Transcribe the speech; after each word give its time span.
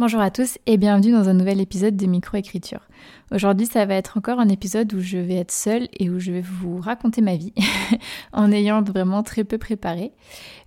Bonjour 0.00 0.20
à 0.20 0.30
tous 0.30 0.58
et 0.66 0.76
bienvenue 0.76 1.10
dans 1.10 1.28
un 1.28 1.34
nouvel 1.34 1.60
épisode 1.60 1.96
de 1.96 2.06
Microécriture. 2.06 2.86
Aujourd'hui, 3.32 3.66
ça 3.66 3.84
va 3.84 3.96
être 3.96 4.16
encore 4.16 4.38
un 4.38 4.48
épisode 4.48 4.94
où 4.94 5.00
je 5.00 5.18
vais 5.18 5.34
être 5.34 5.50
seule 5.50 5.88
et 5.98 6.08
où 6.08 6.20
je 6.20 6.30
vais 6.30 6.40
vous 6.40 6.80
raconter 6.80 7.20
ma 7.20 7.34
vie 7.34 7.52
en 8.32 8.52
ayant 8.52 8.80
vraiment 8.80 9.24
très 9.24 9.42
peu 9.42 9.58
préparé. 9.58 10.12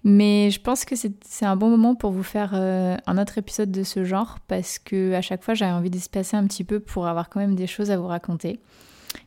Mais 0.04 0.52
je 0.52 0.60
pense 0.60 0.84
que 0.84 0.96
c'est 0.98 1.46
un 1.46 1.56
bon 1.56 1.70
moment 1.70 1.96
pour 1.96 2.12
vous 2.12 2.24
faire 2.24 2.52
euh, 2.56 2.98
un 3.08 3.18
autre 3.18 3.38
épisode 3.38 3.72
de 3.72 3.84
ce 3.84 4.04
genre 4.04 4.40
parce 4.50 4.80
que 4.80 5.14
à 5.14 5.22
chaque 5.22 5.44
fois, 5.44 5.54
j'avais 5.54 5.72
envie 5.72 5.90
d'espacer 5.90 6.36
un 6.36 6.46
petit 6.46 6.66
peu 6.66 6.82
pour 6.82 7.08
avoir 7.08 7.30
quand 7.30 7.40
même 7.40 7.56
des 7.56 7.68
choses 7.68 7.90
à 7.90 7.96
vous 7.96 8.08
raconter. 8.08 8.60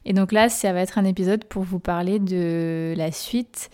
Et 0.04 0.12
donc 0.12 0.32
là, 0.32 0.50
ça 0.50 0.74
va 0.74 0.80
être 0.80 0.98
un 0.98 1.06
épisode 1.06 1.44
pour 1.44 1.62
vous 1.62 1.78
parler 1.78 2.18
de 2.18 2.92
la 2.94 3.10
suite 3.10 3.70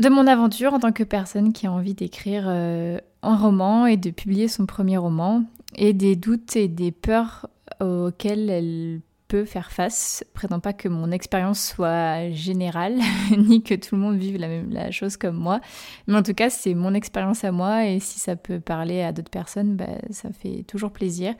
de 0.00 0.08
mon 0.08 0.26
aventure 0.26 0.74
en 0.74 0.80
tant 0.80 0.92
que 0.92 1.04
personne 1.04 1.52
qui 1.52 1.66
a 1.66 1.72
envie 1.72 1.94
d'écrire 1.94 2.44
euh, 2.46 2.98
un 3.22 3.36
roman 3.36 3.86
et 3.86 3.96
de 3.96 4.10
publier 4.10 4.48
son 4.48 4.66
premier 4.66 4.96
roman 4.96 5.44
et 5.76 5.92
des 5.92 6.16
doutes 6.16 6.56
et 6.56 6.68
des 6.68 6.90
peurs 6.90 7.48
auxquelles 7.80 8.50
elle 8.50 9.00
peut 9.30 9.44
faire 9.44 9.70
face. 9.70 10.24
Prétends 10.34 10.58
pas 10.58 10.72
que 10.72 10.88
mon 10.88 11.12
expérience 11.12 11.64
soit 11.64 12.30
générale, 12.32 12.98
ni 13.38 13.62
que 13.62 13.74
tout 13.74 13.94
le 13.94 14.00
monde 14.00 14.18
vive 14.18 14.36
la 14.38 14.48
même 14.48 14.90
chose 14.90 15.16
comme 15.16 15.36
moi. 15.36 15.60
Mais 16.08 16.16
en 16.16 16.22
tout 16.24 16.34
cas, 16.34 16.50
c'est 16.50 16.74
mon 16.74 16.94
expérience 16.94 17.44
à 17.44 17.52
moi 17.52 17.86
et 17.86 18.00
si 18.00 18.18
ça 18.18 18.34
peut 18.34 18.58
parler 18.58 19.02
à 19.02 19.12
d'autres 19.12 19.30
personnes, 19.30 19.76
bah, 19.76 19.86
ça 20.10 20.30
fait 20.32 20.64
toujours 20.66 20.90
plaisir. 20.90 21.34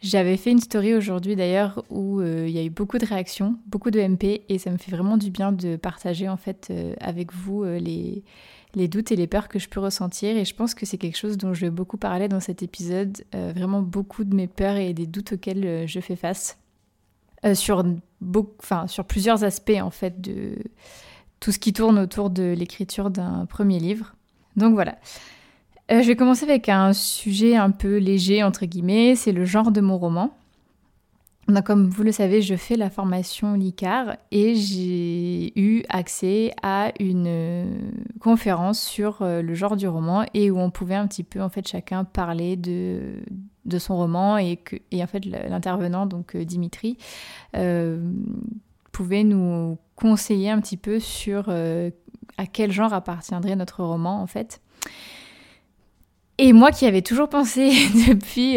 J'avais 0.00 0.38
fait 0.38 0.50
une 0.50 0.60
story 0.60 0.94
aujourd'hui 0.94 1.36
d'ailleurs 1.36 1.84
où 1.90 2.20
euh, 2.20 2.46
il 2.48 2.54
y 2.54 2.58
a 2.58 2.64
eu 2.64 2.70
beaucoup 2.70 2.96
de 2.96 3.04
réactions, 3.04 3.58
beaucoup 3.66 3.90
de 3.90 4.00
MP 4.00 4.42
et 4.48 4.58
ça 4.58 4.70
me 4.70 4.78
fait 4.78 4.90
vraiment 4.90 5.18
du 5.18 5.30
bien 5.30 5.52
de 5.52 5.76
partager 5.76 6.30
en 6.30 6.38
fait 6.38 6.68
euh, 6.70 6.94
avec 7.00 7.34
vous 7.34 7.64
euh, 7.64 7.78
les 7.78 8.88
doutes 8.88 9.12
et 9.12 9.16
les 9.16 9.26
peurs 9.26 9.48
que 9.48 9.58
je 9.58 9.68
peux 9.68 9.80
ressentir. 9.80 10.34
Et 10.38 10.46
je 10.46 10.54
pense 10.54 10.74
que 10.74 10.86
c'est 10.86 10.96
quelque 10.96 11.18
chose 11.18 11.36
dont 11.36 11.52
je 11.52 11.66
vais 11.66 11.70
beaucoup 11.70 11.98
parler 11.98 12.28
dans 12.28 12.40
cet 12.40 12.62
épisode. 12.62 13.24
vraiment 13.32 13.82
beaucoup 13.82 14.24
de 14.24 14.34
mes 14.34 14.46
peurs 14.46 14.76
et 14.76 14.94
des 14.94 15.06
doutes 15.06 15.32
auxquels 15.32 15.86
je 15.86 16.00
fais 16.00 16.16
face. 16.16 16.58
Euh, 17.44 17.54
sur, 17.54 17.84
enfin, 18.62 18.86
sur 18.86 19.04
plusieurs 19.04 19.44
aspects 19.44 19.78
en 19.80 19.90
fait 19.90 20.20
de 20.20 20.56
tout 21.38 21.52
ce 21.52 21.58
qui 21.58 21.72
tourne 21.72 21.98
autour 21.98 22.30
de 22.30 22.54
l'écriture 22.56 23.10
d'un 23.10 23.46
premier 23.46 23.78
livre. 23.78 24.14
Donc 24.56 24.72
voilà. 24.72 24.96
Euh, 25.92 26.02
je 26.02 26.08
vais 26.08 26.16
commencer 26.16 26.44
avec 26.44 26.68
un 26.68 26.92
sujet 26.92 27.56
un 27.56 27.70
peu 27.70 27.98
léger, 27.98 28.42
entre 28.42 28.64
guillemets, 28.64 29.14
c'est 29.14 29.32
le 29.32 29.44
genre 29.44 29.70
de 29.70 29.80
mon 29.80 29.98
roman. 29.98 30.36
Donc, 31.46 31.64
comme 31.64 31.88
vous 31.88 32.02
le 32.02 32.10
savez, 32.10 32.42
je 32.42 32.56
fais 32.56 32.74
la 32.74 32.90
formation 32.90 33.54
LICAR 33.54 34.16
et 34.32 34.56
j'ai 34.56 35.52
eu 35.56 35.84
accès 35.88 36.52
à 36.62 36.90
une 36.98 37.26
euh, 37.28 37.78
conférence 38.18 38.80
sur 38.80 39.18
le 39.20 39.54
genre 39.54 39.76
du 39.76 39.86
roman 39.86 40.24
et 40.34 40.50
où 40.50 40.58
on 40.58 40.70
pouvait 40.70 40.96
un 40.96 41.06
petit 41.06 41.22
peu 41.22 41.40
en 41.40 41.48
fait 41.48 41.68
chacun 41.68 42.02
parler 42.02 42.56
de, 42.56 43.20
de 43.66 43.78
son 43.78 43.96
roman 43.96 44.38
et, 44.38 44.56
que, 44.56 44.76
et 44.90 45.02
en 45.02 45.06
fait 45.06 45.24
l'intervenant, 45.24 46.06
donc 46.06 46.34
euh, 46.34 46.44
Dimitri, 46.44 46.96
euh, 47.56 48.00
pouvait 48.92 49.24
nous 49.24 49.78
conseiller 49.96 50.50
un 50.50 50.60
petit 50.60 50.76
peu 50.76 51.00
sur 51.00 51.46
euh, 51.48 51.90
à 52.38 52.46
quel 52.46 52.72
genre 52.72 52.94
appartiendrait 52.94 53.56
notre 53.56 53.82
roman 53.82 54.22
en 54.22 54.26
fait. 54.26 54.60
Et 56.38 56.52
moi 56.52 56.70
qui 56.70 56.86
avais 56.86 57.02
toujours 57.02 57.28
pensé 57.28 57.70
depuis 58.08 58.56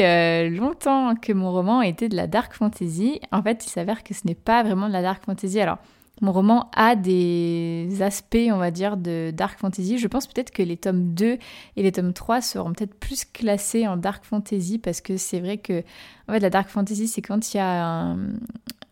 longtemps 0.56 1.16
que 1.16 1.32
mon 1.32 1.52
roman 1.52 1.82
était 1.82 2.10
de 2.10 2.16
la 2.16 2.28
dark 2.28 2.54
fantasy, 2.54 3.22
en 3.32 3.42
fait 3.42 3.66
il 3.66 3.70
s'avère 3.70 4.04
que 4.04 4.14
ce 4.14 4.22
n'est 4.26 4.36
pas 4.36 4.64
vraiment 4.64 4.88
de 4.88 4.94
la 4.94 5.02
dark 5.02 5.24
fantasy. 5.26 5.60
Alors 5.60 5.78
mon 6.22 6.32
roman 6.32 6.70
a 6.76 6.96
des 6.96 8.02
aspects, 8.02 8.50
on 8.52 8.58
va 8.58 8.72
dire, 8.72 8.98
de 8.98 9.32
dark 9.34 9.60
fantasy. 9.60 9.98
Je 9.98 10.08
pense 10.08 10.28
peut-être 10.28 10.52
que 10.52 10.64
les 10.64 10.78
tomes 10.78 11.14
2 11.14 11.38
et 11.76 11.84
les 11.84 11.92
tomes 11.92 12.14
3 12.14 12.42
seront 12.42 12.74
peut-être 12.74 12.94
plus 12.96 13.26
classés 13.26 13.88
en 13.88 13.98
dark 13.98 14.26
fantasy 14.26 14.78
parce 14.78 15.02
que 15.02 15.18
c'est 15.18 15.40
vrai 15.40 15.58
que 15.58 15.84
la 16.28 16.50
dark 16.50 16.70
fantasy, 16.70 17.08
c'est 17.08 17.22
quand 17.22 17.54
il 17.54 17.58
y 17.58 17.60
a 17.60 17.84
un, 17.84 18.18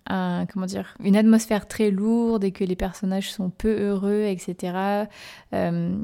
comment 0.07 0.65
dire, 0.65 0.95
une 1.03 1.15
atmosphère 1.15 1.67
très 1.67 1.91
lourde 1.91 2.43
et 2.43 2.51
que 2.51 2.63
les 2.63 2.75
personnages 2.75 3.31
sont 3.31 3.49
peu 3.49 3.79
heureux, 3.79 4.23
etc. 4.23 5.05
Euh, 5.53 5.97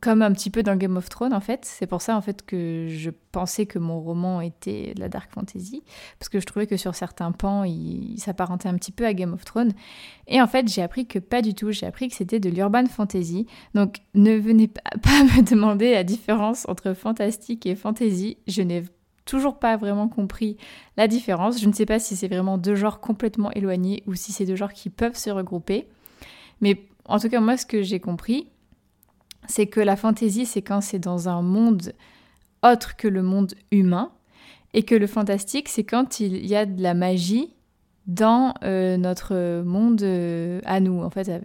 comme 0.00 0.22
un 0.22 0.32
petit 0.32 0.50
peu 0.50 0.62
dans 0.62 0.76
Game 0.76 0.96
of 0.96 1.08
Thrones 1.08 1.32
en 1.32 1.40
fait. 1.40 1.64
C'est 1.64 1.86
pour 1.86 2.02
ça 2.02 2.16
en 2.16 2.20
fait 2.20 2.44
que 2.44 2.86
je 2.88 3.10
pensais 3.32 3.66
que 3.66 3.78
mon 3.78 4.00
roman 4.00 4.40
était 4.40 4.94
de 4.94 5.00
la 5.00 5.08
dark 5.08 5.30
fantasy 5.32 5.82
parce 6.18 6.28
que 6.28 6.40
je 6.40 6.46
trouvais 6.46 6.66
que 6.66 6.76
sur 6.76 6.94
certains 6.94 7.32
pans 7.32 7.64
il, 7.64 8.18
s'apparentait 8.18 8.68
un 8.68 8.74
petit 8.74 8.92
peu 8.92 9.06
à 9.06 9.14
Game 9.14 9.32
of 9.32 9.44
Thrones. 9.44 9.72
Et 10.26 10.40
en 10.40 10.46
fait 10.46 10.68
j'ai 10.68 10.82
appris 10.82 11.06
que 11.06 11.18
pas 11.18 11.42
du 11.42 11.54
tout. 11.54 11.70
J'ai 11.70 11.86
appris 11.86 12.08
que 12.08 12.14
c'était 12.16 12.40
de 12.40 12.50
l'urban 12.50 12.86
fantasy. 12.86 13.46
Donc 13.74 13.96
ne 14.14 14.36
venez 14.36 14.68
pas, 14.68 14.82
pas 15.02 15.24
me 15.24 15.48
demander 15.48 15.92
la 15.92 16.04
différence 16.04 16.68
entre 16.68 16.94
fantastique 16.94 17.66
et 17.66 17.74
fantasy. 17.74 18.38
Je 18.46 18.62
n'ai 18.62 18.84
toujours 19.30 19.58
pas 19.58 19.76
vraiment 19.76 20.08
compris 20.08 20.56
la 20.96 21.06
différence. 21.06 21.60
Je 21.60 21.68
ne 21.68 21.72
sais 21.72 21.86
pas 21.86 21.98
si 21.98 22.16
c'est 22.16 22.28
vraiment 22.28 22.58
deux 22.58 22.74
genres 22.74 23.00
complètement 23.00 23.50
éloignés 23.52 24.02
ou 24.06 24.14
si 24.14 24.32
c'est 24.32 24.44
deux 24.44 24.56
genres 24.56 24.72
qui 24.72 24.90
peuvent 24.90 25.16
se 25.16 25.30
regrouper. 25.30 25.86
Mais 26.60 26.82
en 27.04 27.18
tout 27.18 27.28
cas, 27.28 27.40
moi, 27.40 27.56
ce 27.56 27.64
que 27.64 27.82
j'ai 27.82 28.00
compris, 28.00 28.48
c'est 29.46 29.66
que 29.66 29.80
la 29.80 29.96
fantaisie, 29.96 30.46
c'est 30.46 30.62
quand 30.62 30.80
c'est 30.80 30.98
dans 30.98 31.28
un 31.28 31.42
monde 31.42 31.92
autre 32.62 32.96
que 32.96 33.08
le 33.08 33.22
monde 33.22 33.54
humain, 33.70 34.10
et 34.74 34.82
que 34.84 34.94
le 34.94 35.06
fantastique, 35.06 35.68
c'est 35.68 35.84
quand 35.84 36.20
il 36.20 36.46
y 36.46 36.54
a 36.54 36.66
de 36.66 36.82
la 36.82 36.94
magie 36.94 37.52
dans 38.06 38.54
euh, 38.64 38.96
notre 38.96 39.62
monde 39.62 40.02
euh, 40.02 40.60
à 40.64 40.80
nous, 40.80 41.02
en 41.02 41.10
fait, 41.10 41.28
euh, 41.28 41.40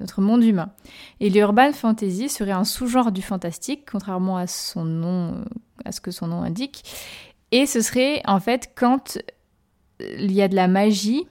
notre 0.00 0.20
monde 0.20 0.42
humain. 0.42 0.70
Et 1.20 1.30
l'urban 1.30 1.72
fantasy 1.72 2.28
serait 2.28 2.52
un 2.52 2.64
sous-genre 2.64 3.12
du 3.12 3.22
fantastique, 3.22 3.86
contrairement 3.90 4.36
à 4.36 4.46
son 4.46 4.84
nom, 4.84 5.44
à 5.84 5.92
ce 5.92 6.00
que 6.00 6.10
son 6.10 6.28
nom 6.28 6.42
indique. 6.42 6.84
Et 7.52 7.66
ce 7.66 7.80
serait 7.80 8.22
en 8.26 8.40
fait 8.40 8.72
quand 8.74 9.18
il 10.00 10.32
y 10.32 10.42
a 10.42 10.48
de 10.48 10.54
la 10.54 10.68
magie 10.68 11.26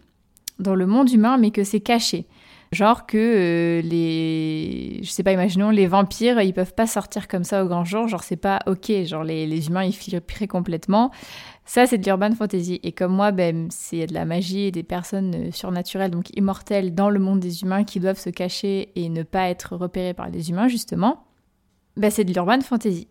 dans 0.59 0.75
le 0.75 0.87
monde 0.87 1.11
humain, 1.11 1.37
mais 1.37 1.51
que 1.51 1.63
c'est 1.63 1.79
caché. 1.79 2.27
Genre 2.73 3.05
que 3.05 3.17
euh, 3.17 3.81
les. 3.81 4.99
Je 5.01 5.09
sais 5.09 5.23
pas, 5.23 5.31
imaginons, 5.31 5.69
les 5.69 5.87
vampires, 5.87 6.41
ils 6.41 6.53
peuvent 6.53 6.73
pas 6.73 6.87
sortir 6.87 7.29
comme 7.29 7.45
ça 7.45 7.63
au 7.63 7.67
grand 7.67 7.85
jour. 7.85 8.09
Genre, 8.09 8.23
c'est 8.23 8.35
pas 8.35 8.59
ok. 8.65 8.91
Genre, 9.05 9.23
les, 9.23 9.67
humains, 9.67 9.85
ils 9.85 9.95
flipperaient 9.95 10.47
complètement. 10.47 11.11
Ça, 11.63 11.87
c'est 11.87 11.97
de 11.97 12.03
l'urban 12.03 12.31
fantasy. 12.31 12.81
Et 12.83 12.91
comme 12.91 13.13
moi, 13.13 13.31
ben, 13.31 13.67
c'est 13.71 14.07
de 14.07 14.13
la 14.13 14.25
magie 14.25 14.65
et 14.65 14.71
des 14.71 14.83
personnes 14.83 15.33
euh, 15.35 15.51
surnaturelles, 15.51 16.11
donc 16.11 16.35
immortelles, 16.35 16.93
dans 16.93 17.09
le 17.09 17.19
monde 17.19 17.39
des 17.39 17.61
humains 17.61 17.85
qui 17.85 18.01
doivent 18.01 18.19
se 18.19 18.29
cacher 18.29 18.91
et 18.95 19.07
ne 19.07 19.23
pas 19.23 19.47
être 19.49 19.77
repérés 19.77 20.13
par 20.13 20.29
les 20.29 20.49
humains, 20.49 20.67
justement. 20.67 21.23
Ben, 21.95 22.11
c'est 22.11 22.25
de 22.25 22.33
l'urban 22.33 22.59
fantasy. 22.59 23.07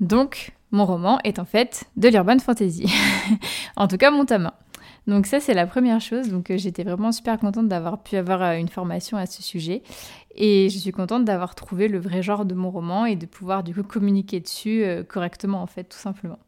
Donc, 0.00 0.52
mon 0.76 0.86
roman 0.86 1.18
est 1.24 1.38
en 1.38 1.44
fait 1.44 1.84
de 1.96 2.08
l'urban 2.08 2.38
fantasy. 2.38 2.92
en 3.76 3.88
tout 3.88 3.96
cas, 3.96 4.10
mon 4.10 4.24
tome 4.24 4.46
1. 4.46 4.52
Donc 5.06 5.26
ça, 5.26 5.40
c'est 5.40 5.54
la 5.54 5.66
première 5.66 6.00
chose. 6.00 6.28
Donc 6.28 6.50
euh, 6.50 6.56
j'étais 6.56 6.84
vraiment 6.84 7.12
super 7.12 7.38
contente 7.38 7.68
d'avoir 7.68 8.02
pu 8.02 8.16
avoir 8.16 8.42
euh, 8.42 8.56
une 8.56 8.68
formation 8.68 9.16
à 9.16 9.26
ce 9.26 9.42
sujet. 9.42 9.82
Et 10.34 10.68
je 10.68 10.78
suis 10.78 10.92
contente 10.92 11.24
d'avoir 11.24 11.54
trouvé 11.54 11.88
le 11.88 11.98
vrai 11.98 12.22
genre 12.22 12.44
de 12.44 12.54
mon 12.54 12.70
roman 12.70 13.06
et 13.06 13.16
de 13.16 13.26
pouvoir 13.26 13.62
du 13.62 13.74
coup 13.74 13.82
communiquer 13.82 14.40
dessus 14.40 14.84
euh, 14.84 15.02
correctement, 15.02 15.62
en 15.62 15.66
fait, 15.66 15.84
tout 15.84 15.98
simplement. 15.98 16.38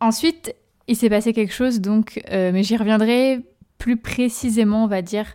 Ensuite, 0.00 0.54
il 0.88 0.96
s'est 0.96 1.10
passé 1.10 1.32
quelque 1.32 1.54
chose, 1.54 1.80
donc, 1.80 2.20
mais 2.28 2.64
j'y 2.64 2.76
reviendrai 2.76 3.40
plus 3.78 3.96
précisément, 3.96 4.82
on 4.82 4.88
va 4.88 5.00
dire, 5.00 5.26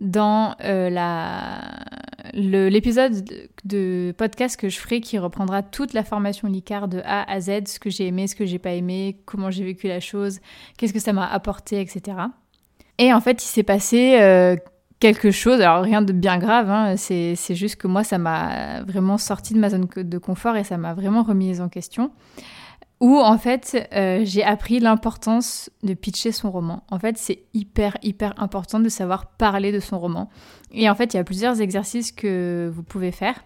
dans 0.00 0.54
la 0.60 1.60
l'épisode 2.34 3.24
de, 3.64 4.14
podcast 4.16 4.58
que 4.58 4.68
je 4.68 4.78
ferai 4.78 5.00
qui 5.00 5.18
reprendra 5.18 5.62
toute 5.62 5.92
la 5.92 6.04
formation 6.04 6.48
LICAR 6.48 6.88
de 6.88 7.00
A 7.04 7.30
à 7.30 7.40
Z, 7.40 7.66
ce 7.66 7.78
que 7.78 7.90
j'ai 7.90 8.06
aimé, 8.06 8.26
ce 8.26 8.34
que 8.36 8.46
j'ai 8.46 8.58
pas 8.58 8.72
aimé, 8.72 9.18
comment 9.24 9.50
j'ai 9.50 9.64
vécu 9.64 9.88
la 9.88 10.00
chose, 10.00 10.40
qu'est-ce 10.76 10.92
que 10.92 11.00
ça 11.00 11.12
m'a 11.12 11.26
apporté, 11.26 11.80
etc. 11.80 12.18
Et 12.98 13.12
en 13.12 13.20
fait, 13.20 13.42
il 13.44 13.48
s'est 13.48 13.62
passé 13.62 14.18
euh, 14.20 14.56
quelque 15.00 15.30
chose, 15.30 15.60
alors 15.60 15.82
rien 15.82 16.02
de 16.02 16.12
bien 16.12 16.38
grave, 16.38 16.70
hein, 16.70 16.96
c'est 16.96 17.36
juste 17.54 17.76
que 17.76 17.86
moi, 17.86 18.04
ça 18.04 18.18
m'a 18.18 18.82
vraiment 18.82 19.18
sorti 19.18 19.54
de 19.54 19.58
ma 19.58 19.70
zone 19.70 19.86
de 19.96 20.18
confort 20.18 20.56
et 20.56 20.64
ça 20.64 20.76
m'a 20.76 20.94
vraiment 20.94 21.22
remise 21.22 21.60
en 21.60 21.68
question 21.68 22.10
où 23.00 23.16
en 23.18 23.38
fait 23.38 23.88
euh, 23.92 24.22
j'ai 24.24 24.42
appris 24.42 24.80
l'importance 24.80 25.70
de 25.82 25.94
pitcher 25.94 26.32
son 26.32 26.50
roman. 26.50 26.82
En 26.90 26.98
fait, 26.98 27.16
c'est 27.16 27.44
hyper 27.54 27.96
hyper 28.02 28.34
important 28.38 28.80
de 28.80 28.88
savoir 28.88 29.26
parler 29.26 29.72
de 29.72 29.80
son 29.80 29.98
roman. 29.98 30.28
Et 30.72 30.90
en 30.90 30.94
fait, 30.94 31.14
il 31.14 31.16
y 31.16 31.20
a 31.20 31.24
plusieurs 31.24 31.60
exercices 31.60 32.12
que 32.12 32.70
vous 32.74 32.82
pouvez 32.82 33.12
faire. 33.12 33.44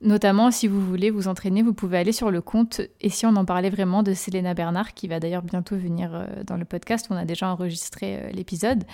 Notamment, 0.00 0.52
si 0.52 0.68
vous 0.68 0.80
voulez 0.80 1.10
vous 1.10 1.26
entraîner, 1.26 1.62
vous 1.62 1.74
pouvez 1.74 1.98
aller 1.98 2.12
sur 2.12 2.30
le 2.30 2.40
compte 2.40 2.80
Et 3.00 3.10
si 3.10 3.26
on 3.26 3.34
en 3.34 3.44
parlait 3.44 3.70
vraiment 3.70 4.04
de 4.04 4.14
Selena 4.14 4.54
Bernard, 4.54 4.94
qui 4.94 5.08
va 5.08 5.18
d'ailleurs 5.18 5.42
bientôt 5.42 5.76
venir 5.76 6.14
euh, 6.14 6.26
dans 6.46 6.56
le 6.56 6.64
podcast, 6.64 7.08
on 7.10 7.16
a 7.16 7.24
déjà 7.24 7.48
enregistré 7.48 8.16
euh, 8.16 8.30
l'épisode, 8.30 8.84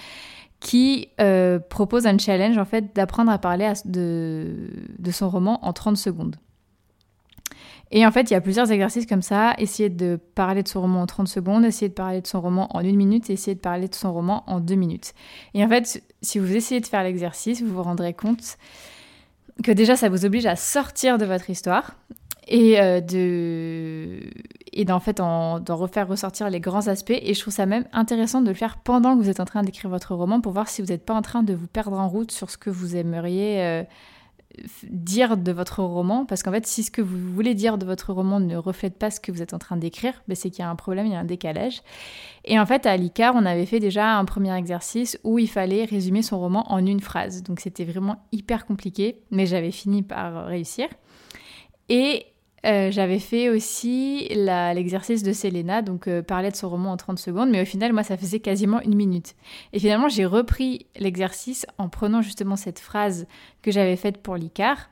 qui 0.61 1.09
propose 1.69 2.07
un 2.07 2.17
challenge 2.17 2.57
en 2.57 2.65
fait 2.65 2.97
d'apprendre 2.97 3.31
à 3.31 3.37
parler 3.37 3.71
de 3.85 5.11
son 5.11 5.29
roman 5.29 5.63
en 5.63 5.75
30 5.75 5.99
secondes. 5.99 6.37
Et 7.97 8.05
en 8.05 8.11
fait, 8.11 8.29
il 8.29 8.35
y 8.35 8.37
a 8.37 8.41
plusieurs 8.41 8.73
exercices 8.73 9.07
comme 9.07 9.23
ça. 9.23 9.55
Essayer 9.57 9.89
de 9.89 10.19
parler 10.35 10.65
de 10.65 10.69
son 10.69 10.81
roman 10.81 11.03
en 11.03 11.07
30 11.07 11.29
secondes, 11.29 11.65
essayer 11.65 11.89
de 11.89 11.95
parler 11.95 12.21
de 12.21 12.27
son 12.27 12.41
roman 12.41 12.69
en 12.77 12.81
une 12.81 12.97
minute, 12.97 13.31
et 13.31 13.37
de 13.37 13.61
parler 13.61 13.87
de 13.87 13.95
son 13.95 14.13
roman 14.13 14.43
en 14.49 14.59
deux 14.59 14.75
minutes. 14.75 15.15
Et 15.55 15.65
en 15.65 15.69
fait, 15.69 16.03
si 16.21 16.41
vous 16.41 16.57
essayez 16.57 16.81
de 16.81 16.87
faire 16.87 17.05
l'exercice, 17.05 17.63
vous 17.63 17.73
vous 17.73 17.83
rendrez 17.85 18.13
compte 18.13 18.59
que 19.63 19.71
déjà, 19.71 19.95
ça 19.95 20.09
vous 20.09 20.25
oblige 20.27 20.45
à 20.45 20.57
sortir 20.57 21.19
de 21.19 21.25
votre 21.25 21.49
histoire 21.51 21.95
et 22.49 22.81
euh, 22.81 23.01
de 23.01 24.21
et 24.73 24.85
d'en 24.85 24.99
fait 25.01 25.17
d'en 25.19 25.63
refaire 25.69 26.09
ressortir 26.09 26.51
les 26.51 26.61
grands 26.61 26.89
aspects 26.89 27.11
et 27.11 27.33
je 27.33 27.41
trouve 27.41 27.55
ça 27.55 27.65
même 27.65 27.87
intéressant 27.93 28.43
de 28.43 28.49
le 28.49 28.55
faire 28.55 28.77
pendant 28.79 29.17
que 29.17 29.23
vous 29.23 29.31
êtes 29.31 29.41
en 29.41 29.47
train 29.47 29.63
d'écrire 29.63 29.89
votre 29.89 30.15
roman 30.15 30.43
pour 30.43 30.53
voir 30.53 30.69
si 30.69 30.83
vous 30.83 30.89
n'êtes 30.89 31.07
pas 31.07 31.15
en 31.15 31.23
train 31.23 31.43
de 31.43 31.55
vous 31.55 31.69
perdre 31.69 31.99
en 31.99 32.09
route 32.09 32.33
sur 32.33 32.51
ce 32.51 32.59
que 32.59 32.69
vous 32.69 32.97
aimeriez 32.97 33.63
euh, 33.63 33.83
dire 34.85 35.37
de 35.37 35.53
votre 35.53 35.83
roman 35.83 36.25
parce 36.25 36.43
qu'en 36.43 36.53
fait 36.53 36.67
si 36.67 36.83
ce 36.83 36.91
que 36.91 37.03
vous 37.03 37.19
voulez 37.33 37.55
dire 37.55 37.79
de 37.79 37.87
votre 37.87 38.13
roman 38.13 38.41
ne 38.41 38.57
reflète 38.57 38.99
pas 38.99 39.11
ce 39.11 39.21
que 39.21 39.33
vous 39.33 39.43
êtes 39.43 39.55
en 39.55 39.59
train 39.59 39.77
d'écrire 39.77 40.23
ben 40.29 40.35
c'est 40.35 40.51
qu'il 40.51 40.61
y 40.61 40.63
a 40.63 40.71
un 40.71 40.77
problème 40.77 41.07
il 41.07 41.13
y 41.13 41.17
a 41.17 41.21
un 41.21 41.25
décalage. 41.25 41.83
Et 42.45 42.59
en 42.59 42.67
fait 42.67 42.87
à 42.87 42.97
l'ICAR 42.97 43.35
on 43.37 43.47
avait 43.47 43.67
fait 43.67 43.81
déjà 43.81 44.17
un 44.17 44.25
premier 44.25 44.57
exercice 44.57 45.19
où 45.25 45.39
il 45.39 45.49
fallait 45.49 45.85
résumer 45.85 46.23
son 46.23 46.39
roman 46.39 46.71
en 46.73 46.85
une 46.85 47.01
phrase. 47.01 47.43
Donc 47.43 47.61
c'était 47.61 47.85
vraiment 47.85 48.17
hyper 48.33 48.67
compliqué 48.67 49.23
mais 49.31 49.47
j'avais 49.47 49.71
fini 49.71 50.03
par 50.03 50.47
réussir. 50.47 50.89
Et 51.89 52.27
euh, 52.65 52.91
j'avais 52.91 53.19
fait 53.19 53.51
aussi 53.51 54.29
l'exercice 54.31 55.23
de 55.23 55.33
Selena, 55.33 55.83
donc 55.83 56.09
euh, 56.09 56.23
parler 56.23 56.51
de 56.51 56.57
son 56.57 56.71
roman 56.71 56.93
en 56.93 56.97
30 56.97 57.19
secondes, 57.19 57.51
mais 57.51 57.63
au 57.63 57.65
final, 57.65 57.93
moi, 57.93 58.03
ça 58.03 58.17
faisait 58.17 58.41
quasiment 58.41 58.81
une 58.81 58.95
minute. 58.95 59.35
Et 59.73 59.79
finalement, 59.79 60.09
j'ai 60.09 60.25
repris 60.25 60.87
l'exercice 60.97 61.67
en 61.79 61.89
prenant 61.89 62.23
justement 62.23 62.57
cette 62.57 62.79
phrase 62.79 63.27
que 63.63 63.71
j'avais 63.71 63.97
faite 63.97 64.19
pour 64.19 64.37
l'ICAR. 64.37 64.91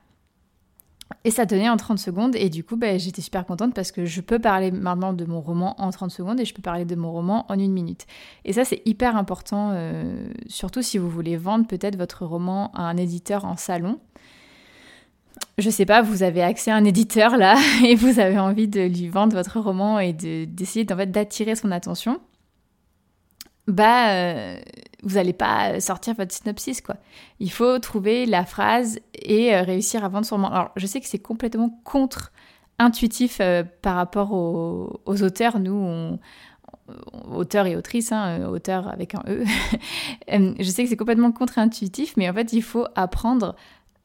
Et 1.24 1.30
ça 1.30 1.46
tenait 1.46 1.68
en 1.68 1.76
30 1.76 1.98
secondes, 1.98 2.36
et 2.36 2.48
du 2.48 2.64
coup, 2.64 2.76
bah, 2.76 2.98
j'étais 2.98 3.22
super 3.22 3.46
contente 3.46 3.74
parce 3.74 3.92
que 3.92 4.04
je 4.04 4.20
peux 4.20 4.38
parler 4.38 4.70
maintenant 4.70 5.12
de 5.12 5.24
mon 5.24 5.40
roman 5.40 5.80
en 5.80 5.90
30 5.90 6.10
secondes 6.10 6.40
et 6.40 6.44
je 6.44 6.54
peux 6.54 6.62
parler 6.62 6.84
de 6.84 6.94
mon 6.94 7.12
roman 7.12 7.46
en 7.48 7.58
une 7.58 7.72
minute. 7.72 8.06
Et 8.44 8.52
ça, 8.52 8.64
c'est 8.64 8.82
hyper 8.86 9.16
important, 9.16 9.70
euh, 9.72 10.26
surtout 10.46 10.82
si 10.82 10.98
vous 10.98 11.10
voulez 11.10 11.36
vendre 11.36 11.66
peut-être 11.66 11.96
votre 11.96 12.24
roman 12.24 12.70
à 12.72 12.82
un 12.82 12.96
éditeur 12.96 13.44
en 13.44 13.56
salon 13.56 13.98
je 15.58 15.70
sais 15.70 15.86
pas, 15.86 16.02
vous 16.02 16.22
avez 16.22 16.42
accès 16.42 16.70
à 16.70 16.76
un 16.76 16.84
éditeur 16.84 17.36
là 17.36 17.56
et 17.84 17.94
vous 17.94 18.18
avez 18.18 18.38
envie 18.38 18.68
de 18.68 18.80
lui 18.80 19.08
vendre 19.08 19.36
votre 19.36 19.60
roman 19.60 19.98
et 19.98 20.12
d'essayer 20.12 20.86
en 20.90 20.96
fait, 20.96 21.10
d'attirer 21.10 21.54
son 21.54 21.70
attention, 21.70 22.20
bah 23.68 24.10
euh, 24.10 24.60
vous 25.02 25.14
n'allez 25.14 25.32
pas 25.32 25.78
sortir 25.80 26.14
votre 26.14 26.32
synopsis 26.32 26.80
quoi. 26.80 26.96
Il 27.38 27.50
faut 27.50 27.78
trouver 27.78 28.26
la 28.26 28.44
phrase 28.44 28.98
et 29.14 29.54
euh, 29.54 29.62
réussir 29.62 30.04
à 30.04 30.08
vendre 30.08 30.26
son 30.26 30.36
roman. 30.36 30.50
Alors 30.50 30.72
je 30.76 30.86
sais 30.86 31.00
que 31.00 31.06
c'est 31.06 31.20
complètement 31.20 31.80
contre-intuitif 31.84 33.38
euh, 33.40 33.62
par 33.82 33.96
rapport 33.96 34.32
aux, 34.32 35.22
auteurs. 35.22 35.60
Nous, 35.60 36.18
auteurs 37.30 37.66
et 37.66 37.76
autrices, 37.76 38.10
hein, 38.10 38.48
auteurs 38.48 38.88
avec 38.88 39.14
un 39.14 39.22
E. 39.28 39.44
je 40.58 40.68
sais 40.68 40.82
que 40.82 40.88
c'est 40.88 40.96
complètement 40.96 41.30
contre-intuitif, 41.30 42.16
mais 42.16 42.28
en 42.28 42.34
fait 42.34 42.52
il 42.52 42.62
faut 42.62 42.86
apprendre 42.96 43.54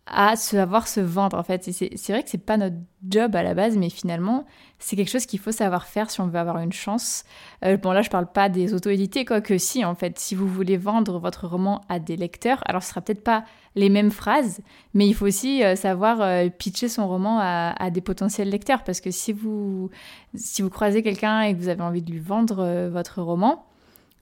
à 0.09 0.36
savoir 0.36 0.88
se 0.88 1.00
vendre 1.00 1.38
en 1.38 1.44
fait. 1.44 1.63
C'est 1.63 2.12
vrai 2.12 2.24
que 2.24 2.30
c'est 2.30 2.38
pas 2.38 2.57
notre 2.57 2.77
job 3.07 3.36
à 3.36 3.44
la 3.44 3.54
base, 3.54 3.77
mais 3.77 3.89
finalement 3.89 4.45
c'est 4.80 4.95
quelque 4.95 5.09
chose 5.09 5.25
qu'il 5.25 5.39
faut 5.39 5.51
savoir 5.51 5.86
faire 5.86 6.09
si 6.09 6.21
on 6.21 6.27
veut 6.27 6.39
avoir 6.39 6.59
une 6.59 6.71
chance. 6.71 7.24
Euh, 7.65 7.77
bon 7.77 7.92
là 7.92 8.01
je 8.01 8.09
parle 8.09 8.31
pas 8.31 8.48
des 8.48 8.74
auto-édités, 8.74 9.25
quoi 9.25 9.42
que 9.42 9.57
si 9.57 9.83
en 9.83 9.95
fait, 9.95 10.18
si 10.19 10.36
vous 10.36 10.48
voulez 10.48 10.77
vendre 10.77 11.19
votre 11.19 11.48
roman 11.48 11.81
à 11.89 12.00
des 12.00 12.15
lecteurs, 12.15 12.62
alors 12.65 12.83
ce 12.83 12.89
sera 12.89 13.01
peut-être 13.01 13.24
pas 13.24 13.44
les 13.75 13.89
mêmes 13.89 14.12
phrases, 14.12 14.62
mais 14.94 15.07
il 15.07 15.13
faut 15.13 15.25
aussi 15.25 15.63
euh, 15.63 15.75
savoir 15.75 16.21
euh, 16.21 16.50
pitcher 16.50 16.89
son 16.89 17.07
roman 17.07 17.39
à, 17.39 17.75
à, 17.77 17.89
des 17.89 18.01
potentiels 18.01 18.50
lecteurs, 18.50 18.83
parce 18.83 19.01
que 19.01 19.12
si 19.12 19.33
vous, 19.33 19.89
si 20.36 20.62
vous 20.62 20.69
croisez 20.69 21.04
quelqu'un 21.04 21.42
et 21.42 21.54
que 21.54 21.59
vous 21.59 21.69
avez 21.69 21.83
envie 21.83 22.01
de 22.01 22.12
lui 22.12 22.19
vendre 22.19 22.89
votre 22.89 23.21
roman, 23.21 23.65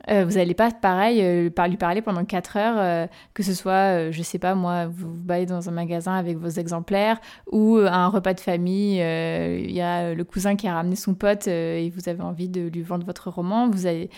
euh, 0.10 0.26
vous 0.26 0.36
n'allez 0.36 0.54
pas, 0.54 0.72
pareil, 0.72 1.22
euh, 1.22 1.68
lui 1.68 1.78
parler 1.78 2.02
pendant 2.02 2.26
4 2.26 2.58
heures, 2.58 2.76
euh, 2.78 3.08
que 3.34 3.44
ce 3.44 3.54
soit, 3.54 4.12
je 4.12 4.22
sais 4.22 4.40
pas 4.40 4.56
moi, 4.56 4.88
vous 4.88 5.14
vous 5.14 5.24
baillez 5.24 5.46
dans 5.46 5.68
un 5.70 5.72
magasin 5.72 6.14
avec 6.14 6.38
vos 6.38 6.50
exemplaires 6.50 7.20
ou 7.52 7.78
à 7.78 7.96
un 7.96 8.08
repas 8.08 8.34
de 8.34 8.40
famille, 8.40 8.98
il 8.98 9.72
y 9.72 9.82
a 9.82 10.14
le 10.14 10.24
cousin 10.24 10.56
qui 10.56 10.68
a 10.68 10.74
ramené 10.74 10.96
son 10.96 11.14
pote 11.14 11.48
et 11.48 11.92
vous 11.96 12.10
avez 12.10 12.22
envie 12.22 12.50
de 12.50 12.68
lui 12.68 12.82
vendre 12.82 13.06
votre 13.06 13.30
roman. 13.30 13.70
Vous 13.70 13.86
avez, 13.86 14.10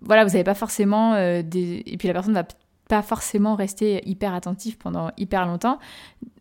voilà, 0.00 0.24
vous 0.24 0.30
n'avez 0.30 0.44
pas 0.44 0.54
forcément 0.54 1.14
des... 1.42 1.82
Et 1.86 1.96
puis 1.96 2.08
la 2.08 2.14
personne 2.14 2.34
va 2.34 2.44
pas 2.90 3.02
forcément 3.02 3.54
rester 3.54 4.02
hyper 4.04 4.34
attentif 4.34 4.76
pendant 4.76 5.12
hyper 5.16 5.46
longtemps 5.46 5.78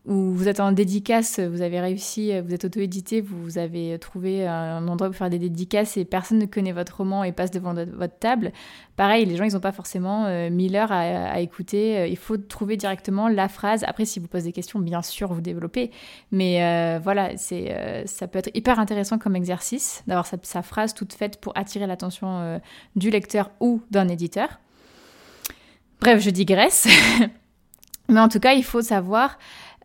ou 0.09 0.33
vous 0.33 0.47
êtes 0.47 0.59
en 0.59 0.71
dédicace, 0.71 1.39
vous 1.39 1.61
avez 1.61 1.79
réussi, 1.79 2.31
vous 2.41 2.51
êtes 2.51 2.65
auto-édité, 2.65 3.21
vous 3.21 3.59
avez 3.59 3.99
trouvé 3.99 4.47
un 4.47 4.87
endroit 4.87 5.07
pour 5.09 5.15
faire 5.15 5.29
des 5.29 5.37
dédicaces 5.37 5.97
et 5.97 6.05
personne 6.05 6.39
ne 6.39 6.47
connaît 6.47 6.71
votre 6.71 6.97
roman 6.97 7.23
et 7.23 7.31
passe 7.31 7.51
devant 7.51 7.75
votre 7.75 8.17
table. 8.17 8.51
Pareil, 8.95 9.25
les 9.25 9.35
gens, 9.35 9.43
ils 9.43 9.53
n'ont 9.53 9.59
pas 9.59 9.71
forcément 9.71 10.25
euh, 10.25 10.49
mille 10.49 10.75
heures 10.75 10.91
à, 10.91 11.39
écouter. 11.41 12.09
Il 12.09 12.17
faut 12.17 12.37
trouver 12.37 12.75
directement 12.75 13.27
la 13.27 13.47
phrase. 13.47 13.83
Après, 13.83 14.05
si 14.05 14.19
vous 14.19 14.27
posez 14.27 14.45
des 14.45 14.51
questions, 14.51 14.79
bien 14.79 15.03
sûr, 15.03 15.31
vous 15.31 15.41
développez. 15.41 15.91
Mais 16.31 16.63
euh, 16.63 16.99
voilà, 16.99 17.37
c'est, 17.37 17.71
euh, 17.71 18.03
ça 18.07 18.27
peut 18.27 18.39
être 18.39 18.49
hyper 18.55 18.79
intéressant 18.79 19.19
comme 19.19 19.35
exercice 19.35 20.03
d'avoir 20.07 20.25
sa, 20.25 20.61
phrase 20.63 20.95
toute 20.95 21.13
faite 21.13 21.39
pour 21.39 21.55
attirer 21.55 21.85
l'attention 21.85 22.59
du 22.95 23.11
lecteur 23.11 23.51
ou 23.59 23.81
d'un 23.91 24.07
éditeur. 24.07 24.59
Bref, 25.99 26.21
je 26.21 26.29
digresse. 26.29 26.87
Mais 28.09 28.19
en 28.19 28.29
tout 28.29 28.39
cas, 28.39 28.53
il 28.53 28.63
faut 28.63 28.81
savoir 28.81 29.37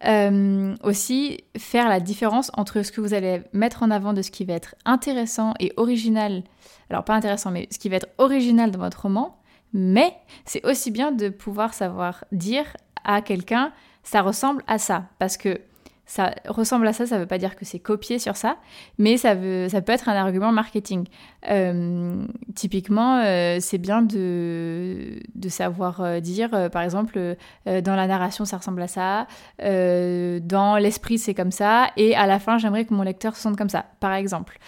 euh, 0.04 0.74
aussi 0.82 1.44
faire 1.56 1.88
la 1.88 2.00
différence 2.00 2.50
entre 2.54 2.82
ce 2.82 2.92
que 2.92 3.00
vous 3.00 3.14
allez 3.14 3.42
mettre 3.52 3.82
en 3.82 3.90
avant 3.90 4.12
de 4.12 4.22
ce 4.22 4.30
qui 4.30 4.44
va 4.44 4.54
être 4.54 4.74
intéressant 4.84 5.54
et 5.60 5.72
original. 5.76 6.42
Alors 6.90 7.04
pas 7.04 7.14
intéressant, 7.14 7.50
mais 7.50 7.68
ce 7.70 7.78
qui 7.78 7.88
va 7.88 7.96
être 7.96 8.08
original 8.18 8.70
dans 8.70 8.80
votre 8.80 9.02
roman. 9.02 9.38
Mais 9.72 10.14
c'est 10.44 10.64
aussi 10.64 10.90
bien 10.90 11.10
de 11.10 11.28
pouvoir 11.28 11.74
savoir 11.74 12.24
dire 12.32 12.64
à 13.04 13.22
quelqu'un 13.22 13.72
ça 14.02 14.20
ressemble 14.22 14.62
à 14.66 14.78
ça. 14.78 15.06
Parce 15.18 15.36
que 15.36 15.60
ça 16.06 16.34
ressemble 16.48 16.86
à 16.86 16.92
ça, 16.92 17.06
ça 17.06 17.16
ne 17.16 17.20
veut 17.22 17.26
pas 17.26 17.38
dire 17.38 17.56
que 17.56 17.64
c'est 17.64 17.78
copié 17.78 18.18
sur 18.18 18.36
ça, 18.36 18.56
mais 18.98 19.16
ça, 19.16 19.34
peut 19.34 19.68
être 19.88 20.08
un 20.08 20.14
argument 20.14 20.52
marketing. 20.52 21.06
Euh, 21.50 22.26
typiquement, 22.54 23.18
euh, 23.18 23.58
c'est 23.60 23.78
bien 23.78 24.02
de, 24.02 25.20
de 25.34 25.48
savoir 25.48 26.00
euh, 26.00 26.20
dire, 26.20 26.70
par 26.70 26.82
exemple, 26.82 27.36
dans 27.66 27.96
la 27.96 28.06
narration, 28.06 28.44
ça 28.44 28.58
ressemble 28.58 28.82
à 28.82 28.88
ça, 28.88 29.26
dans 29.58 30.76
l'esprit, 30.78 31.18
c'est 31.18 31.34
comme 31.34 31.52
ça, 31.52 31.88
et 31.96 32.14
à 32.14 32.26
la 32.26 32.38
fin, 32.38 32.58
j'aimerais 32.58 32.84
que 32.84 32.94
mon 32.94 33.02
lecteur 33.02 33.36
se 33.36 33.42
sente 33.42 33.56
comme 33.56 33.70
ça, 33.70 33.86
par 34.00 34.12
exemple. 34.12 34.58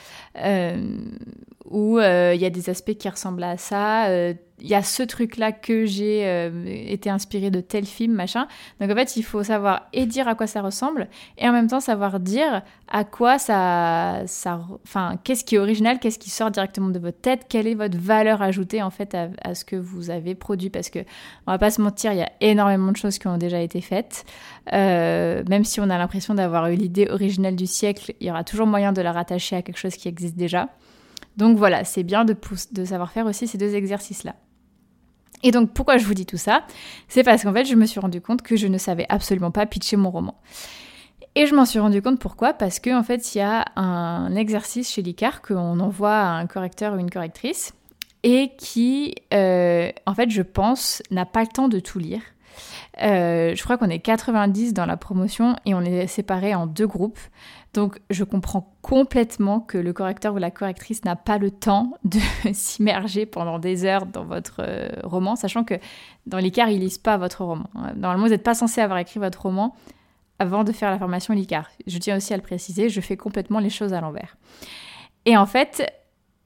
Ou 1.71 1.99
il 1.99 2.41
y 2.41 2.45
a 2.45 2.51
des 2.51 2.71
aspects 2.71 2.95
qui 2.95 3.09
ressemblent 3.09 3.45
à 3.45 3.57
ça 3.57 4.09
il 4.61 4.69
y 4.69 4.75
a 4.75 4.83
ce 4.83 5.03
truc-là 5.03 5.53
que 5.53 5.85
j'ai 5.85 6.27
euh, 6.27 6.65
été 6.67 7.11
inspiré 7.11 7.51
de 7.51 7.61
tel 7.61 7.85
film, 7.85 8.15
machin. 8.15 8.47
Donc 8.81 8.91
en 8.91 8.95
fait, 8.95 9.17
il 9.17 9.23
faut 9.23 9.43
savoir 9.43 9.87
et 9.93 10.07
dire 10.07 10.29
à 10.29 10.35
quoi 10.35 10.47
ça 10.47 10.63
ressemble, 10.63 11.09
et 11.37 11.49
en 11.49 11.53
même 11.53 11.69
temps 11.69 11.81
savoir 11.81 12.21
dire 12.21 12.63
à 12.89 13.05
quoi 13.05 13.39
ça... 13.39 14.23
ça 14.27 14.61
enfin, 14.85 15.19
qu'est-ce 15.25 15.45
qui 15.45 15.57
est 15.57 15.59
original, 15.59 15.99
qu'est-ce 15.99 16.19
qui 16.19 16.31
sort 16.31 16.51
directement 16.51 16.89
de 16.89 16.99
votre 16.99 17.21
tête, 17.21 17.47
quelle 17.49 17.67
est 17.67 17.75
votre 17.75 17.99
valeur 17.99 18.41
ajoutée 18.41 18.83
en 18.83 18.91
fait 18.91 19.15
à, 19.15 19.55
ce 19.55 19.65
que 19.65 19.77
vous 19.77 20.11
avez 20.11 20.35
produit. 20.35 20.71
Parce 20.71 20.89
que, 20.89 21.01
on 21.47 21.53
va 21.53 21.59
pas 21.59 21.71
se 21.71 21.83
mentir, 21.83 22.13
il 22.13 22.19
y 22.19 22.23
a 22.23 22.33
énormément 22.41 22.93
de 22.93 22.97
choses 22.97 23.19
qui 23.19 23.27
ont 23.27 23.39
déjà 23.39 23.61
été 23.61 23.81
faites. 23.81 24.25
Euh, 24.73 25.43
même 25.49 25.65
si 25.65 25.81
on 25.81 25.91
a 25.91 25.99
l'impression 25.99 26.35
d'avoir 26.35 26.69
eu 26.69 26.77
l'idée 26.77 27.09
originale 27.11 27.57
du 27.57 27.67
siècle, 27.67 28.15
il 28.21 28.27
y 28.27 28.31
aura 28.31 28.45
toujours 28.45 28.67
moyen 28.67 28.93
de 28.93 29.03
la 29.03 29.13
rattacher 29.13 29.57
à 29.57 29.63
quelque 29.63 29.79
chose 29.79 29.97
qui 29.97 30.09
existe 30.09 30.37
déjà. 30.37 30.69
Donc 31.37 31.59
voilà, 31.59 31.85
c'est 31.85 32.03
bien 32.03 32.25
de, 32.25 32.35
savoir 32.85 33.13
faire 33.13 33.27
aussi 33.27 33.47
ces 33.47 33.59
deux 33.59 33.75
exercices-là. 33.75 34.37
Et 35.43 35.51
donc 35.51 35.75
pourquoi 35.75 35.99
je 35.99 36.07
vous 36.07 36.15
dis 36.15 36.27
tout 36.27 36.39
ça? 36.39 36.65
C'est 37.09 37.23
parce 37.23 37.43
qu'en 37.43 37.53
fait 37.53 37.67
je 37.67 37.75
me 37.75 37.85
suis 37.85 38.01
rendu 38.01 38.21
compte 38.21 38.43
que 38.43 38.57
je 38.57 38.67
ne 38.67 38.79
savais 38.79 39.07
absolument 39.09 39.51
pas 39.51 39.67
pitcher 39.67 39.97
mon 39.97 40.11
roman. 40.11 40.41
Et 41.35 41.47
je 41.47 41.55
m'en 41.55 41.67
suis 41.67 41.79
rendu 41.79 42.01
compte 42.01 42.19
pourquoi? 42.19 42.55
Parce 42.55 42.81
qu'en 42.81 42.99
en 42.99 43.03
fait 43.03 43.35
il 43.35 43.39
y 43.39 43.41
a 43.43 43.67
un 43.77 44.35
exercice 44.35 44.91
chez 44.91 45.03
l'ICAR 45.03 45.43
qu'on 45.43 45.79
envoie 45.79 46.17
à 46.17 46.31
un 46.31 46.47
correcteur 46.47 46.95
ou 46.95 46.99
une 46.99 47.11
correctrice 47.11 47.75
et 48.23 48.53
qui, 48.57 49.15
euh, 49.35 49.91
en 50.07 50.15
fait 50.15 50.31
je 50.31 50.43
pense, 50.43 51.03
n'a 51.11 51.27
pas 51.27 51.43
le 51.43 51.49
temps 51.49 51.69
de 51.69 51.81
tout 51.81 51.99
lire. 51.99 52.23
Euh, 53.03 53.55
je 53.55 53.63
crois 53.63 53.77
qu'on 53.77 53.91
est 53.91 53.99
90 53.99 54.73
dans 54.73 54.87
la 54.87 54.97
promotion 54.97 55.57
et 55.67 55.75
on 55.75 55.83
est 55.83 56.07
séparés 56.07 56.55
en 56.55 56.67
deux 56.67 56.87
groupes. 56.87 57.21
Donc 57.77 57.99
je 58.09 58.25
comprends 58.25 58.75
complètement 58.81 59.61
que 59.61 59.77
le 59.77 59.93
correcteur 59.93 60.35
ou 60.35 60.39
la 60.39 60.51
correctrice 60.51 61.05
n'a 61.05 61.15
pas 61.15 61.37
le 61.37 61.51
temps 61.51 61.93
de 62.05 62.19
s'immerger 62.55 63.27
pendant 63.27 63.59
des 63.59 63.85
heures 63.85 64.07
dans 64.07 64.25
votre 64.25 64.61
euh, 64.61 64.89
roman, 65.05 65.37
sachant 65.37 65.63
que 65.63 65.75
dans 66.25 66.39
l'ICAR, 66.39 66.71
ils 66.71 66.81
lisent 66.81 66.97
pas 66.97 67.19
votre 67.19 67.45
roman. 67.45 67.69
Normalement, 67.95 68.25
vous 68.25 68.31
n'êtes 68.31 68.43
pas 68.43 68.55
censé 68.55 68.81
avoir 68.81 68.99
écrit 68.99 69.21
votre 69.21 69.43
roman 69.43 69.77
avant 70.39 70.65
de 70.65 70.73
faire 70.73 70.91
la 70.91 70.99
formation 70.99 71.35
l'ICAR. 71.35 71.69
Je 71.87 71.99
tiens 71.99 72.17
aussi 72.17 72.33
à 72.33 72.37
le 72.39 72.43
préciser, 72.43 72.89
je 72.89 73.01
fais 73.03 73.19
complètement 73.19 73.59
les 73.59 73.71
choses 73.71 73.93
à 73.93 74.01
l'envers. 74.01 74.39
Et 75.27 75.37
en 75.37 75.47
fait, 75.47 75.93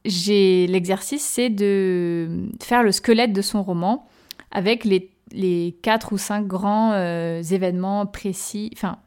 j'ai 0.05 0.67
l'exercice, 0.67 1.25
c'est 1.25 1.49
de 1.49 2.49
faire 2.61 2.83
le 2.83 2.91
squelette 2.91 3.33
de 3.33 3.43
son 3.43 3.63
roman 3.63 4.09
avec 4.51 4.85
les 4.85 5.13
les 5.33 5.79
quatre 5.83 6.13
ou 6.13 6.19
cinq 6.19 6.47
grands 6.47 6.93
euh, 6.93 7.41
événements 7.41 8.07
précis, 8.07 8.71
enfin, 8.75 8.99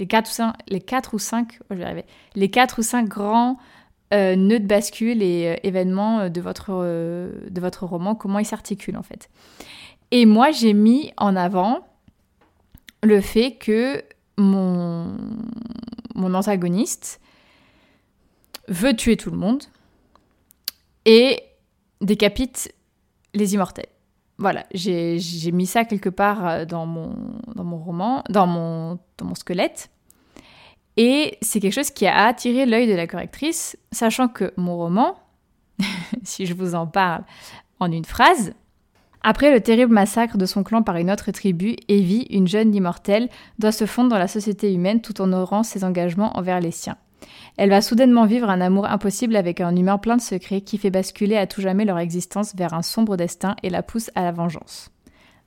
les 0.00 0.80
quatre 0.80 1.14
ou 1.14 1.18
cinq, 1.18 3.08
grands 3.08 3.58
euh, 4.12 4.34
nœuds 4.36 4.58
de 4.58 4.66
bascule 4.66 5.22
et 5.22 5.48
euh, 5.48 5.56
événements 5.62 6.28
de 6.28 6.40
votre, 6.40 6.72
de 6.72 7.60
votre 7.60 7.86
roman, 7.86 8.14
comment 8.14 8.38
ils 8.38 8.46
s'articulent 8.46 8.96
en 8.96 9.02
fait. 9.02 9.28
Et 10.10 10.26
moi, 10.26 10.50
j'ai 10.50 10.72
mis 10.72 11.12
en 11.16 11.36
avant 11.36 11.86
le 13.02 13.20
fait 13.20 13.52
que 13.52 14.02
mon, 14.36 15.16
mon 16.14 16.34
antagoniste 16.34 17.20
veut 18.68 18.94
tuer 18.94 19.16
tout 19.16 19.30
le 19.30 19.36
monde 19.36 19.62
et 21.04 21.42
décapite 22.00 22.72
les 23.34 23.54
immortels. 23.54 23.88
Voilà, 24.40 24.64
j'ai 24.72 25.20
mis 25.52 25.66
ça 25.66 25.84
quelque 25.84 26.08
part 26.08 26.48
euh, 26.48 26.64
dans 26.64 26.86
mon, 26.86 27.14
dans 27.54 27.62
mon 27.62 27.76
roman, 27.76 28.24
dans 28.30 28.46
mon, 28.46 28.98
dans 29.18 29.26
mon 29.26 29.34
squelette. 29.34 29.90
Et 30.96 31.36
c'est 31.42 31.60
quelque 31.60 31.74
chose 31.74 31.90
qui 31.90 32.06
a 32.06 32.24
attiré 32.24 32.64
l'œil 32.64 32.88
de 32.88 32.94
la 32.94 33.06
correctrice, 33.06 33.76
sachant 33.92 34.28
que 34.28 34.54
mon 34.56 34.78
roman, 34.78 35.14
si 36.24 36.46
je 36.46 36.54
vous 36.54 36.74
en 36.74 36.86
parle 36.86 37.24
en 37.80 37.92
une 37.92 38.06
phrase, 38.06 38.54
après 39.22 39.52
le 39.52 39.60
terrible 39.60 39.92
massacre 39.92 40.38
de 40.38 40.46
son 40.46 40.62
clan 40.62 40.82
par 40.82 40.96
une 40.96 41.10
autre 41.10 41.32
tribu, 41.32 41.76
Evie, 41.88 42.26
une 42.30 42.48
jeune 42.48 42.74
immortelle, 42.74 43.28
doit 43.58 43.72
se 43.72 43.84
fondre 43.84 44.08
dans 44.08 44.18
la 44.18 44.26
société 44.26 44.72
humaine 44.72 45.02
tout 45.02 45.20
en 45.20 45.24
honorant 45.24 45.62
ses 45.64 45.84
engagements 45.84 46.34
envers 46.38 46.60
les 46.60 46.70
siens. 46.70 46.96
Elle 47.56 47.70
va 47.70 47.82
soudainement 47.82 48.26
vivre 48.26 48.48
un 48.48 48.60
amour 48.60 48.86
impossible 48.86 49.36
avec 49.36 49.60
un 49.60 49.74
humain 49.74 49.98
plein 49.98 50.16
de 50.16 50.22
secrets 50.22 50.60
qui 50.60 50.78
fait 50.78 50.90
basculer 50.90 51.36
à 51.36 51.46
tout 51.46 51.60
jamais 51.60 51.84
leur 51.84 51.98
existence 51.98 52.54
vers 52.54 52.74
un 52.74 52.82
sombre 52.82 53.16
destin 53.16 53.56
et 53.62 53.70
la 53.70 53.82
pousse 53.82 54.10
à 54.14 54.22
la 54.22 54.32
vengeance. 54.32 54.90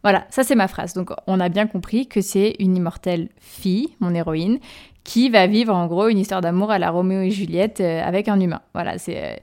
Voilà, 0.03 0.25
ça 0.29 0.43
c'est 0.43 0.55
ma 0.55 0.67
phrase. 0.67 0.93
Donc 0.93 1.11
on 1.27 1.39
a 1.39 1.49
bien 1.49 1.65
compris 1.65 2.07
que 2.07 2.21
c'est 2.21 2.55
une 2.59 2.75
immortelle 2.75 3.29
fille, 3.39 3.95
mon 3.99 4.13
héroïne, 4.13 4.59
qui 5.03 5.29
va 5.29 5.47
vivre 5.47 5.73
en 5.73 5.87
gros 5.87 6.07
une 6.07 6.19
histoire 6.19 6.41
d'amour 6.41 6.71
à 6.71 6.79
la 6.79 6.91
Roméo 6.91 7.21
et 7.21 7.31
Juliette 7.31 7.79
euh, 7.79 8.03
avec 8.03 8.27
un 8.27 8.39
humain. 8.39 8.61
Voilà, 8.73 8.97
c'est 8.97 9.23
euh, 9.23 9.35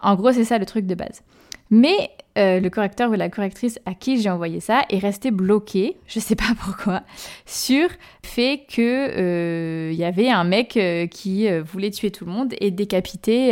en 0.00 0.14
gros 0.14 0.32
c'est 0.32 0.44
ça 0.44 0.58
le 0.58 0.66
truc 0.66 0.86
de 0.86 0.94
base. 0.94 1.22
Mais 1.70 2.10
euh, 2.36 2.60
le 2.60 2.70
correcteur 2.70 3.10
ou 3.10 3.14
la 3.14 3.28
correctrice 3.28 3.78
à 3.86 3.94
qui 3.94 4.20
j'ai 4.20 4.28
envoyé 4.30 4.60
ça 4.60 4.84
est 4.90 4.98
resté 4.98 5.30
bloqué, 5.30 5.96
je 6.06 6.20
sais 6.20 6.36
pas 6.36 6.54
pourquoi, 6.60 7.02
sur 7.46 7.88
fait 8.22 8.66
que 8.68 9.08
il 9.08 9.18
euh, 9.18 9.92
y 9.92 10.04
avait 10.04 10.28
un 10.28 10.44
mec 10.44 10.76
euh, 10.76 11.06
qui 11.06 11.48
voulait 11.60 11.90
tuer 11.90 12.10
tout 12.10 12.24
le 12.24 12.32
monde 12.32 12.54
et 12.60 12.70
décapiter 12.70 13.50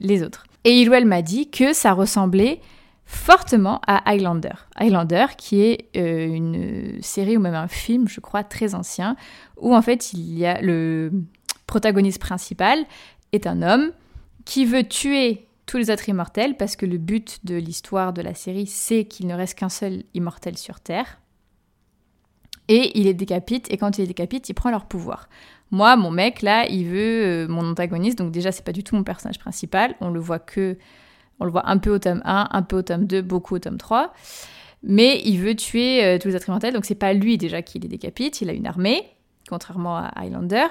les 0.00 0.22
autres. 0.22 0.44
Et 0.64 0.80
il 0.80 0.90
ou 0.90 0.94
elle 0.94 1.06
m'a 1.06 1.22
dit 1.22 1.50
que 1.50 1.72
ça 1.72 1.92
ressemblait 1.92 2.60
fortement 3.04 3.80
à 3.86 4.08
Highlander. 4.10 4.54
Highlander, 4.76 5.26
qui 5.38 5.62
est 5.62 5.88
une 5.94 6.98
série 7.00 7.36
ou 7.36 7.40
même 7.40 7.54
un 7.54 7.68
film, 7.68 8.08
je 8.08 8.20
crois, 8.20 8.42
très 8.42 8.74
ancien, 8.74 9.16
où 9.58 9.74
en 9.74 9.82
fait 9.82 10.12
il 10.12 10.36
y 10.36 10.44
a 10.44 10.60
le 10.60 11.12
protagoniste 11.66 12.20
principal 12.20 12.84
est 13.32 13.46
un 13.46 13.62
homme 13.62 13.92
qui 14.44 14.64
veut 14.64 14.84
tuer 14.84 15.45
tous 15.66 15.78
les 15.78 15.90
autres 15.90 16.08
immortels, 16.08 16.56
parce 16.56 16.76
que 16.76 16.86
le 16.86 16.96
but 16.96 17.44
de 17.44 17.56
l'histoire 17.56 18.12
de 18.12 18.22
la 18.22 18.34
série, 18.34 18.66
c'est 18.66 19.04
qu'il 19.04 19.26
ne 19.26 19.34
reste 19.34 19.58
qu'un 19.58 19.68
seul 19.68 20.04
immortel 20.14 20.56
sur 20.56 20.80
Terre. 20.80 21.18
Et 22.68 22.98
il 22.98 23.04
les 23.04 23.14
décapite, 23.14 23.70
et 23.72 23.76
quand 23.76 23.98
il 23.98 24.02
les 24.02 24.06
décapite, 24.06 24.48
il 24.48 24.54
prend 24.54 24.70
leur 24.70 24.86
pouvoir. 24.86 25.28
Moi, 25.70 25.96
mon 25.96 26.10
mec, 26.10 26.42
là, 26.42 26.66
il 26.68 26.86
veut 26.86 27.24
euh, 27.24 27.48
mon 27.48 27.68
antagoniste, 27.68 28.18
donc 28.18 28.30
déjà, 28.32 28.52
c'est 28.52 28.64
pas 28.64 28.72
du 28.72 28.84
tout 28.84 28.94
mon 28.94 29.02
personnage 29.02 29.38
principal. 29.38 29.96
On 30.00 30.10
le 30.10 30.20
voit 30.20 30.38
que. 30.38 30.78
On 31.38 31.44
le 31.44 31.50
voit 31.50 31.68
un 31.68 31.76
peu 31.76 31.90
au 31.90 31.98
tome 31.98 32.22
1, 32.24 32.48
un 32.50 32.62
peu 32.62 32.76
au 32.76 32.82
tome 32.82 33.06
2, 33.06 33.20
beaucoup 33.20 33.56
au 33.56 33.58
tome 33.58 33.76
3. 33.76 34.14
Mais 34.82 35.20
il 35.24 35.38
veut 35.38 35.54
tuer 35.54 36.02
euh, 36.04 36.18
tous 36.18 36.28
les 36.28 36.36
autres 36.36 36.48
immortels, 36.48 36.72
donc 36.72 36.84
c'est 36.84 36.94
pas 36.94 37.12
lui 37.12 37.36
déjà 37.36 37.60
qui 37.60 37.78
les 37.78 37.88
décapite, 37.88 38.40
il 38.40 38.48
a 38.48 38.52
une 38.52 38.66
armée, 38.66 39.02
contrairement 39.48 39.96
à 39.98 40.12
Highlander 40.16 40.66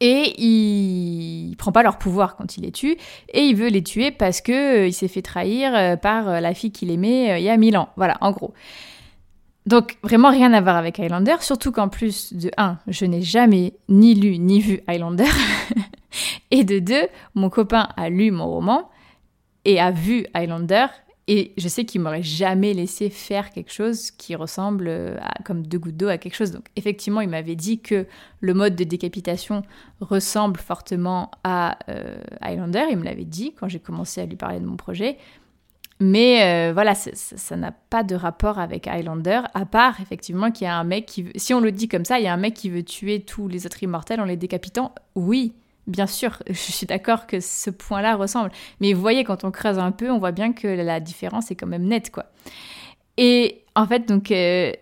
et 0.00 0.34
il... 0.42 1.56
prend 1.56 1.72
pas 1.72 1.82
leur 1.82 1.98
pouvoir 1.98 2.36
quand 2.36 2.56
il 2.56 2.62
les 2.62 2.72
tue 2.72 2.96
et 3.32 3.42
il 3.42 3.56
veut 3.56 3.68
les 3.68 3.82
tuer 3.82 4.10
parce 4.10 4.40
que 4.40 4.82
euh, 4.82 4.86
il 4.88 4.92
s'est 4.92 5.08
fait 5.08 5.22
trahir 5.22 5.74
euh, 5.74 5.96
par 5.96 6.28
euh, 6.28 6.40
la 6.40 6.54
fille 6.54 6.72
qu'il 6.72 6.90
aimait 6.90 7.40
il 7.40 7.44
y 7.44 7.50
a 7.50 7.56
mille 7.56 7.76
ans. 7.76 7.88
Voilà, 7.96 8.16
en 8.20 8.32
gros. 8.32 8.52
Donc 9.66 9.96
vraiment 10.02 10.30
rien 10.30 10.52
à 10.52 10.60
voir 10.60 10.76
avec 10.76 10.98
Highlander, 10.98 11.36
surtout 11.40 11.72
qu'en 11.72 11.88
plus 11.88 12.34
de 12.34 12.50
1, 12.58 12.78
je 12.86 13.06
n'ai 13.06 13.22
jamais 13.22 13.72
ni 13.88 14.14
lu 14.14 14.38
ni 14.38 14.60
vu 14.60 14.80
Highlander, 14.86 15.30
et 16.50 16.64
de 16.64 16.78
2, 16.80 17.08
mon 17.34 17.48
copain 17.48 17.88
a 17.96 18.10
lu 18.10 18.30
mon 18.30 18.46
roman 18.46 18.90
et 19.64 19.80
a 19.80 19.90
vu 19.90 20.26
Highlander 20.34 20.86
et 21.26 21.52
je 21.56 21.68
sais 21.68 21.84
qu'il 21.84 22.02
m'aurait 22.02 22.22
jamais 22.22 22.74
laissé 22.74 23.08
faire 23.08 23.50
quelque 23.50 23.72
chose 23.72 24.10
qui 24.10 24.34
ressemble 24.34 24.86
euh, 24.88 25.16
comme 25.44 25.66
deux 25.66 25.78
gouttes 25.78 25.96
d'eau 25.96 26.08
à 26.08 26.18
quelque 26.18 26.34
chose. 26.34 26.50
Donc 26.50 26.66
effectivement, 26.76 27.22
il 27.22 27.30
m'avait 27.30 27.56
dit 27.56 27.80
que 27.80 28.06
le 28.40 28.54
mode 28.54 28.76
de 28.76 28.84
décapitation 28.84 29.62
ressemble 30.00 30.60
fortement 30.60 31.30
à 31.42 31.78
euh, 31.88 32.16
Highlander. 32.42 32.84
Il 32.90 32.98
me 32.98 33.04
l'avait 33.04 33.24
dit 33.24 33.54
quand 33.58 33.68
j'ai 33.68 33.80
commencé 33.80 34.20
à 34.20 34.26
lui 34.26 34.36
parler 34.36 34.60
de 34.60 34.66
mon 34.66 34.76
projet. 34.76 35.16
Mais 36.00 36.42
euh, 36.42 36.72
voilà, 36.74 36.94
ça 36.94 37.56
n'a 37.56 37.72
pas 37.72 38.02
de 38.02 38.16
rapport 38.16 38.58
avec 38.58 38.86
Highlander, 38.86 39.42
à 39.54 39.64
part 39.64 40.00
effectivement 40.00 40.50
qu'il 40.50 40.66
y 40.66 40.68
a 40.68 40.76
un 40.76 40.84
mec 40.84 41.06
qui... 41.06 41.26
Si 41.36 41.54
on 41.54 41.60
le 41.60 41.72
dit 41.72 41.88
comme 41.88 42.04
ça, 42.04 42.18
il 42.18 42.24
y 42.24 42.26
a 42.26 42.32
un 42.34 42.36
mec 42.36 42.54
qui 42.54 42.68
veut 42.68 42.82
tuer 42.82 43.20
tous 43.20 43.48
les 43.48 43.64
autres 43.64 43.82
immortels 43.82 44.20
en 44.20 44.24
les 44.24 44.36
décapitant. 44.36 44.92
Oui, 45.14 45.54
Bien 45.86 46.06
sûr, 46.06 46.42
je 46.48 46.54
suis 46.54 46.86
d'accord 46.86 47.26
que 47.26 47.40
ce 47.40 47.70
point-là 47.70 48.16
ressemble. 48.16 48.50
Mais 48.80 48.92
vous 48.92 49.00
voyez, 49.00 49.24
quand 49.24 49.44
on 49.44 49.50
creuse 49.50 49.78
un 49.78 49.92
peu, 49.92 50.10
on 50.10 50.18
voit 50.18 50.32
bien 50.32 50.52
que 50.52 50.66
la 50.66 51.00
différence 51.00 51.50
est 51.50 51.56
quand 51.56 51.66
même 51.66 51.84
nette, 51.84 52.10
quoi. 52.10 52.26
Et 53.16 53.64
en 53.76 53.86
fait, 53.86 54.08
donc, 54.08 54.30
euh, 54.30 54.72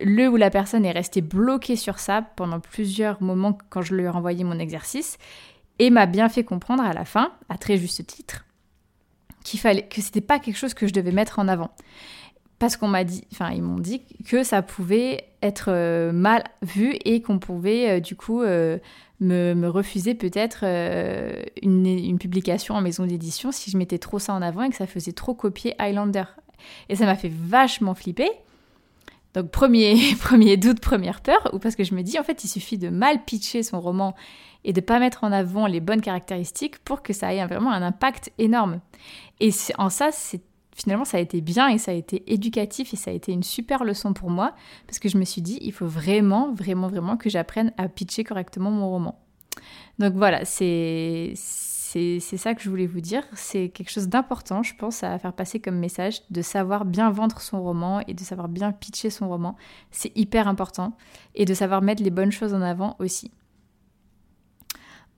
le 0.00 0.28
ou 0.28 0.36
la 0.36 0.50
personne 0.50 0.84
est 0.84 0.92
restée 0.92 1.20
bloquée 1.20 1.76
sur 1.76 1.98
ça 1.98 2.22
pendant 2.36 2.60
plusieurs 2.60 3.22
moments 3.22 3.56
quand 3.70 3.82
je 3.82 3.94
lui 3.94 4.04
ai 4.04 4.08
renvoyé 4.08 4.44
mon 4.44 4.58
exercice 4.58 5.18
et 5.78 5.90
m'a 5.90 6.06
bien 6.06 6.28
fait 6.28 6.44
comprendre 6.44 6.82
à 6.82 6.92
la 6.92 7.04
fin, 7.04 7.32
à 7.48 7.56
très 7.56 7.76
juste 7.76 8.06
titre, 8.06 8.44
qu'il 9.44 9.60
fallait 9.60 9.86
que 9.86 10.00
c'était 10.00 10.20
pas 10.20 10.38
quelque 10.38 10.56
chose 10.56 10.74
que 10.74 10.86
je 10.86 10.92
devais 10.92 11.12
mettre 11.12 11.38
en 11.38 11.48
avant 11.48 11.70
parce 12.62 12.76
qu'on 12.76 12.86
m'a 12.86 13.02
dit, 13.02 13.24
enfin 13.32 13.50
ils 13.50 13.60
m'ont 13.60 13.80
dit 13.80 14.02
que 14.24 14.44
ça 14.44 14.62
pouvait 14.62 15.24
être 15.42 15.64
euh, 15.72 16.12
mal 16.12 16.44
vu 16.62 16.94
et 17.04 17.20
qu'on 17.20 17.40
pouvait 17.40 17.90
euh, 17.90 18.00
du 18.00 18.14
coup 18.14 18.40
euh, 18.40 18.78
me, 19.18 19.66
refuser 19.66 20.14
peut-être 20.14 20.62
une, 21.60 22.18
publication 22.20 22.76
en 22.76 22.80
maison 22.80 23.04
d'édition 23.04 23.50
si 23.50 23.72
je 23.72 23.76
mettais 23.76 23.98
trop 23.98 24.20
ça 24.20 24.32
en 24.32 24.42
avant 24.42 24.62
et 24.62 24.70
que 24.70 24.76
ça 24.76 24.86
faisait 24.86 25.10
trop 25.10 25.34
copier 25.34 25.74
Highlander. 25.80 26.22
Et 26.88 26.94
ça 26.94 27.04
m'a 27.04 27.16
fait 27.16 27.32
vachement 27.34 27.96
flipper. 27.96 28.30
Donc 29.34 29.50
premier, 29.50 29.96
premier 30.20 30.56
doute, 30.56 30.78
première 30.78 31.20
peur, 31.20 31.50
ou 31.52 31.58
parce 31.58 31.74
que 31.74 31.82
je 31.82 31.96
me 31.96 32.02
dis 32.02 32.16
en 32.16 32.22
fait 32.22 32.44
il 32.44 32.48
suffit 32.48 32.78
de 32.78 32.90
mal 32.90 33.24
pitcher 33.24 33.64
son 33.64 33.80
roman 33.80 34.14
et 34.62 34.72
de 34.72 34.80
pas 34.80 35.00
mettre 35.00 35.24
en 35.24 35.32
avant 35.32 35.66
les 35.66 35.80
bonnes 35.80 36.00
caractéristiques 36.00 36.78
pour 36.84 37.02
que 37.02 37.12
ça 37.12 37.34
ait 37.34 37.44
vraiment 37.44 37.72
un 37.72 37.82
impact 37.82 38.30
énorme. 38.38 38.78
Et 39.40 39.50
en 39.78 39.90
ça 39.90 40.10
c'est 40.12 40.42
finalement, 40.74 41.04
ça 41.04 41.18
a 41.18 41.20
été 41.20 41.40
bien 41.40 41.68
et 41.68 41.78
ça 41.78 41.90
a 41.90 41.94
été 41.94 42.22
éducatif 42.32 42.92
et 42.94 42.96
ça 42.96 43.10
a 43.10 43.14
été 43.14 43.32
une 43.32 43.42
super 43.42 43.84
leçon 43.84 44.12
pour 44.12 44.30
moi 44.30 44.54
parce 44.86 44.98
que 44.98 45.08
je 45.08 45.18
me 45.18 45.24
suis 45.24 45.42
dit, 45.42 45.58
il 45.60 45.72
faut 45.72 45.86
vraiment, 45.86 46.52
vraiment, 46.52 46.88
vraiment 46.88 47.16
que 47.16 47.30
j'apprenne 47.30 47.72
à 47.76 47.88
pitcher 47.88 48.24
correctement 48.24 48.70
mon 48.70 48.88
roman. 48.88 49.18
Donc 49.98 50.14
voilà, 50.14 50.44
c'est 50.44 51.34
ça 51.34 52.54
que 52.54 52.62
je 52.62 52.70
voulais 52.70 52.86
vous 52.86 53.02
dire. 53.02 53.22
C'est 53.34 53.68
quelque 53.68 53.90
chose 53.90 54.08
d'important, 54.08 54.62
je 54.62 54.74
pense, 54.74 55.02
à 55.04 55.18
faire 55.18 55.34
passer 55.34 55.60
comme 55.60 55.78
message, 55.78 56.22
de 56.30 56.40
savoir 56.40 56.84
bien 56.86 57.10
vendre 57.10 57.40
son 57.40 57.62
roman 57.62 58.00
et 58.08 58.14
de 58.14 58.20
savoir 58.20 58.48
bien 58.48 58.72
pitcher 58.72 59.10
son 59.10 59.28
roman. 59.28 59.56
C'est 59.90 60.16
hyper 60.16 60.48
important. 60.48 60.96
Et 61.34 61.44
de 61.44 61.52
savoir 61.52 61.82
mettre 61.82 62.02
les 62.02 62.10
bonnes 62.10 62.32
choses 62.32 62.54
en 62.54 62.62
avant 62.62 62.96
aussi. 62.98 63.30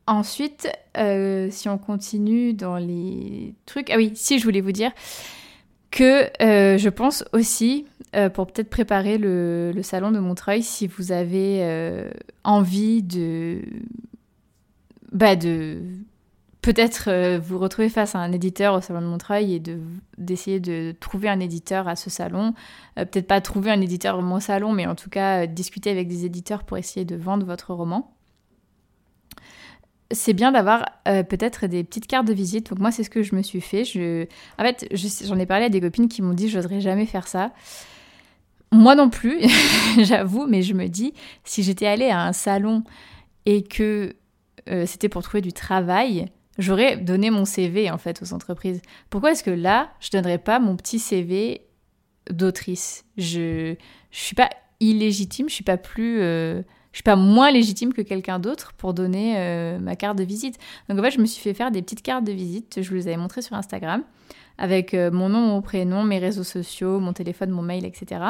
Ensuite, 0.06 0.68
euh, 0.98 1.48
si 1.50 1.68
on 1.68 1.78
continue 1.78 2.52
dans 2.52 2.76
les 2.76 3.54
trucs... 3.64 3.88
Ah 3.90 3.96
oui, 3.96 4.12
si 4.14 4.38
je 4.38 4.44
voulais 4.44 4.60
vous 4.60 4.72
dire, 4.72 4.90
que 5.94 6.28
euh, 6.42 6.76
je 6.76 6.88
pense 6.88 7.24
aussi, 7.32 7.86
euh, 8.16 8.28
pour 8.28 8.48
peut-être 8.48 8.68
préparer 8.68 9.16
le, 9.16 9.72
salon 9.82 10.10
de 10.10 10.18
Montreuil, 10.18 10.64
si 10.64 10.88
vous 10.88 11.12
avez 11.12 11.60
euh, 11.62 12.10
envie 12.42 13.00
de, 13.04 13.62
bah 15.12 15.36
de 15.36 15.78
peut-être 16.62 17.36
vous 17.38 17.58
retrouver 17.60 17.88
face 17.90 18.16
à 18.16 18.18
un 18.18 18.32
éditeur 18.32 18.74
au 18.74 18.80
salon 18.80 19.02
de 19.02 19.06
Montreuil 19.06 19.54
et 19.54 19.60
de 19.60 19.78
d'essayer 20.18 20.58
de 20.58 20.94
trouver 20.98 21.28
un 21.28 21.38
éditeur 21.38 21.86
à 21.86 21.94
ce 21.94 22.10
salon, 22.10 22.54
peut-être 22.96 23.28
pas 23.28 23.40
trouver 23.40 23.70
un 23.70 23.80
éditeur 23.80 24.18
au 24.18 24.40
salon, 24.40 24.72
mais 24.72 24.86
en 24.86 24.96
tout 24.96 25.10
cas 25.10 25.46
discuter 25.46 25.90
avec 25.90 26.08
des 26.08 26.24
éditeurs 26.24 26.64
pour 26.64 26.76
essayer 26.76 27.04
de 27.04 27.14
vendre 27.14 27.46
votre 27.46 27.72
roman 27.72 28.12
c'est 30.14 30.32
bien 30.32 30.52
d'avoir 30.52 30.86
euh, 31.08 31.22
peut-être 31.22 31.66
des 31.66 31.84
petites 31.84 32.06
cartes 32.06 32.26
de 32.26 32.32
visite. 32.32 32.70
Donc 32.70 32.78
moi, 32.78 32.90
c'est 32.90 33.04
ce 33.04 33.10
que 33.10 33.22
je 33.22 33.34
me 33.34 33.42
suis 33.42 33.60
fait. 33.60 33.82
En 34.58 34.62
fait, 34.62 34.86
j'en 35.24 35.38
ai 35.38 35.46
parlé 35.46 35.66
à 35.66 35.68
des 35.68 35.80
copines 35.80 36.08
qui 36.08 36.22
m'ont 36.22 36.34
dit, 36.34 36.48
je 36.48 36.56
n'oserais 36.58 36.80
jamais 36.80 37.06
faire 37.06 37.28
ça. 37.28 37.52
Moi 38.72 38.94
non 38.94 39.10
plus, 39.10 39.40
j'avoue, 40.02 40.46
mais 40.46 40.62
je 40.62 40.74
me 40.74 40.88
dis, 40.88 41.14
si 41.44 41.62
j'étais 41.62 41.86
allée 41.86 42.10
à 42.10 42.22
un 42.22 42.32
salon 42.32 42.82
et 43.46 43.62
que 43.62 44.16
euh, 44.68 44.84
c'était 44.86 45.08
pour 45.08 45.22
trouver 45.22 45.42
du 45.42 45.52
travail, 45.52 46.26
j'aurais 46.58 46.96
donné 46.96 47.30
mon 47.30 47.44
CV 47.44 47.90
en 47.90 47.98
fait 47.98 48.22
aux 48.22 48.32
entreprises. 48.32 48.80
Pourquoi 49.10 49.32
est-ce 49.32 49.44
que 49.44 49.50
là, 49.50 49.90
je 50.00 50.10
donnerais 50.10 50.38
pas 50.38 50.58
mon 50.58 50.76
petit 50.76 50.98
CV 50.98 51.62
d'autrice? 52.30 53.04
Je 53.16 53.76
je 54.10 54.18
suis 54.18 54.34
pas 54.34 54.50
illégitime, 54.80 55.48
je 55.48 55.54
suis 55.54 55.64
pas 55.64 55.76
plus 55.76 56.20
euh, 56.20 56.62
je 56.94 56.98
suis 56.98 57.02
pas 57.02 57.16
moins 57.16 57.50
légitime 57.50 57.92
que 57.92 58.02
quelqu'un 58.02 58.38
d'autre 58.38 58.72
pour 58.78 58.94
donner 58.94 59.34
euh, 59.36 59.80
ma 59.80 59.96
carte 59.96 60.16
de 60.16 60.22
visite. 60.22 60.58
Donc 60.88 60.96
en 61.00 61.02
fait, 61.02 61.10
je 61.10 61.18
me 61.18 61.26
suis 61.26 61.42
fait 61.42 61.52
faire 61.52 61.72
des 61.72 61.82
petites 61.82 62.02
cartes 62.02 62.24
de 62.24 62.30
visite, 62.30 62.78
je 62.80 62.88
vous 62.88 62.94
les 62.94 63.08
avais 63.08 63.16
montrées 63.16 63.42
sur 63.42 63.56
Instagram 63.56 64.04
avec 64.58 64.94
euh, 64.94 65.10
mon 65.10 65.28
nom, 65.28 65.40
mon 65.40 65.60
prénom, 65.60 66.04
mes 66.04 66.20
réseaux 66.20 66.44
sociaux, 66.44 67.00
mon 67.00 67.12
téléphone, 67.12 67.50
mon 67.50 67.62
mail, 67.62 67.84
etc. 67.84 68.20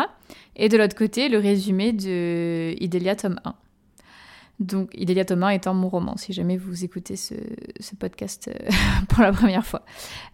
Et 0.57 0.71
de 0.71 0.79
l'autre 0.79 0.97
côté, 0.97 1.29
le 1.29 1.37
résumé 1.37 1.93
de 1.93 2.75
Idélia 2.83 3.15
tome 3.17 3.39
1. 3.45 3.55
Donc, 4.61 4.91
Idélia 4.95 5.25
Thomas 5.25 5.51
étant 5.51 5.75
mon 5.75 5.89
roman, 5.89 6.17
si 6.17 6.33
jamais 6.33 6.57
vous 6.57 6.85
écoutez 6.85 7.17
ce, 7.17 7.35
podcast 7.99 8.49
euh, 8.49 8.71
pour 9.09 9.23
la 9.23 9.33
première 9.33 9.67
fois. 9.67 9.83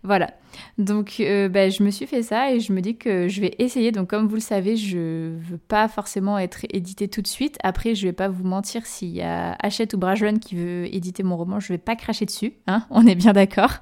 Voilà. 0.02 0.30
Donc, 0.76 1.16
euh, 1.20 1.48
ben, 1.48 1.70
je 1.70 1.82
me 1.82 1.90
suis 1.90 2.06
fait 2.06 2.22
ça 2.22 2.52
et 2.52 2.60
je 2.60 2.72
me 2.72 2.82
dis 2.82 2.96
que 2.96 3.28
je 3.28 3.40
vais 3.40 3.54
essayer. 3.58 3.92
Donc, 3.92 4.10
comme 4.10 4.28
vous 4.28 4.34
le 4.34 4.40
savez, 4.40 4.76
je 4.76 5.30
veux 5.38 5.58
pas 5.58 5.88
forcément 5.88 6.38
être 6.38 6.66
édité 6.70 7.08
tout 7.08 7.22
de 7.22 7.26
suite. 7.26 7.56
Après, 7.62 7.94
je 7.94 8.06
vais 8.06 8.12
pas 8.12 8.28
vous 8.28 8.44
mentir, 8.44 8.84
s'il 8.84 9.10
y 9.10 9.22
a 9.22 9.56
Hachette 9.58 9.94
ou 9.94 9.98
Brajlon 9.98 10.38
qui 10.38 10.54
veut 10.54 10.94
éditer 10.94 11.22
mon 11.22 11.36
roman, 11.38 11.58
je 11.58 11.68
vais 11.68 11.78
pas 11.78 11.96
cracher 11.96 12.26
dessus. 12.26 12.52
Hein 12.66 12.84
On 12.90 13.06
est 13.06 13.14
bien 13.14 13.32
d'accord. 13.32 13.76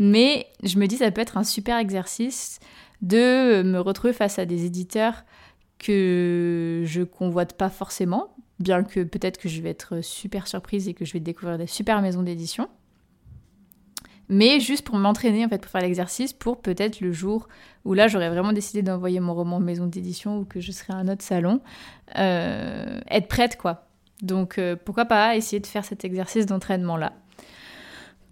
Mais 0.00 0.46
je 0.64 0.78
me 0.78 0.86
dis, 0.86 0.96
ça 0.96 1.10
peut 1.12 1.20
être 1.20 1.36
un 1.36 1.44
super 1.44 1.78
exercice 1.78 2.58
de 3.02 3.62
me 3.62 3.78
retrouver 3.78 4.12
face 4.12 4.38
à 4.38 4.46
des 4.46 4.64
éditeurs 4.64 5.24
que 5.78 6.82
je 6.86 7.02
convoite 7.02 7.52
pas 7.52 7.68
forcément 7.68 8.34
bien 8.58 8.82
que 8.84 9.00
peut-être 9.00 9.38
que 9.38 9.48
je 9.48 9.60
vais 9.60 9.70
être 9.70 10.02
super 10.02 10.46
surprise 10.46 10.88
et 10.88 10.94
que 10.94 11.04
je 11.04 11.12
vais 11.12 11.20
découvrir 11.20 11.58
des 11.58 11.66
super 11.66 12.00
maisons 12.02 12.22
d'édition. 12.22 12.68
Mais 14.28 14.58
juste 14.58 14.84
pour 14.84 14.96
m'entraîner, 14.96 15.44
en 15.44 15.48
fait, 15.48 15.58
pour 15.58 15.70
faire 15.70 15.82
l'exercice, 15.82 16.32
pour 16.32 16.60
peut-être 16.60 17.00
le 17.00 17.12
jour 17.12 17.48
où 17.84 17.94
là 17.94 18.08
j'aurais 18.08 18.28
vraiment 18.28 18.52
décidé 18.52 18.82
d'envoyer 18.82 19.20
mon 19.20 19.34
roman 19.34 19.56
en 19.56 19.60
maison 19.60 19.86
d'édition 19.86 20.38
ou 20.40 20.44
que 20.44 20.60
je 20.60 20.72
serais 20.72 20.94
à 20.94 20.96
un 20.96 21.08
autre 21.08 21.22
salon, 21.22 21.60
euh, 22.18 23.00
être 23.08 23.28
prête 23.28 23.56
quoi. 23.56 23.86
Donc 24.22 24.58
euh, 24.58 24.74
pourquoi 24.82 25.04
pas 25.04 25.36
essayer 25.36 25.60
de 25.60 25.66
faire 25.66 25.84
cet 25.84 26.04
exercice 26.04 26.46
d'entraînement 26.46 26.96
là. 26.96 27.12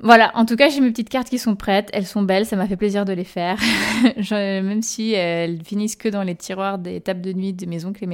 Voilà, 0.01 0.33
en 0.35 0.45
tout 0.45 0.57
cas, 0.57 0.69
j'ai 0.69 0.81
mes 0.81 0.91
petites 0.91 1.09
cartes 1.09 1.29
qui 1.29 1.39
sont 1.39 1.55
prêtes. 1.55 1.89
Elles 1.93 2.05
sont 2.05 2.23
belles, 2.23 2.47
ça 2.47 2.57
m'a 2.57 2.67
fait 2.67 2.77
plaisir 2.77 3.05
de 3.05 3.13
les 3.13 3.25
faire. 3.25 3.57
même 4.33 4.83
si 4.83 5.13
elles 5.13 5.63
finissent 5.63 5.95
que 5.95 6.09
dans 6.09 6.25
les 6.25 6.35
tiroirs 6.35 6.79
des 6.79 7.01
tables 7.01 7.21
de 7.21 7.33
nuit 7.33 7.53
de 7.53 7.67
mes 7.67 7.85
oncles 7.85 8.05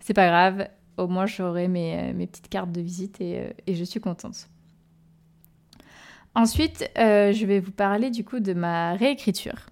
c'est 0.00 0.14
pas 0.14 0.26
grave 0.26 0.66
au 1.00 1.08
moins 1.08 1.26
j'aurai 1.26 1.68
mes, 1.68 2.12
mes, 2.12 2.26
petites 2.26 2.48
cartes 2.48 2.72
de 2.72 2.80
visite 2.80 3.20
et, 3.20 3.38
euh, 3.38 3.50
je 3.68 3.84
suis 3.84 4.00
contente. 4.00 4.48
Ensuite, 6.34 6.88
euh, 6.96 7.32
je 7.32 7.44
vais 7.44 7.58
vous 7.58 7.72
parler 7.72 8.10
du 8.10 8.24
coup 8.24 8.38
de 8.38 8.52
ma 8.52 8.94
réécriture. 8.94 9.66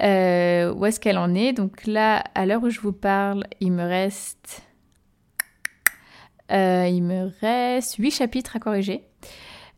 Euh, 0.00 0.72
où 0.72 0.86
est-ce 0.86 0.98
qu'elle 0.98 1.18
en 1.18 1.34
est? 1.34 1.52
Donc 1.52 1.86
là, 1.86 2.24
à 2.34 2.46
l'heure 2.46 2.62
où 2.62 2.70
je 2.70 2.80
vous 2.80 2.92
parle, 2.92 3.44
il 3.60 3.72
me 3.72 3.82
reste, 3.82 4.62
il 6.48 7.02
me 7.02 7.30
reste 7.40 7.96
8 7.96 8.10
chapitres 8.12 8.56
à 8.56 8.60
corriger. 8.60 9.04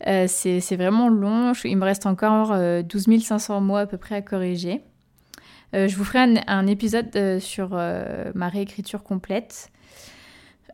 c'est 0.01 0.77
vraiment 0.77 1.09
long. 1.09 1.55
Il 1.65 1.77
me 1.77 1.85
reste 1.85 2.07
encore 2.07 2.57
12 2.85 3.21
500 3.21 3.61
mots 3.61 3.77
à 3.77 3.87
peu 3.87 3.99
près 3.99 4.15
à 4.15 4.23
corriger. 4.23 4.81
je 5.73 5.95
vous 5.97 6.05
ferai 6.05 6.41
un 6.47 6.67
épisode 6.69 7.41
sur 7.41 7.71
ma 7.71 8.49
réécriture 8.49 9.03
complète. 9.03 9.73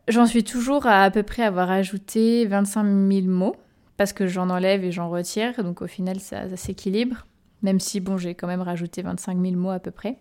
J'en 0.09 0.25
suis 0.25 0.43
toujours 0.43 0.87
à 0.87 1.03
à 1.03 1.11
peu 1.11 1.21
près 1.21 1.43
avoir 1.43 1.69
ajouté 1.69 2.47
25 2.47 2.83
000 2.83 3.27
mots, 3.27 3.55
parce 3.95 4.11
que 4.11 4.25
j'en 4.25 4.49
enlève 4.49 4.83
et 4.83 4.91
j'en 4.91 5.07
retire, 5.07 5.63
donc 5.63 5.83
au 5.83 5.87
final 5.87 6.19
ça, 6.19 6.55
s'équilibre, 6.57 7.27
même 7.61 7.79
si 7.79 7.99
bon 7.99 8.17
j'ai 8.17 8.33
quand 8.33 8.47
même 8.47 8.63
rajouté 8.63 9.03
25 9.03 9.39
000 9.39 9.55
mots 9.55 9.69
à 9.69 9.79
peu 9.79 9.91
près. 9.91 10.17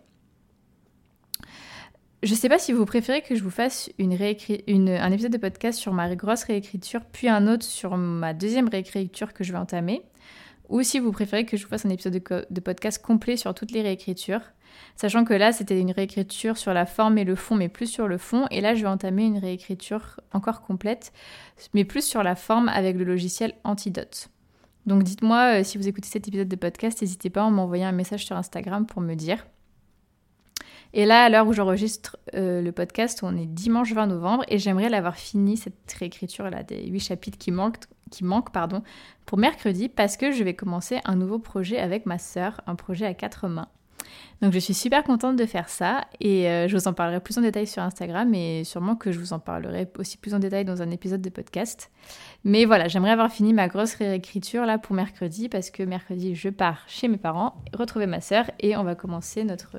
Je 2.22 2.34
sais 2.34 2.50
pas 2.50 2.58
si 2.58 2.72
vous 2.72 2.84
préférez 2.84 3.22
que 3.22 3.34
je 3.34 3.42
vous 3.42 3.50
fasse 3.50 3.90
une 3.96 4.12
un 4.90 5.10
épisode 5.10 5.32
de 5.32 5.38
podcast 5.38 5.78
sur 5.78 5.94
ma 5.94 6.14
grosse 6.14 6.44
réécriture, 6.44 7.00
puis 7.10 7.30
un 7.30 7.46
autre 7.46 7.64
sur 7.64 7.96
ma 7.96 8.34
deuxième 8.34 8.68
réécriture 8.68 9.32
que 9.32 9.42
je 9.42 9.52
vais 9.52 9.58
entamer, 9.58 10.02
ou 10.68 10.82
si 10.82 10.98
vous 10.98 11.12
préférez 11.12 11.46
que 11.46 11.56
je 11.56 11.64
vous 11.64 11.70
fasse 11.70 11.86
un 11.86 11.90
épisode 11.90 12.12
de, 12.12 12.46
de 12.50 12.60
podcast 12.60 13.02
complet 13.02 13.38
sur 13.38 13.54
toutes 13.54 13.70
les 13.70 13.80
réécritures. 13.80 14.42
Sachant 14.96 15.24
que 15.24 15.34
là, 15.34 15.52
c'était 15.52 15.80
une 15.80 15.92
réécriture 15.92 16.56
sur 16.56 16.74
la 16.74 16.86
forme 16.86 17.18
et 17.18 17.24
le 17.24 17.34
fond, 17.34 17.54
mais 17.54 17.68
plus 17.68 17.86
sur 17.86 18.08
le 18.08 18.18
fond. 18.18 18.46
Et 18.50 18.60
là, 18.60 18.74
je 18.74 18.82
vais 18.82 18.88
entamer 18.88 19.24
une 19.24 19.38
réécriture 19.38 20.20
encore 20.32 20.62
complète, 20.62 21.12
mais 21.74 21.84
plus 21.84 22.04
sur 22.04 22.22
la 22.22 22.34
forme 22.34 22.68
avec 22.68 22.96
le 22.96 23.04
logiciel 23.04 23.54
Antidote. 23.64 24.30
Donc 24.86 25.02
dites-moi 25.02 25.60
euh, 25.60 25.64
si 25.64 25.76
vous 25.76 25.86
écoutez 25.86 26.08
cet 26.08 26.28
épisode 26.28 26.48
de 26.48 26.56
podcast, 26.56 27.02
n'hésitez 27.02 27.28
pas 27.28 27.44
à 27.44 27.50
m'envoyer 27.50 27.84
un 27.84 27.92
message 27.92 28.24
sur 28.24 28.36
Instagram 28.36 28.86
pour 28.86 29.02
me 29.02 29.14
dire. 29.14 29.46
Et 30.94 31.04
là, 31.04 31.24
à 31.24 31.28
l'heure 31.28 31.46
où 31.46 31.52
j'enregistre 31.52 32.16
euh, 32.34 32.62
le 32.62 32.72
podcast, 32.72 33.22
on 33.22 33.36
est 33.36 33.44
dimanche 33.44 33.92
20 33.92 34.06
novembre 34.06 34.44
et 34.48 34.58
j'aimerais 34.58 34.88
l'avoir 34.88 35.16
fini, 35.16 35.58
cette 35.58 35.92
réécriture-là, 35.92 36.62
des 36.62 36.86
8 36.86 37.00
chapitres 37.00 37.36
qui 37.36 37.50
manquent, 37.50 37.84
qui 38.10 38.24
manquent 38.24 38.52
pardon, 38.52 38.82
pour 39.26 39.36
mercredi 39.36 39.90
parce 39.90 40.16
que 40.16 40.32
je 40.32 40.42
vais 40.42 40.54
commencer 40.54 41.00
un 41.04 41.16
nouveau 41.16 41.38
projet 41.38 41.78
avec 41.78 42.06
ma 42.06 42.18
sœur, 42.18 42.62
un 42.66 42.74
projet 42.74 43.04
à 43.04 43.12
quatre 43.12 43.48
mains. 43.48 43.68
Donc 44.42 44.52
je 44.52 44.58
suis 44.58 44.74
super 44.74 45.02
contente 45.02 45.36
de 45.36 45.46
faire 45.46 45.68
ça 45.68 46.06
et 46.20 46.48
euh, 46.48 46.68
je 46.68 46.76
vous 46.76 46.88
en 46.88 46.92
parlerai 46.92 47.20
plus 47.20 47.36
en 47.38 47.40
détail 47.40 47.66
sur 47.66 47.82
Instagram 47.82 48.32
et 48.34 48.64
sûrement 48.64 48.96
que 48.96 49.12
je 49.12 49.18
vous 49.18 49.32
en 49.32 49.38
parlerai 49.38 49.90
aussi 49.98 50.16
plus 50.16 50.34
en 50.34 50.38
détail 50.38 50.64
dans 50.64 50.82
un 50.82 50.90
épisode 50.90 51.20
de 51.20 51.30
podcast. 51.30 51.90
Mais 52.44 52.64
voilà, 52.64 52.88
j'aimerais 52.88 53.10
avoir 53.10 53.32
fini 53.32 53.52
ma 53.52 53.68
grosse 53.68 53.94
réécriture 53.94 54.64
là 54.66 54.78
pour 54.78 54.94
mercredi 54.94 55.48
parce 55.48 55.70
que 55.70 55.82
mercredi 55.82 56.34
je 56.34 56.48
pars 56.48 56.84
chez 56.86 57.08
mes 57.08 57.16
parents, 57.16 57.62
retrouver 57.72 58.06
ma 58.06 58.20
sœur 58.20 58.50
et 58.60 58.76
on 58.76 58.84
va 58.84 58.94
commencer 58.94 59.44
notre, 59.44 59.76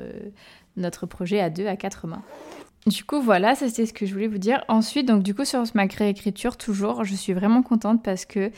notre 0.76 1.06
projet 1.06 1.40
à 1.40 1.50
deux, 1.50 1.68
à 1.68 1.76
quatre 1.76 2.08
mains. 2.08 2.24
Du 2.88 3.04
coup, 3.04 3.22
voilà, 3.22 3.56
ça 3.56 3.68
c'était 3.68 3.86
ce 3.86 3.94
que 3.94 4.06
je 4.06 4.14
voulais 4.14 4.28
vous 4.28 4.38
dire. 4.38 4.64
Ensuite, 4.68 5.08
donc 5.08 5.22
du 5.22 5.36
coup, 5.36 5.46
sur 5.46 5.64
ma 5.74 5.86
réécriture, 5.86 6.58
toujours, 6.58 7.04
je 7.04 7.14
suis 7.14 7.34
vraiment 7.34 7.62
contente 7.62 8.02
parce 8.04 8.26
que 8.26 8.52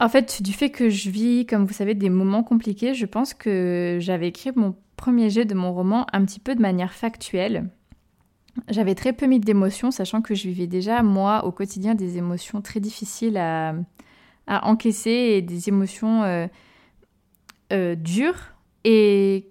en 0.00 0.08
fait, 0.08 0.42
du 0.42 0.52
fait 0.52 0.70
que 0.70 0.88
je 0.90 1.10
vis, 1.10 1.46
comme 1.46 1.64
vous 1.64 1.72
savez, 1.72 1.94
des 1.94 2.10
moments 2.10 2.42
compliqués, 2.42 2.94
je 2.94 3.06
pense 3.06 3.32
que 3.32 3.98
j'avais 4.00 4.28
écrit 4.28 4.50
mon 4.54 4.74
premier 4.96 5.30
jet 5.30 5.44
de 5.44 5.54
mon 5.54 5.72
roman 5.72 6.06
un 6.12 6.24
petit 6.24 6.40
peu 6.40 6.54
de 6.54 6.60
manière 6.60 6.92
factuelle. 6.92 7.70
J'avais 8.68 8.94
très 8.94 9.12
peu 9.12 9.26
mis 9.26 9.40
d'émotions, 9.40 9.90
sachant 9.90 10.22
que 10.22 10.34
je 10.34 10.48
vivais 10.48 10.66
déjà, 10.66 11.02
moi, 11.02 11.44
au 11.44 11.52
quotidien, 11.52 11.94
des 11.94 12.18
émotions 12.18 12.60
très 12.60 12.80
difficiles 12.80 13.36
à, 13.36 13.74
encaisser 14.46 15.10
et 15.10 15.42
des 15.42 15.68
émotions 15.68 16.22
euh, 16.22 16.46
euh, 17.72 17.94
dures 17.94 18.52
et 18.84 19.48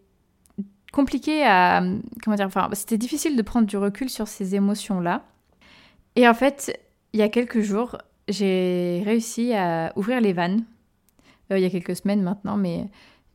compliquées 0.92 1.44
à. 1.44 1.84
Comment 2.24 2.36
dire 2.36 2.46
Enfin, 2.46 2.70
c'était 2.74 2.98
difficile 2.98 3.36
de 3.36 3.42
prendre 3.42 3.68
du 3.68 3.76
recul 3.76 4.10
sur 4.10 4.28
ces 4.28 4.56
émotions-là. 4.56 5.26
Et 6.16 6.28
en 6.28 6.34
fait, 6.34 6.80
il 7.14 7.20
y 7.20 7.24
a 7.24 7.30
quelques 7.30 7.62
jours, 7.62 7.98
j'ai 8.28 9.02
réussi 9.06 9.54
à 9.54 9.94
ouvrir 9.96 10.22
les 10.22 10.34
vannes. 10.34 10.64
Euh, 11.52 11.58
il 11.58 11.64
y 11.64 11.66
a 11.66 11.70
quelques 11.70 11.96
semaines 11.96 12.22
maintenant, 12.22 12.58
mais 12.58 12.88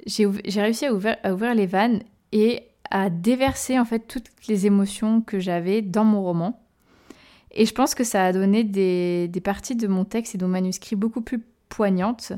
j'ai 0.07 0.27
réussi 0.61 0.87
à 0.87 0.93
ouvrir, 0.93 1.17
les 1.55 1.67
vannes 1.67 2.03
et 2.33 2.63
à 2.91 3.11
déverser 3.11 3.79
en 3.79 3.85
fait 3.85 4.01
toutes 4.01 4.31
les 4.49 4.67
émotions 4.67 5.21
que 5.21 5.39
j'avais 5.39 5.83
dans 5.83 6.05
mon 6.05 6.23
roman. 6.23 6.61
Et 7.51 7.67
je 7.67 7.75
pense 7.75 7.95
que 7.95 8.05
ça 8.05 8.27
a 8.27 8.33
donné 8.33 8.65
des, 8.65 9.31
parties 9.43 9.77
de 9.77 9.87
mon 9.87 10.05
texte 10.05 10.35
et 10.35 10.39
de 10.39 10.45
mon 10.45 10.53
manuscrit 10.53 10.97
beaucoup 10.97 11.21
plus 11.21 11.43
poignantes. 11.69 12.33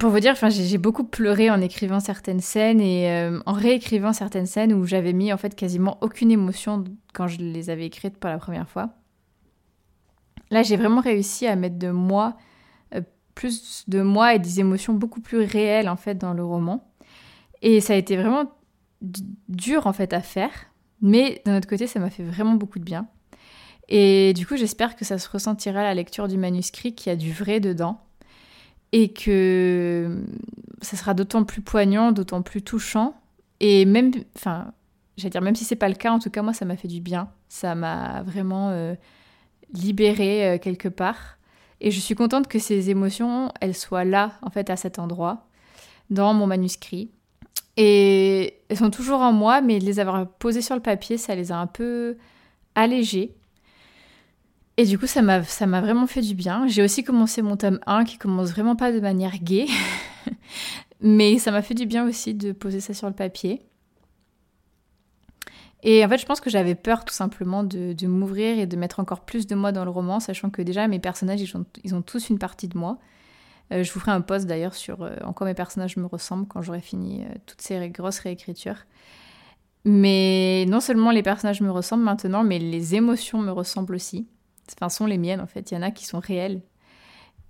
Pour 0.00 0.10
vous 0.10 0.20
dire, 0.20 0.34
j'ai 0.48 0.78
beaucoup 0.78 1.04
pleuré 1.04 1.50
en 1.50 1.60
écrivant 1.60 2.00
certaines 2.00 2.40
scènes 2.40 2.80
et 2.80 3.10
euh, 3.10 3.40
en 3.46 3.52
réécrivant 3.52 4.12
certaines 4.12 4.46
scènes 4.46 4.72
où 4.72 4.84
j'avais 4.84 5.12
mis 5.12 5.32
en 5.32 5.36
fait 5.36 5.54
quasiment 5.54 5.98
aucune 6.00 6.30
émotion 6.30 6.84
quand 7.12 7.28
je 7.28 7.38
les 7.38 7.70
avais 7.70 7.86
écrites 7.86 8.16
pour 8.16 8.30
la 8.30 8.38
première 8.38 8.68
fois. 8.68 8.94
Là, 10.52 10.62
j'ai 10.62 10.76
vraiment 10.76 11.00
réussi 11.00 11.46
à 11.46 11.56
mettre 11.56 11.78
de 11.78 11.90
moi, 11.90 12.36
euh, 12.94 13.00
plus 13.34 13.84
de 13.88 14.02
moi 14.02 14.34
et 14.34 14.38
des 14.38 14.60
émotions 14.60 14.92
beaucoup 14.92 15.22
plus 15.22 15.38
réelles 15.38 15.88
en 15.88 15.96
fait 15.96 16.16
dans 16.16 16.34
le 16.34 16.44
roman. 16.44 16.92
Et 17.62 17.80
ça 17.80 17.94
a 17.94 17.96
été 17.96 18.16
vraiment 18.16 18.52
dur 19.48 19.86
en 19.86 19.94
fait 19.94 20.12
à 20.12 20.20
faire, 20.20 20.52
mais 21.00 21.40
d'un 21.46 21.56
autre 21.56 21.66
côté, 21.66 21.86
ça 21.86 22.00
m'a 22.00 22.10
fait 22.10 22.22
vraiment 22.22 22.52
beaucoup 22.52 22.78
de 22.78 22.84
bien. 22.84 23.08
Et 23.88 24.34
du 24.34 24.46
coup, 24.46 24.56
j'espère 24.56 24.94
que 24.94 25.06
ça 25.06 25.18
se 25.18 25.28
ressentira 25.28 25.80
à 25.80 25.84
la 25.84 25.94
lecture 25.94 26.28
du 26.28 26.36
manuscrit 26.36 26.94
qu'il 26.94 27.10
y 27.10 27.12
a 27.14 27.16
du 27.16 27.32
vrai 27.32 27.58
dedans 27.58 28.02
et 28.92 29.10
que 29.10 30.22
ça 30.82 30.98
sera 30.98 31.14
d'autant 31.14 31.44
plus 31.44 31.62
poignant, 31.62 32.12
d'autant 32.12 32.42
plus 32.42 32.60
touchant. 32.60 33.14
Et 33.60 33.86
même, 33.86 34.12
enfin, 34.36 34.72
j'allais 35.16 35.30
dire, 35.30 35.40
même 35.40 35.56
si 35.56 35.64
c'est 35.64 35.76
pas 35.76 35.88
le 35.88 35.94
cas, 35.94 36.12
en 36.12 36.18
tout 36.18 36.30
cas, 36.30 36.42
moi, 36.42 36.52
ça 36.52 36.66
m'a 36.66 36.76
fait 36.76 36.88
du 36.88 37.00
bien. 37.00 37.30
Ça 37.48 37.74
m'a 37.74 38.22
vraiment 38.22 38.68
euh, 38.68 38.94
libérée 39.72 40.48
euh, 40.48 40.58
quelque 40.58 40.88
part. 40.88 41.38
Et 41.80 41.90
je 41.90 41.98
suis 41.98 42.14
contente 42.14 42.46
que 42.46 42.58
ces 42.58 42.90
émotions, 42.90 43.52
elles 43.60 43.74
soient 43.74 44.04
là, 44.04 44.32
en 44.42 44.50
fait, 44.50 44.70
à 44.70 44.76
cet 44.76 44.98
endroit, 44.98 45.46
dans 46.10 46.32
mon 46.32 46.46
manuscrit. 46.46 47.10
Et 47.76 48.54
elles 48.68 48.76
sont 48.76 48.90
toujours 48.90 49.20
en 49.20 49.32
moi, 49.32 49.60
mais 49.60 49.78
les 49.78 49.98
avoir 49.98 50.28
posées 50.28 50.62
sur 50.62 50.76
le 50.76 50.82
papier, 50.82 51.16
ça 51.16 51.34
les 51.34 51.50
a 51.50 51.56
un 51.56 51.66
peu 51.66 52.16
allégées. 52.74 53.34
Et 54.76 54.84
du 54.84 54.98
coup, 54.98 55.06
ça 55.06 55.22
m'a, 55.22 55.42
ça 55.42 55.66
m'a 55.66 55.80
vraiment 55.80 56.06
fait 56.06 56.20
du 56.20 56.34
bien. 56.34 56.66
J'ai 56.66 56.82
aussi 56.82 57.04
commencé 57.04 57.42
mon 57.42 57.56
tome 57.56 57.80
1 57.86 58.04
qui 58.04 58.16
commence 58.16 58.50
vraiment 58.50 58.76
pas 58.76 58.92
de 58.92 59.00
manière 59.00 59.38
gaie. 59.38 59.66
mais 61.00 61.38
ça 61.38 61.50
m'a 61.50 61.62
fait 61.62 61.74
du 61.74 61.86
bien 61.86 62.06
aussi 62.06 62.34
de 62.34 62.52
poser 62.52 62.80
ça 62.80 62.94
sur 62.94 63.08
le 63.08 63.14
papier. 63.14 63.62
Et 65.82 66.04
en 66.04 66.08
fait, 66.08 66.18
je 66.18 66.26
pense 66.26 66.40
que 66.40 66.50
j'avais 66.50 66.76
peur 66.76 67.04
tout 67.04 67.14
simplement 67.14 67.64
de, 67.64 68.06
m'ouvrir 68.06 68.58
et 68.58 68.66
de 68.66 68.76
mettre 68.76 69.00
encore 69.00 69.20
plus 69.20 69.46
de 69.46 69.54
moi 69.54 69.72
dans 69.72 69.84
le 69.84 69.90
roman, 69.90 70.20
sachant 70.20 70.48
que 70.50 70.62
déjà 70.62 70.86
mes 70.86 71.00
personnages, 71.00 71.40
ils 71.40 71.94
ont, 71.94 72.02
tous 72.02 72.30
une 72.30 72.38
partie 72.38 72.68
de 72.68 72.78
moi. 72.78 72.98
Euh, 73.72 73.82
je 73.82 73.92
vous 73.92 74.00
ferai 74.00 74.12
un 74.12 74.20
post 74.20 74.46
d'ailleurs 74.46 74.74
sur 74.74 75.02
euh, 75.02 75.16
en 75.24 75.32
quoi 75.32 75.46
mes 75.46 75.54
personnages 75.54 75.96
me 75.96 76.06
ressemblent 76.06 76.46
quand 76.46 76.62
j'aurai 76.62 76.80
fini 76.80 77.22
euh, 77.22 77.34
toutes 77.46 77.62
ces 77.62 77.88
grosses 77.88 78.20
réécritures. 78.20 78.86
Mais 79.84 80.66
non 80.68 80.80
seulement 80.80 81.10
les 81.10 81.22
personnages 81.22 81.60
me 81.60 81.70
ressemblent 81.70 82.04
maintenant, 82.04 82.44
mais 82.44 82.60
les 82.60 82.94
émotions 82.94 83.38
me 83.38 83.50
ressemblent 83.50 83.94
aussi. 83.96 84.28
Enfin, 84.76 84.88
sont 84.88 85.06
les 85.06 85.18
miennes 85.18 85.40
en 85.40 85.46
fait. 85.46 85.70
Il 85.70 85.74
y 85.74 85.76
en 85.76 85.82
a 85.82 85.90
qui 85.90 86.06
sont 86.06 86.20
réelles. 86.20 86.60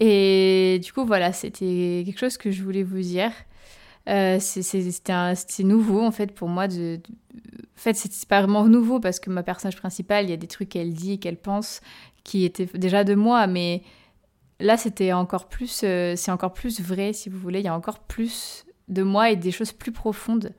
Et 0.00 0.80
du 0.82 0.92
coup, 0.92 1.04
voilà, 1.04 1.32
c'était 1.32 2.02
quelque 2.06 2.18
chose 2.18 2.38
que 2.38 2.50
je 2.50 2.62
voulais 2.62 2.82
vous 2.82 3.00
dire. 3.00 3.30
Euh, 4.08 4.38
c'était 4.40 5.62
nouveau 5.62 6.00
en 6.02 6.10
fait 6.10 6.32
pour 6.32 6.48
moi. 6.48 6.68
De, 6.68 7.00
En 7.34 7.80
fait, 7.80 7.94
c'est 7.94 8.28
pas 8.28 8.40
vraiment 8.40 8.64
nouveau 8.64 9.00
parce 9.00 9.20
que 9.20 9.30
ma 9.30 9.42
personnage 9.42 9.76
principale, 9.76 10.26
il 10.26 10.30
y 10.30 10.34
a 10.34 10.36
des 10.36 10.48
trucs 10.48 10.70
qu'elle 10.70 10.92
dit, 10.92 11.18
qu'elle 11.18 11.36
pense, 11.36 11.80
qui 12.24 12.44
étaient 12.44 12.66
déjà 12.74 13.04
de 13.04 13.14
moi, 13.14 13.46
mais 13.46 13.82
là, 14.60 14.76
c'était 14.76 15.12
encore 15.12 15.48
plus, 15.48 15.82
euh, 15.84 16.14
c'est 16.16 16.30
encore 16.30 16.52
plus 16.52 16.80
vrai, 16.80 17.12
si 17.12 17.28
vous 17.28 17.38
voulez. 17.38 17.60
Il 17.60 17.64
y 17.64 17.68
a 17.68 17.76
encore 17.76 18.00
plus 18.00 18.64
de 18.88 19.02
moi 19.02 19.30
et 19.30 19.36
des 19.36 19.50
choses 19.50 19.72
plus 19.72 19.92
profondes. 19.92 20.52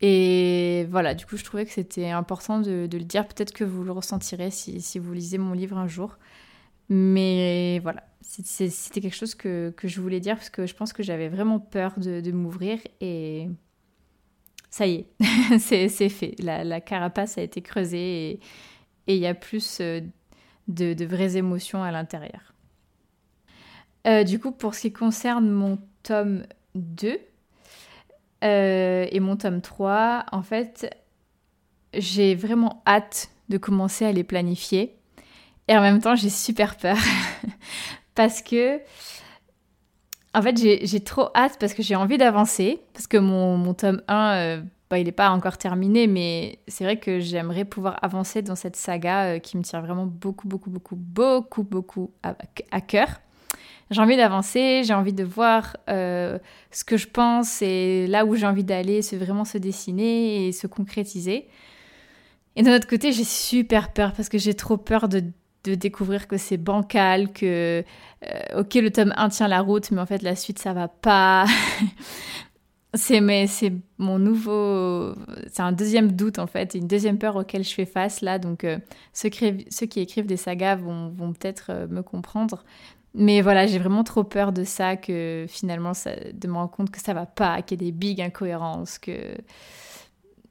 Et 0.00 0.86
voilà, 0.90 1.14
du 1.14 1.26
coup, 1.26 1.36
je 1.36 1.44
trouvais 1.44 1.66
que 1.66 1.72
c'était 1.72 2.10
important 2.10 2.60
de, 2.60 2.88
le 2.90 3.04
dire. 3.04 3.26
Peut-être 3.26 3.52
que 3.52 3.64
vous 3.64 3.82
le 3.84 3.92
ressentirez 3.92 4.50
si, 4.50 4.80
si, 4.80 4.98
vous 4.98 5.12
lisez 5.12 5.38
mon 5.38 5.52
livre 5.52 5.76
un 5.76 5.88
jour. 5.88 6.18
Mais 6.88 7.80
voilà, 7.80 8.04
c'était 8.20 9.00
quelque 9.00 9.14
chose 9.14 9.34
que, 9.34 9.72
je 9.82 10.00
voulais 10.00 10.20
dire 10.20 10.36
parce 10.36 10.50
que 10.50 10.66
je 10.66 10.74
pense 10.74 10.92
que 10.92 11.02
j'avais 11.02 11.28
vraiment 11.28 11.60
peur 11.60 11.94
de, 11.98 12.32
m'ouvrir 12.32 12.78
et 13.00 13.48
ça 14.70 14.86
y 14.86 14.94
est, 14.94 15.58
c'est 15.58 16.08
fait. 16.08 16.34
La, 16.38 16.80
carapace 16.80 17.38
a 17.38 17.42
été 17.42 17.62
creusée 17.62 18.40
et 19.06 19.14
il 19.14 19.20
y 19.20 19.26
a 19.26 19.34
plus 19.34 19.78
euh, 19.80 20.00
de, 20.68 20.94
de, 20.94 21.04
vraies 21.04 21.36
émotions 21.36 21.82
à 21.82 21.90
l'intérieur. 21.90 22.54
Euh, 24.06 24.24
du 24.24 24.38
coup, 24.38 24.52
pour 24.52 24.74
ce 24.74 24.82
qui 24.82 24.92
concerne 24.92 25.50
mon 25.50 25.78
tome 26.02 26.44
2 26.74 27.18
euh, 28.44 29.06
et 29.10 29.20
mon 29.20 29.36
tome 29.36 29.60
3, 29.60 30.26
en 30.32 30.42
fait, 30.42 30.94
j'ai 31.94 32.34
vraiment 32.34 32.82
hâte 32.86 33.30
de 33.48 33.58
commencer 33.58 34.04
à 34.04 34.12
les 34.12 34.24
planifier 34.24 34.98
et 35.68 35.76
en 35.76 35.82
même 35.82 36.00
temps, 36.00 36.14
j'ai 36.16 36.30
super 36.30 36.76
peur. 36.76 36.96
parce 38.18 38.42
que, 38.42 38.80
en 40.34 40.42
fait, 40.42 40.58
j'ai 40.58 41.00
trop 41.00 41.28
hâte 41.36 41.56
parce 41.60 41.72
que 41.72 41.84
j'ai 41.84 41.94
envie 41.94 42.18
d'avancer. 42.18 42.80
Parce 42.92 43.06
que 43.06 43.16
mon, 43.16 43.56
mon 43.56 43.74
tome 43.74 44.02
1, 44.08 44.32
euh, 44.32 44.62
bah, 44.90 44.98
il 44.98 45.04
n'est 45.04 45.12
pas 45.12 45.30
encore 45.30 45.56
terminé, 45.56 46.08
mais 46.08 46.58
c'est 46.66 46.82
vrai 46.82 46.96
que 46.96 47.20
j'aimerais 47.20 47.64
pouvoir 47.64 47.96
avancer 48.02 48.42
dans 48.42 48.56
cette 48.56 48.74
saga 48.74 49.26
euh, 49.26 49.38
qui 49.38 49.56
me 49.56 49.62
tient 49.62 49.80
vraiment 49.80 50.06
beaucoup, 50.06 50.48
beaucoup, 50.48 50.68
beaucoup, 50.68 50.96
beaucoup, 50.96 51.62
beaucoup 51.62 52.10
à, 52.24 52.80
cœur. 52.80 53.20
J'ai 53.92 54.00
envie 54.00 54.16
d'avancer, 54.16 54.82
j'ai 54.82 54.94
envie 54.94 55.12
de 55.12 55.22
voir 55.22 55.76
euh, 55.88 56.40
ce 56.72 56.82
que 56.82 56.96
je 56.96 57.06
pense 57.06 57.62
et 57.62 58.08
là 58.08 58.24
où 58.24 58.34
j'ai 58.34 58.46
envie 58.48 58.64
d'aller, 58.64 59.00
vraiment 59.12 59.44
se 59.44 59.58
dessiner 59.58 60.48
et 60.48 60.50
se 60.50 60.66
concrétiser. 60.66 61.46
Et 62.56 62.64
d'un 62.64 62.74
autre 62.74 62.88
côté, 62.88 63.12
j'ai 63.12 63.22
super 63.22 63.92
peur 63.92 64.12
parce 64.12 64.28
que 64.28 64.38
j'ai 64.38 64.54
trop 64.54 64.76
peur 64.76 65.08
de 65.08 65.22
de 65.68 65.74
découvrir 65.74 66.28
que 66.28 66.36
c'est 66.36 66.56
bancal, 66.56 67.32
que 67.32 67.84
euh, 68.24 68.60
ok 68.60 68.74
le 68.74 68.90
tome 68.90 69.12
1 69.16 69.28
tient 69.28 69.48
la 69.48 69.60
route, 69.60 69.90
mais 69.90 70.00
en 70.00 70.06
fait 70.06 70.22
la 70.22 70.36
suite 70.36 70.58
ça 70.58 70.72
va 70.72 70.88
pas. 70.88 71.46
c'est 72.94 73.20
mais 73.20 73.46
c'est 73.46 73.72
mon 73.98 74.18
nouveau, 74.18 75.14
c'est 75.52 75.62
un 75.62 75.72
deuxième 75.72 76.12
doute 76.12 76.38
en 76.38 76.46
fait, 76.46 76.74
une 76.74 76.86
deuxième 76.86 77.18
peur 77.18 77.36
auquel 77.36 77.64
je 77.64 77.74
fais 77.74 77.86
face 77.86 78.20
là. 78.20 78.38
Donc 78.38 78.64
euh, 78.64 78.78
ceux, 79.12 79.28
qui, 79.28 80.00
écrivent 80.00 80.26
des 80.26 80.36
sagas 80.36 80.76
vont, 80.76 81.32
peut-être 81.32 81.66
euh, 81.70 81.86
me 81.88 82.02
comprendre. 82.02 82.64
Mais 83.14 83.40
voilà, 83.40 83.66
j'ai 83.66 83.78
vraiment 83.78 84.04
trop 84.04 84.22
peur 84.24 84.52
de 84.52 84.64
ça 84.64 84.96
que 84.96 85.46
finalement 85.48 85.94
ça, 85.94 86.10
de 86.32 86.48
me 86.48 86.54
rendre 86.54 86.70
compte 86.70 86.90
que 86.90 87.00
ça 87.00 87.14
va 87.14 87.26
pas, 87.26 87.62
qu'il 87.62 87.80
y 87.80 87.84
a 87.84 87.86
des 87.86 87.92
big 87.92 88.20
incohérences, 88.20 88.98
que 88.98 89.34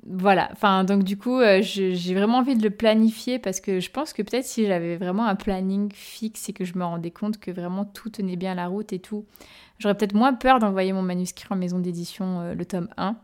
voilà, 0.09 0.47
enfin 0.53 0.85
donc 0.85 1.03
du 1.03 1.17
coup 1.17 1.37
euh, 1.41 1.59
j'ai 1.61 2.13
vraiment 2.13 2.37
envie 2.37 2.55
de 2.55 2.63
le 2.63 2.69
planifier 2.69 3.39
parce 3.39 3.59
que 3.59 3.81
je 3.81 3.91
pense 3.91 4.13
que 4.13 4.21
peut-être 4.21 4.45
si 4.45 4.65
j'avais 4.65 4.95
vraiment 4.95 5.25
un 5.25 5.35
planning 5.35 5.91
fixe 5.93 6.47
et 6.47 6.53
que 6.53 6.63
je 6.63 6.77
me 6.77 6.85
rendais 6.85 7.11
compte 7.11 7.39
que 7.39 7.51
vraiment 7.51 7.83
tout 7.83 8.09
tenait 8.09 8.37
bien 8.37 8.55
la 8.55 8.67
route 8.67 8.93
et 8.93 8.99
tout, 8.99 9.25
j'aurais 9.79 9.95
peut-être 9.95 10.13
moins 10.13 10.33
peur 10.33 10.59
d'envoyer 10.59 10.93
mon 10.93 11.01
manuscrit 11.01 11.47
en 11.49 11.57
maison 11.57 11.79
d'édition 11.79 12.39
euh, 12.39 12.53
le 12.53 12.63
tome 12.63 12.87
1. 12.95 13.17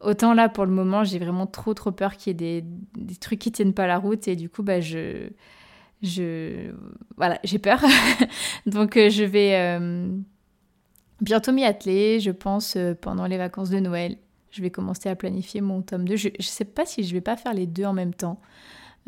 Autant 0.00 0.32
là 0.32 0.48
pour 0.48 0.64
le 0.64 0.70
moment 0.70 1.02
j'ai 1.02 1.18
vraiment 1.18 1.48
trop 1.48 1.74
trop 1.74 1.90
peur 1.90 2.16
qu'il 2.16 2.40
y 2.40 2.44
ait 2.46 2.62
des, 2.62 3.16
trucs 3.16 3.40
qui 3.40 3.50
tiennent 3.50 3.74
pas 3.74 3.88
la 3.88 3.98
route 3.98 4.28
et 4.28 4.36
du 4.36 4.48
coup 4.48 4.62
bah 4.62 4.80
je... 4.80 5.30
je 6.02 6.70
voilà, 7.16 7.40
j'ai 7.42 7.58
peur. 7.58 7.82
donc 8.66 8.96
euh, 8.96 9.10
je 9.10 9.24
vais 9.24 9.80
bientôt 11.20 11.50
m'y 11.50 11.64
atteler, 11.64 12.20
je 12.20 12.30
pense, 12.30 12.78
pendant 13.00 13.26
les 13.26 13.38
vacances 13.38 13.70
de 13.70 13.80
Noël 13.80 14.18
je 14.50 14.62
vais 14.62 14.70
commencer 14.70 15.08
à 15.08 15.16
planifier 15.16 15.60
mon 15.60 15.82
tome 15.82 16.08
2. 16.08 16.16
Je 16.16 16.28
ne 16.28 16.42
sais 16.42 16.64
pas 16.64 16.86
si 16.86 17.04
je 17.04 17.12
vais 17.12 17.20
pas 17.20 17.36
faire 17.36 17.54
les 17.54 17.66
deux 17.66 17.84
en 17.84 17.92
même 17.92 18.14
temps. 18.14 18.40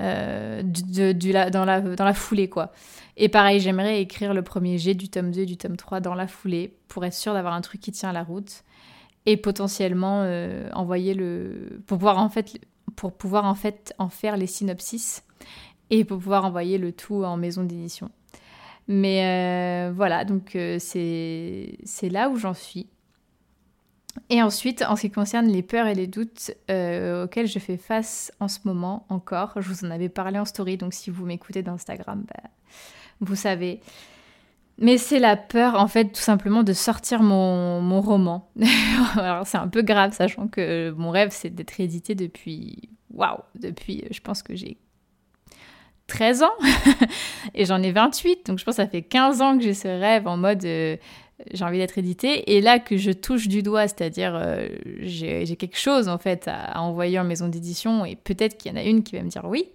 Euh, 0.01 0.63
dans, 0.63 1.65
la, 1.65 2.15
foulée 2.15 2.49
quoi. 2.49 2.73
Et 3.19 3.29
pareil, 3.29 3.61
j'aimerais 3.61 4.01
écrire 4.01 4.33
le 4.33 4.43
premier 4.43 4.79
jet 4.79 4.95
du 4.95 5.11
tome 5.11 5.31
2 5.31 5.43
et 5.43 5.47
du 5.47 5.59
tome 5.59 5.77
3 5.77 6.01
dans 6.01 6.15
la 6.15 6.27
foulée 6.27 6.75
pour 6.89 7.05
être 7.05 7.13
sûr 7.13 7.35
d'avoir 7.35 7.53
un 7.53 7.61
truc 7.61 7.83
qui 7.83 7.93
tient 7.93 8.13
la 8.13 8.23
route 8.23 8.63
et 9.27 9.37
potentiellement 9.37 10.23
euh, 10.23 10.71
envoyer 10.73 11.13
le 11.13 11.83
pour 11.87 11.99
pouvoir 11.99 12.19
en 12.19 12.31
fait 12.31 12.61
pour 12.97 13.13
pouvoir 13.13 13.45
en 13.45 13.55
fait 13.55 13.93
en 13.99 14.09
faire 14.09 14.39
les 14.39 14.47
synopsis 14.47 15.23
et 15.91 16.05
pour 16.05 16.19
pouvoir 16.19 16.47
envoyer 16.47 16.79
le 16.79 16.93
tout 16.93 17.23
en 17.25 17.37
maison 17.37 17.63
d'édition. 17.63 18.11
Mais 18.89 19.89
euh, 19.89 19.93
voilà, 19.93 20.25
donc 20.25 20.57
c'est 20.79 21.77
là 22.11 22.31
où 22.31 22.37
j'en 22.37 22.55
suis. 22.55 22.89
Et 24.29 24.43
ensuite, 24.43 24.83
en 24.83 24.97
ce 24.97 25.03
qui 25.03 25.11
concerne 25.11 25.47
les 25.47 25.63
peurs 25.63 25.87
et 25.87 25.95
les 25.95 26.07
doutes 26.07 26.53
euh, 26.71 27.25
auxquels 27.25 27.47
je 27.47 27.59
fais 27.59 27.77
face 27.77 28.33
en 28.41 28.49
ce 28.49 28.61
moment 28.65 29.07
encore, 29.09 29.53
je 29.57 29.69
vous 29.69 29.85
en 29.85 29.91
avais 29.91 30.09
parlé 30.09 30.39
en 30.39 30.45
story, 30.45 30.77
donc 30.77 30.95
si 30.95 31.11
vous 31.11 31.27
m'écoutez 31.27 31.63
d'Instagram, 31.63 32.25
bah, 32.27 32.51
vous 33.21 33.37
savez. 33.37 33.81
Mais 34.79 34.97
c'est 34.97 35.19
la 35.19 35.37
peur, 35.37 35.75
en 35.75 35.89
fait, 35.89 36.07
tout 36.07 36.21
simplement 36.21 36.63
de 36.63 36.73
sortir 36.73 37.23
mon, 37.23 38.01
roman. 38.01 38.51
Alors 39.17 39.47
c'est 39.47 39.59
un 39.59 39.69
peu 39.69 39.83
grave, 39.83 40.13
sachant 40.15 40.49
que 40.49 40.91
mon 40.97 41.11
rêve, 41.11 41.31
c'est 41.31 41.51
d'être 41.51 41.79
édité 41.81 42.15
depuis... 42.15 42.89
Waouh 43.13 43.41
Depuis, 43.57 44.05
je 44.11 44.21
pense 44.21 44.43
que 44.43 44.55
j'ai 44.55 44.79
13 46.07 46.45
ans 46.45 46.53
et 47.55 47.65
j'en 47.65 47.83
ai 47.83 47.93
28, 47.93 48.47
donc 48.47 48.59
je 48.59 48.65
pense 48.65 48.77
que 48.77 48.83
ça 48.83 48.89
fait 48.89 49.03
15 49.03 49.43
ans 49.43 49.59
que 49.59 49.65
j'ai 49.65 49.75
ce 49.75 49.89
rêve 49.89 50.27
en 50.27 50.37
mode... 50.37 50.65
Euh, 50.65 50.97
j'ai 51.53 51.65
envie 51.65 51.79
d'être 51.79 51.99
édité. 51.99 52.57
Et 52.57 52.61
là 52.61 52.79
que 52.79 52.97
je 52.97 53.11
touche 53.11 53.49
du 53.49 53.63
doigt, 53.63 53.89
c'est-à-dire 53.89 54.35
euh, 54.35 54.69
j'ai 55.01 55.57
quelque 55.57 55.79
chose 55.79 56.09
en 56.09 56.19
fait 56.19 56.49
à, 56.49 56.81
envoyer 56.81 57.19
en 57.19 57.25
maison 57.25 57.49
d'édition 57.49 58.05
et 58.05 58.17
peut-être 58.17 58.57
qu'il 58.57 58.73
y 58.73 58.75
en 58.75 58.79
a 58.79 58.85
une 58.85 59.03
qui 59.03 59.17
va 59.17 59.23
me 59.23 59.29
dire 59.29 59.45
oui, 59.45 59.67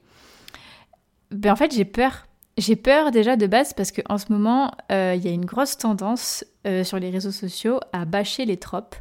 ben 1.31 1.51
en 1.51 1.55
fait 1.55 1.73
j'ai 1.73 1.85
peur. 1.85 2.27
J'ai 2.57 2.77
peur 2.77 3.11
déjà 3.11 3.35
de 3.35 3.47
base 3.47 3.73
parce 3.73 3.91
qu'en 3.91 4.17
ce 4.17 4.31
moment, 4.31 4.71
euh, 4.89 5.13
il 5.17 5.25
y 5.25 5.27
a 5.27 5.31
une 5.31 5.43
grosse 5.43 5.77
tendance 5.77 6.45
euh, 6.65 6.85
sur 6.85 6.97
les 6.99 7.09
réseaux 7.09 7.33
sociaux 7.33 7.81
à 7.91 8.05
bâcher 8.05 8.45
les 8.45 8.55
tropes, 8.55 8.95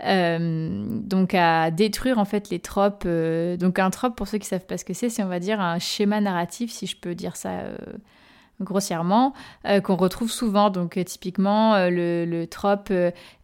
donc 0.00 1.34
à 1.34 1.70
détruire 1.70 2.18
en 2.18 2.24
fait 2.24 2.48
les 2.48 2.58
tropes. 2.58 3.06
donc 3.06 3.78
un 3.78 3.90
trope, 3.90 4.16
pour 4.16 4.28
ceux 4.28 4.38
qui 4.38 4.46
savent 4.46 4.64
pas 4.64 4.78
ce 4.78 4.86
que 4.86 4.94
c'est, 4.94 5.10
c'est 5.10 5.22
on 5.22 5.28
va 5.28 5.40
dire 5.40 5.60
un 5.60 5.78
schéma 5.78 6.22
narratif, 6.22 6.72
si 6.72 6.86
je 6.86 6.96
peux 6.96 7.14
dire 7.14 7.36
ça 7.36 7.64
grossièrement, 8.60 9.34
euh, 9.66 9.80
qu'on 9.80 9.96
retrouve 9.96 10.30
souvent. 10.30 10.70
Donc 10.70 10.96
euh, 10.96 11.04
typiquement 11.04 11.74
euh, 11.74 11.90
le, 11.90 12.24
le, 12.24 12.46
trope 12.46 12.92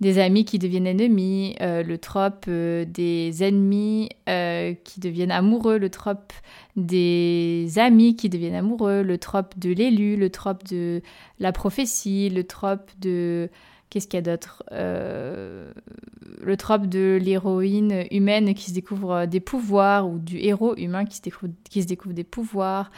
des 0.00 0.18
amis 0.18 0.44
qui 0.44 0.58
deviennent 0.58 0.86
ennemis, 0.86 1.56
le 1.60 1.96
trope 1.96 2.48
des 2.48 3.42
ennemis 3.42 4.08
qui 4.26 5.00
deviennent 5.00 5.32
amoureux, 5.32 5.78
le 5.78 5.90
trope 5.90 6.32
des 6.76 7.68
amis 7.76 8.16
qui 8.16 8.28
deviennent 8.28 8.54
amoureux, 8.54 9.02
le 9.02 9.18
trope 9.18 9.58
de 9.58 9.70
l'élu, 9.70 10.16
le 10.16 10.30
trope 10.30 10.64
de 10.64 11.02
la 11.38 11.52
prophétie, 11.52 12.30
le 12.30 12.44
trope 12.44 12.90
de... 13.00 13.50
Qu'est-ce 13.92 14.08
qu'il 14.08 14.16
y 14.16 14.22
a 14.22 14.36
d'autre 14.36 14.62
Le 14.70 16.56
trope 16.56 16.86
de 16.86 17.18
l'héroïne 17.20 18.06
humaine 18.10 18.54
qui 18.54 18.70
se 18.70 18.74
découvre 18.74 19.26
des 19.26 19.40
pouvoirs 19.40 20.08
ou 20.08 20.18
du 20.18 20.38
héros 20.38 20.74
humain 20.78 21.04
qui 21.04 21.18
se 21.18 21.20
découvre, 21.20 21.52
qui 21.68 21.82
se 21.82 21.86
découvre 21.86 22.14
des 22.14 22.24
pouvoirs. 22.24 22.90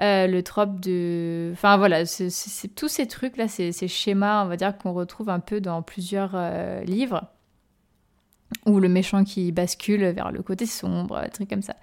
Euh, 0.00 0.28
le 0.28 0.42
trope 0.42 0.78
de... 0.80 1.50
Enfin 1.52 1.76
voilà, 1.76 2.06
c'est, 2.06 2.74
tous 2.74 2.88
ces 2.88 3.06
trucs-là, 3.06 3.48
ces, 3.48 3.72
schémas, 3.88 4.44
on 4.44 4.48
va 4.48 4.56
dire, 4.56 4.78
qu'on 4.78 4.92
retrouve 4.92 5.28
un 5.28 5.40
peu 5.40 5.60
dans 5.60 5.82
plusieurs 5.82 6.32
euh, 6.34 6.84
livres, 6.84 7.24
ou 8.64 8.78
le 8.78 8.88
méchant 8.88 9.24
qui 9.24 9.50
bascule 9.50 10.04
vers 10.06 10.30
le 10.30 10.42
côté 10.42 10.66
sombre, 10.66 11.20
trucs 11.32 11.50
comme 11.50 11.62
ça. 11.62 11.74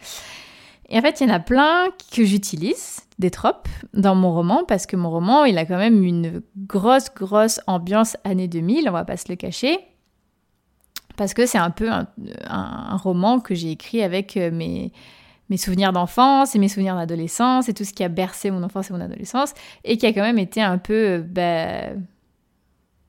Et 0.90 0.98
en 0.98 1.02
fait, 1.02 1.20
il 1.20 1.28
y 1.28 1.32
en 1.32 1.34
a 1.34 1.40
plein 1.40 1.90
que 2.16 2.24
j'utilise, 2.24 3.02
des 3.18 3.32
tropes, 3.32 3.68
dans 3.94 4.16
mon 4.16 4.34
roman, 4.34 4.64
parce 4.68 4.86
que 4.86 4.96
mon 4.96 5.10
roman, 5.10 5.46
il 5.46 5.58
a 5.58 5.66
quand 5.66 5.78
même 5.78 6.04
une 6.04 6.42
grosse, 6.58 7.14
grosse 7.14 7.60
ambiance 7.68 8.18
année 8.24 8.48
2000, 8.48 8.88
on 8.90 8.92
va 8.92 9.06
pas 9.06 9.18
se 9.18 9.30
le 9.30 9.36
cacher. 9.36 9.80
Parce 11.18 11.34
que 11.34 11.46
c'est 11.46 11.58
un 11.58 11.72
peu 11.72 11.90
un, 11.90 12.98
roman 12.98 13.40
que 13.40 13.56
j'ai 13.56 13.72
écrit 13.72 14.04
avec 14.04 14.36
euh, 14.38 14.52
mes, 14.52 14.92
souvenirs 15.58 15.94
d'enfance 15.94 16.56
et 16.56 16.60
mes 16.60 16.68
souvenirs 16.68 16.96
d'adolescence 16.96 17.70
et 17.70 17.74
tout 17.74 17.86
ce 17.86 17.94
qui 17.94 18.04
a 18.04 18.10
bercé 18.10 18.52
mon 18.52 18.64
enfance 18.64 18.90
et 18.90 18.94
mon 18.94 19.00
adolescence 19.02 19.54
et 19.86 19.98
qui 19.98 20.06
a 20.06 20.14
quand 20.14 20.24
même 20.24 20.40
été 20.40 20.62
un 20.62 20.78
peu 20.78 21.24
bah, 21.26 21.92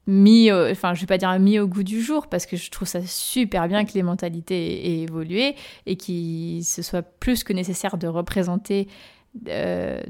mis, 0.06 0.52
enfin 0.52 0.94
je 0.94 1.00
vais 1.00 1.06
pas 1.06 1.18
dire 1.18 1.36
mis 1.38 1.58
au 1.58 1.66
goût 1.66 1.82
du 1.82 2.00
jour 2.00 2.28
parce 2.28 2.46
que 2.46 2.56
je 2.56 2.70
trouve 2.70 2.86
ça 2.86 3.00
super 3.04 3.68
bien 3.68 3.84
que 3.84 3.92
les 3.94 4.02
mentalités 4.02 4.86
aient, 4.86 5.02
évolué 5.02 5.56
et 5.86 5.96
qu'il 5.96 6.64
se 6.64 6.82
soit 6.82 7.02
plus 7.02 7.44
que 7.44 7.52
nécessaire 7.52 7.96
de 7.96 8.06
représenter 8.06 8.88
euh, 9.48 10.00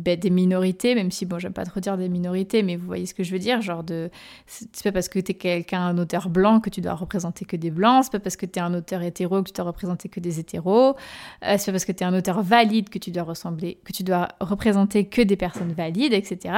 ben, 0.00 0.18
des 0.18 0.30
minorités, 0.30 0.94
même 0.94 1.10
si, 1.10 1.26
bon, 1.26 1.38
j'aime 1.38 1.52
pas 1.52 1.64
trop 1.64 1.80
dire 1.80 1.96
des 1.96 2.08
minorités, 2.08 2.62
mais 2.62 2.76
vous 2.76 2.86
voyez 2.86 3.06
ce 3.06 3.14
que 3.14 3.22
je 3.22 3.32
veux 3.32 3.38
dire, 3.38 3.60
genre 3.62 3.82
de... 3.82 4.10
C'est 4.46 4.82
pas 4.84 4.92
parce 4.92 5.08
que 5.08 5.18
t'es 5.18 5.34
quelqu'un, 5.34 5.80
un 5.80 5.98
auteur 5.98 6.28
blanc, 6.28 6.60
que 6.60 6.70
tu 6.70 6.80
dois 6.80 6.94
représenter 6.94 7.44
que 7.44 7.56
des 7.56 7.70
blancs, 7.70 8.04
c'est 8.04 8.12
pas 8.12 8.20
parce 8.20 8.36
que 8.36 8.46
t'es 8.46 8.60
un 8.60 8.74
auteur 8.74 9.02
hétéro 9.02 9.42
que 9.42 9.48
tu 9.48 9.54
dois 9.54 9.64
représenter 9.64 10.08
que 10.08 10.20
des 10.20 10.40
hétéros, 10.40 10.96
euh, 11.44 11.56
c'est 11.58 11.66
pas 11.66 11.72
parce 11.72 11.84
que 11.84 11.92
t'es 11.92 12.04
un 12.04 12.14
auteur 12.14 12.42
valide 12.42 12.88
que 12.88 12.98
tu 12.98 13.10
dois 13.10 13.24
ressembler, 13.24 13.78
que 13.84 13.92
tu 13.92 14.02
dois 14.02 14.28
représenter 14.40 15.06
que 15.06 15.22
des 15.22 15.36
personnes 15.36 15.72
valides, 15.72 16.12
etc. 16.12 16.54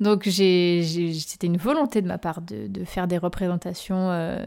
Donc 0.00 0.28
j'ai, 0.28 0.82
c'était 1.14 1.46
une 1.46 1.56
volonté 1.56 2.02
de 2.02 2.06
ma 2.06 2.18
part 2.18 2.40
de, 2.42 2.84
faire 2.84 3.06
des 3.06 3.18
représentations... 3.18 4.10
Euh, 4.10 4.44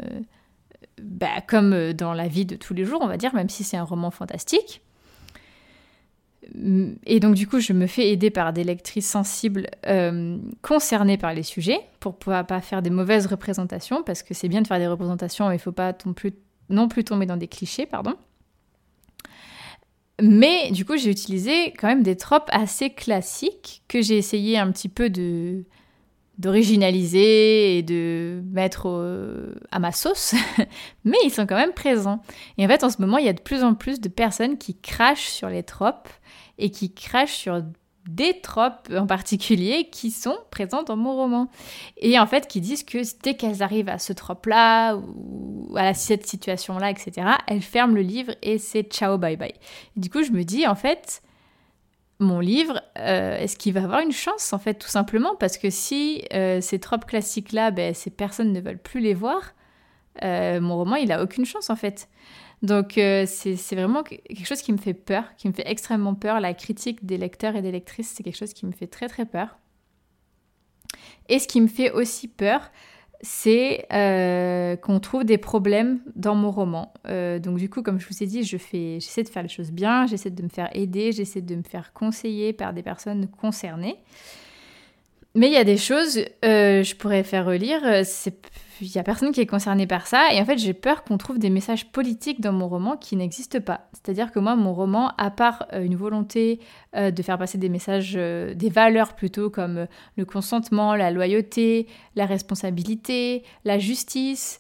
bah, 1.00 1.42
comme 1.46 1.94
dans 1.94 2.14
la 2.14 2.28
vie 2.28 2.48
de 2.48 2.56
tous 2.56 2.74
les 2.74 2.84
jours, 2.84 3.02
on 3.04 3.08
va 3.08 3.18
dire, 3.18 3.36
même 3.36 3.50
si 3.50 3.64
c'est 3.64 3.78
un 3.78 3.84
roman 3.84 4.10
fantastique. 4.10 4.82
Et 7.06 7.20
donc 7.20 7.36
du 7.36 7.48
coup, 7.48 7.60
je 7.60 7.74
me 7.74 7.88
fais 7.88 8.10
aider 8.10 8.30
par 8.30 8.54
des 8.54 8.64
lectrices 8.64 9.10
sensibles 9.10 9.68
euh, 9.88 10.38
concernées 10.62 11.18
par 11.18 11.34
les 11.34 11.44
sujets 11.44 11.80
pour 12.00 12.16
pouvoir 12.16 12.46
pas 12.46 12.62
faire 12.62 12.82
des 12.82 12.90
mauvaises 12.90 13.28
représentations, 13.28 14.04
parce 14.04 14.24
que 14.24 14.34
c'est 14.34 14.48
bien 14.48 14.62
de 14.62 14.68
faire 14.68 14.80
des 14.80 14.88
représentations, 14.88 15.50
mais 15.50 15.56
il 15.56 15.60
faut 15.60 15.72
pas 15.72 15.96
non 16.70 16.88
plus 16.88 17.04
tomber 17.04 17.26
dans 17.26 17.38
des 17.38 17.48
clichés, 17.48 17.86
pardon. 17.86 18.14
Mais 20.22 20.72
du 20.72 20.84
coup, 20.86 20.98
j'ai 20.98 21.12
utilisé 21.12 21.74
quand 21.78 21.88
même 21.88 22.02
des 22.02 22.16
tropes 22.16 22.50
assez 22.52 22.90
classiques 22.90 23.84
que 23.88 24.02
j'ai 24.02 24.18
essayé 24.18 24.58
un 24.58 24.72
petit 24.72 24.90
peu 24.90 25.10
de 25.10 25.64
d'originaliser 26.38 27.80
et 27.80 27.82
de 27.82 28.44
mettre 28.52 28.86
à 29.72 29.80
ma 29.80 29.92
sauce, 29.92 30.36
mais 31.04 31.18
ils 31.24 31.32
sont 31.32 31.48
quand 31.48 31.56
même 31.56 31.74
présents. 31.74 32.22
Et 32.60 32.66
en 32.66 32.68
fait, 32.70 32.84
en 32.84 32.92
ce 32.92 33.02
moment, 33.02 33.18
il 33.18 33.26
y 33.26 33.30
a 33.30 33.34
de 33.34 33.42
plus 33.42 33.64
en 33.64 33.74
plus 33.74 34.00
de 34.00 34.08
personnes 34.08 34.60
qui 34.60 34.76
crachent 34.76 35.30
sur 35.30 35.50
les 35.50 35.64
tropes 35.64 36.10
et 36.58 36.72
qui 36.72 36.94
crachent 36.94 37.36
sur 37.36 37.64
des 38.08 38.40
tropes 38.40 38.90
en 38.96 39.06
particulier 39.06 39.90
qui 39.92 40.12
sont 40.12 40.38
présentes 40.50 40.88
dans 40.88 40.96
mon 40.96 41.16
roman. 41.16 41.50
Et 41.98 42.18
en 42.18 42.26
fait, 42.26 42.48
qui 42.48 42.62
disent 42.62 42.84
que 42.84 43.00
dès 43.22 43.36
qu'elles 43.36 43.62
arrivent 43.62 43.90
à 43.90 44.00
ce 44.00 44.14
trope-là, 44.14 44.96
ou 44.96 45.76
à 45.76 45.94
cette 45.94 46.26
situation-là, 46.26 46.90
etc., 46.90 47.28
elles 47.48 47.62
ferment 47.62 47.94
le 47.94 48.02
livre 48.02 48.34
et 48.42 48.58
c'est 48.58 48.84
ciao, 48.84 49.18
bye 49.18 49.36
bye. 49.36 49.54
du 49.96 50.10
coup, 50.10 50.24
je 50.24 50.32
me 50.32 50.44
dis, 50.44 50.66
en 50.68 50.76
fait, 50.76 51.22
mon 52.20 52.40
livre, 52.40 52.82
euh, 52.98 53.38
est-ce 53.38 53.58
qu'il 53.58 53.74
va 53.74 53.84
avoir 53.84 54.00
une 54.00 54.12
chance, 54.12 54.54
en 54.54 54.60
fait, 54.60 54.76
tout 54.76 54.88
simplement? 54.88 55.36
Parce 55.36 55.58
que 55.58 55.70
si 55.70 56.24
euh, 56.34 56.62
ces 56.62 56.80
tropes 56.80 57.06
classiques-là, 57.06 57.72
ben, 57.72 57.94
ces 57.94 58.10
personnes 58.10 58.54
ne 58.54 58.60
veulent 58.62 58.82
plus 58.82 59.02
les 59.02 59.14
voir, 59.14 59.54
euh, 60.24 60.60
mon 60.60 60.78
roman, 60.78 60.96
il 60.96 61.12
a 61.12 61.22
aucune 61.22 61.46
chance, 61.46 61.70
en 61.70 61.76
fait. 61.76 62.08
Donc 62.64 62.98
euh, 62.98 63.26
c'est 63.28 63.76
vraiment 63.76 64.04
quelque 64.04 64.46
chose 64.46 64.62
qui 64.62 64.72
me 64.72 64.78
fait 64.78 64.96
peur, 64.96 65.24
qui 65.38 65.48
me 65.48 65.54
fait 65.54 65.70
extrêmement 65.70 66.16
peur. 66.16 66.40
La 66.40 66.54
critique 66.54 67.06
des 67.06 67.18
lecteurs 67.18 67.56
et 67.56 67.62
des 67.62 67.72
lectrices, 67.72 68.14
c'est 68.16 68.24
quelque 68.24 68.38
chose 68.38 68.54
qui 68.54 68.66
me 68.66 68.72
fait 68.72 68.88
très 68.88 69.08
très 69.08 69.26
peur. 69.26 69.58
Et 71.30 71.40
ce 71.40 71.48
qui 71.48 71.62
me 71.62 71.68
fait 71.68 71.92
aussi 71.92 72.28
peur, 72.28 72.72
c'est 73.22 73.86
euh, 73.92 74.76
qu'on 74.76 75.00
trouve 75.00 75.24
des 75.24 75.38
problèmes 75.38 76.00
dans 76.16 76.36
mon 76.36 76.52
roman. 76.52 76.94
Euh, 77.08 77.40
donc 77.40 77.58
du 77.58 77.70
coup, 77.70 77.82
comme 77.82 78.00
je 78.00 78.08
vous 78.08 78.24
ai 78.24 78.26
dit, 78.26 78.44
j'essaie 78.44 79.24
de 79.24 79.30
faire 79.30 79.44
les 79.44 79.50
choses 79.50 79.72
bien, 79.72 80.08
j'essaie 80.08 80.30
de 80.30 80.44
me 80.44 80.50
faire 80.50 80.70
aider, 80.74 81.12
j'essaie 81.12 81.42
de 81.42 81.56
me 81.56 81.64
faire 81.64 81.94
conseiller 81.94 82.54
par 82.54 82.74
des 82.74 82.84
personnes 82.84 83.28
concernées. 83.28 83.98
Mais 85.38 85.48
il 85.48 85.54
y 85.54 85.58
a 85.58 85.64
des 85.64 85.78
choses, 85.78 86.20
je 86.44 86.96
pourrais 86.96 87.24
faire 87.24 87.46
relire, 87.46 88.04
c'est 88.04 88.42
il 88.82 88.96
y 88.96 88.98
a 88.98 89.04
personne 89.04 89.32
qui 89.32 89.42
est 89.42 89.48
concerné 89.48 89.88
par 89.88 90.08
ça. 90.08 90.34
Et 90.34 90.40
en 90.40 90.46
fait, 90.46 90.58
j'ai 90.58 90.74
peur 90.74 91.04
qu'on 91.04 91.18
trouve 91.18 91.40
des 91.40 91.50
messages 91.50 91.92
politiques 91.92 92.42
dans 92.42 92.52
mon 92.52 92.68
roman 92.68 92.98
qui 92.98 93.16
n'existent 93.16 93.60
pas. 93.60 93.90
C'est-à-dire 93.94 94.32
que 94.32 94.40
moi, 94.40 94.56
mon 94.56 94.74
roman, 94.74 95.14
à 95.18 95.32
part 95.32 95.66
euh, 95.74 95.84
une 95.84 95.96
volonté 95.96 96.60
euh, 96.96 97.12
de 97.12 97.22
faire 97.22 97.38
passer 97.38 97.58
des 97.58 97.70
messages, 97.70 98.14
euh, 98.16 98.54
des 98.54 98.70
valeurs 98.70 99.16
plutôt 99.16 99.50
comme 99.50 99.88
le 100.16 100.26
consentement, 100.26 100.96
la 100.96 101.12
loyauté, 101.12 101.88
la 102.16 102.26
responsabilité, 102.26 103.44
la 103.66 103.80
justice, 103.80 104.60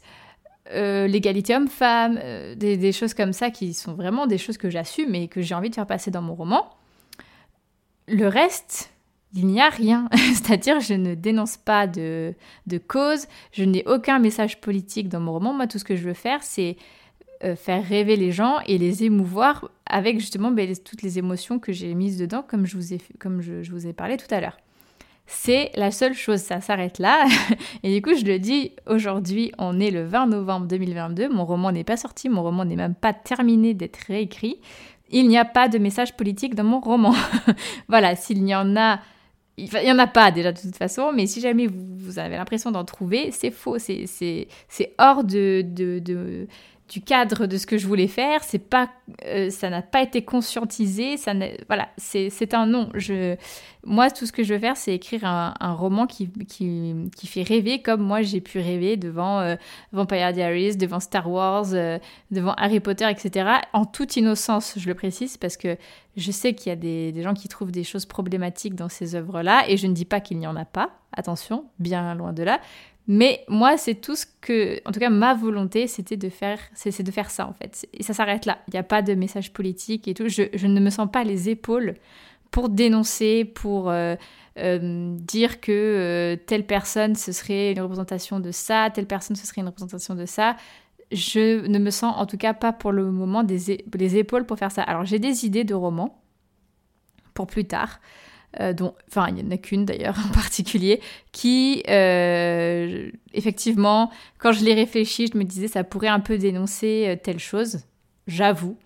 l'égalité 0.73 1.55
homme-femme, 1.55 2.19
des, 2.57 2.91
choses 2.91 3.13
comme 3.13 3.31
ça 3.31 3.51
qui 3.51 3.73
sont 3.73 3.93
vraiment 3.93 4.27
des 4.27 4.37
choses 4.37 4.57
que 4.57 4.69
j'assume 4.69 5.15
et 5.15 5.29
que 5.29 5.41
j'ai 5.41 5.55
envie 5.55 5.69
de 5.69 5.75
faire 5.75 5.87
passer 5.87 6.11
dans 6.11 6.21
mon 6.21 6.35
roman. 6.35 6.69
Le 8.09 8.27
reste, 8.27 8.91
il 9.33 9.47
n'y 9.47 9.61
a 9.61 9.69
rien. 9.69 10.07
C'est-à-dire, 10.33 10.79
je 10.79 10.93
ne 10.93 11.15
dénonce 11.15 11.57
pas 11.57 11.87
de, 11.87 12.33
cause, 12.87 13.27
je 13.51 13.63
n'ai 13.63 13.85
aucun 13.85 14.19
message 14.19 14.59
politique 14.61 15.09
dans 15.09 15.19
mon 15.19 15.33
roman. 15.33 15.53
Moi, 15.53 15.67
tout 15.67 15.79
ce 15.79 15.83
que 15.83 15.95
je 15.95 16.03
veux 16.03 16.13
faire, 16.13 16.43
c'est 16.43 16.77
euh, 17.43 17.55
faire 17.55 17.85
rêver 17.85 18.15
les 18.15 18.31
gens 18.31 18.59
et 18.65 18.77
les 18.77 19.03
émouvoir 19.03 19.69
avec 19.85 20.19
justement 20.19 20.51
ben, 20.51 20.73
toutes 20.83 21.01
les 21.01 21.19
émotions 21.19 21.59
que 21.59 21.71
j'ai 21.71 21.93
mises 21.93 22.17
dedans, 22.17 22.43
comme 22.45 22.65
je 22.65 22.75
vous 22.75 22.93
ai, 22.93 22.99
comme 23.19 23.41
je, 23.41 23.71
vous 23.71 23.85
ai 23.87 23.93
parlé 23.93 24.17
tout 24.17 24.33
à 24.33 24.39
l'heure. 24.39 24.57
C'est 25.29 25.71
la 25.75 25.91
seule 25.91 26.13
chose, 26.13 26.39
ça 26.39 26.61
s'arrête 26.61 26.99
là. 26.99 27.25
et 27.83 27.93
du 27.93 28.01
coup, 28.01 28.15
je 28.15 28.23
le 28.23 28.39
dis 28.39 28.71
aujourd'hui, 28.85 29.51
on 29.57 29.77
est 29.79 29.91
le 29.91 30.05
20 30.05 30.27
novembre 30.27 30.67
2022, 30.67 31.27
mon 31.27 31.45
roman 31.45 31.71
n'est 31.73 31.83
pas 31.83 31.97
sorti, 31.97 32.29
mon 32.29 32.43
roman 32.43 32.63
n'est 32.63 32.77
même 32.77 32.95
pas 32.95 33.13
terminé 33.13 33.73
d'être 33.73 33.99
réécrit. 34.07 34.57
Il 35.09 35.27
n'y 35.27 35.37
a 35.37 35.45
pas 35.45 35.67
de 35.67 35.77
message 35.77 36.15
politique 36.15 36.55
dans 36.55 36.63
mon 36.63 36.79
roman. 36.79 37.13
voilà, 37.89 38.15
s'il 38.15 38.45
y 38.47 38.55
en 38.55 38.75
a 38.77 38.99
il 39.57 39.69
n'y 39.83 39.91
en 39.91 39.97
a 39.97 40.07
pas 40.07 40.31
déjà 40.31 40.51
de 40.51 40.59
toute 40.59 40.75
façon, 40.75 41.11
mais 41.13 41.25
si 41.25 41.41
jamais 41.41 41.67
vous, 41.67 42.19
avez 42.19 42.37
l'impression 42.37 42.71
d'en 42.71 42.85
trouver, 42.85 43.31
c'est 43.31 43.49
faux, 43.49 43.77
c'est 43.79 44.47
hors 44.99 45.23
de, 45.23 45.63
de, 45.63 46.47
du 46.89 47.01
cadre 47.01 47.47
de 47.47 47.57
ce 47.57 47.65
que 47.65 47.77
je 47.77 47.85
voulais 47.85 48.07
faire, 48.07 48.43
c'est 48.43 48.59
pas, 48.59 48.89
euh, 49.25 49.49
ça 49.49 49.69
n'a 49.69 49.81
pas 49.81 50.01
été 50.01 50.23
conscientisé, 50.23 51.17
ça 51.17 51.33
voilà, 51.67 51.89
c'est 51.97 52.53
un 52.53 52.65
non. 52.65 52.89
Je, 52.93 53.35
moi, 53.83 54.09
tout 54.09 54.25
ce 54.25 54.31
que 54.31 54.43
je 54.43 54.53
veux 54.53 54.59
faire, 54.59 54.77
c'est 54.77 54.93
écrire 54.93 55.25
un, 55.25 55.73
roman 55.73 56.07
qui, 56.07 56.29
qui, 56.47 56.93
qui, 57.15 57.27
fait 57.27 57.43
rêver 57.43 57.81
comme 57.81 58.01
moi 58.01 58.21
j'ai 58.21 58.39
pu 58.39 58.59
rêver 58.59 58.95
devant 58.95 59.39
euh, 59.39 59.55
Vampire 59.91 60.31
Diaries, 60.31 60.77
devant 60.77 61.01
Star 61.01 61.29
Wars, 61.29 61.67
euh, 61.73 61.99
devant 62.31 62.53
Harry 62.53 62.79
Potter, 62.79 63.09
etc. 63.09 63.49
En 63.73 63.85
toute 63.85 64.15
innocence, 64.15 64.75
je 64.77 64.87
le 64.87 64.95
précise, 64.95 65.35
parce 65.35 65.57
que 65.57 65.77
je 66.15 66.31
sais 66.31 66.53
qu'il 66.53 66.69
y 66.69 66.73
a 66.73 66.77
des, 66.77 67.11
des, 67.11 67.21
gens 67.21 67.33
qui 67.33 67.49
trouvent 67.49 67.71
des 67.71 67.83
choses 67.83 68.05
problématiques 68.05 68.75
dans 68.75 68.89
ces 68.89 69.15
œuvres-là, 69.15 69.65
et 69.67 69.75
je 69.75 69.87
ne 69.87 69.93
dis 69.93 70.05
pas 70.05 70.21
qu'il 70.21 70.39
n'y 70.39 70.47
en 70.47 70.55
a 70.55 70.65
pas, 70.65 70.91
attention, 71.11 71.65
bien 71.79 72.15
loin 72.15 72.31
de 72.31 72.43
là, 72.43 72.59
mais 73.07 73.45
moi, 73.47 73.77
c'est 73.77 73.95
tout 73.95 74.15
ce 74.15 74.25
que, 74.41 74.81
en 74.85 74.91
tout 74.91 74.99
cas, 74.99 75.09
ma 75.09 75.33
volonté, 75.33 75.87
c'était 75.87 76.17
de 76.17 76.27
faire, 76.27 76.59
c'est 76.73 77.03
de 77.03 77.11
faire 77.11 77.29
ça 77.29 77.47
en 77.47 77.53
fait. 77.53 77.87
Et 77.93 78.03
ça 78.03 78.13
s'arrête 78.13 78.45
là. 78.45 78.59
Il 78.67 78.71
n'y 78.71 78.79
a 78.79 78.83
pas 78.83 79.01
de 79.01 79.13
message 79.13 79.53
politique 79.53 80.09
et 80.09 80.13
tout. 80.13 80.27
Je, 80.27 80.67
ne 80.67 80.79
me 80.81 80.89
sens 80.89 81.09
pas 81.09 81.23
les 81.23 81.47
épaules 81.47 81.95
pour 82.51 82.67
dénoncer, 82.67 83.45
pour 83.45 83.89
euh, 83.89 84.15
euh, 84.57 85.15
dire 85.19 85.61
que 85.61 85.71
euh, 85.71 86.35
telle 86.47 86.65
personne 86.65 87.15
ce 87.15 87.31
serait 87.31 87.71
une 87.71 87.79
représentation 87.79 88.39
de 88.41 88.51
ça, 88.51 88.89
telle 88.93 89.07
personne 89.07 89.35
ce 89.37 89.47
serait 89.47 89.61
une 89.61 89.67
représentation 89.67 90.13
de 90.13 90.25
ça. 90.25 90.57
Je 91.13 91.65
ne 91.65 91.79
me 91.79 91.91
sens 91.91 92.13
en 92.17 92.25
tout 92.25 92.37
cas 92.37 92.53
pas 92.53 92.73
pour 92.73 92.91
le 92.91 93.09
moment 93.11 93.43
des, 93.43 93.85
les 93.93 94.17
épaules 94.17 94.45
pour 94.45 94.57
faire 94.57 94.71
ça. 94.71 94.83
Alors 94.83 95.05
j'ai 95.05 95.19
des 95.19 95.45
idées 95.45 95.63
de 95.63 95.73
romans 95.73 96.21
pour 97.33 97.47
plus 97.47 97.65
tard. 97.65 98.01
Euh, 98.59 98.73
dont, 98.73 98.93
enfin, 99.09 99.27
il 99.29 99.35
n'y 99.35 99.43
en 99.43 99.51
a 99.51 99.57
qu'une 99.57 99.85
d'ailleurs 99.85 100.17
en 100.29 100.33
particulier, 100.33 101.01
qui, 101.31 101.83
euh, 101.89 103.09
effectivement, 103.33 104.11
quand 104.39 104.51
je 104.51 104.63
l'ai 104.63 104.73
réfléchi, 104.73 105.27
je 105.31 105.37
me 105.37 105.43
disais 105.43 105.67
ça 105.67 105.83
pourrait 105.83 106.07
un 106.07 106.19
peu 106.19 106.37
dénoncer 106.37 107.05
euh, 107.07 107.15
telle 107.21 107.39
chose, 107.39 107.81
j'avoue. 108.25 108.77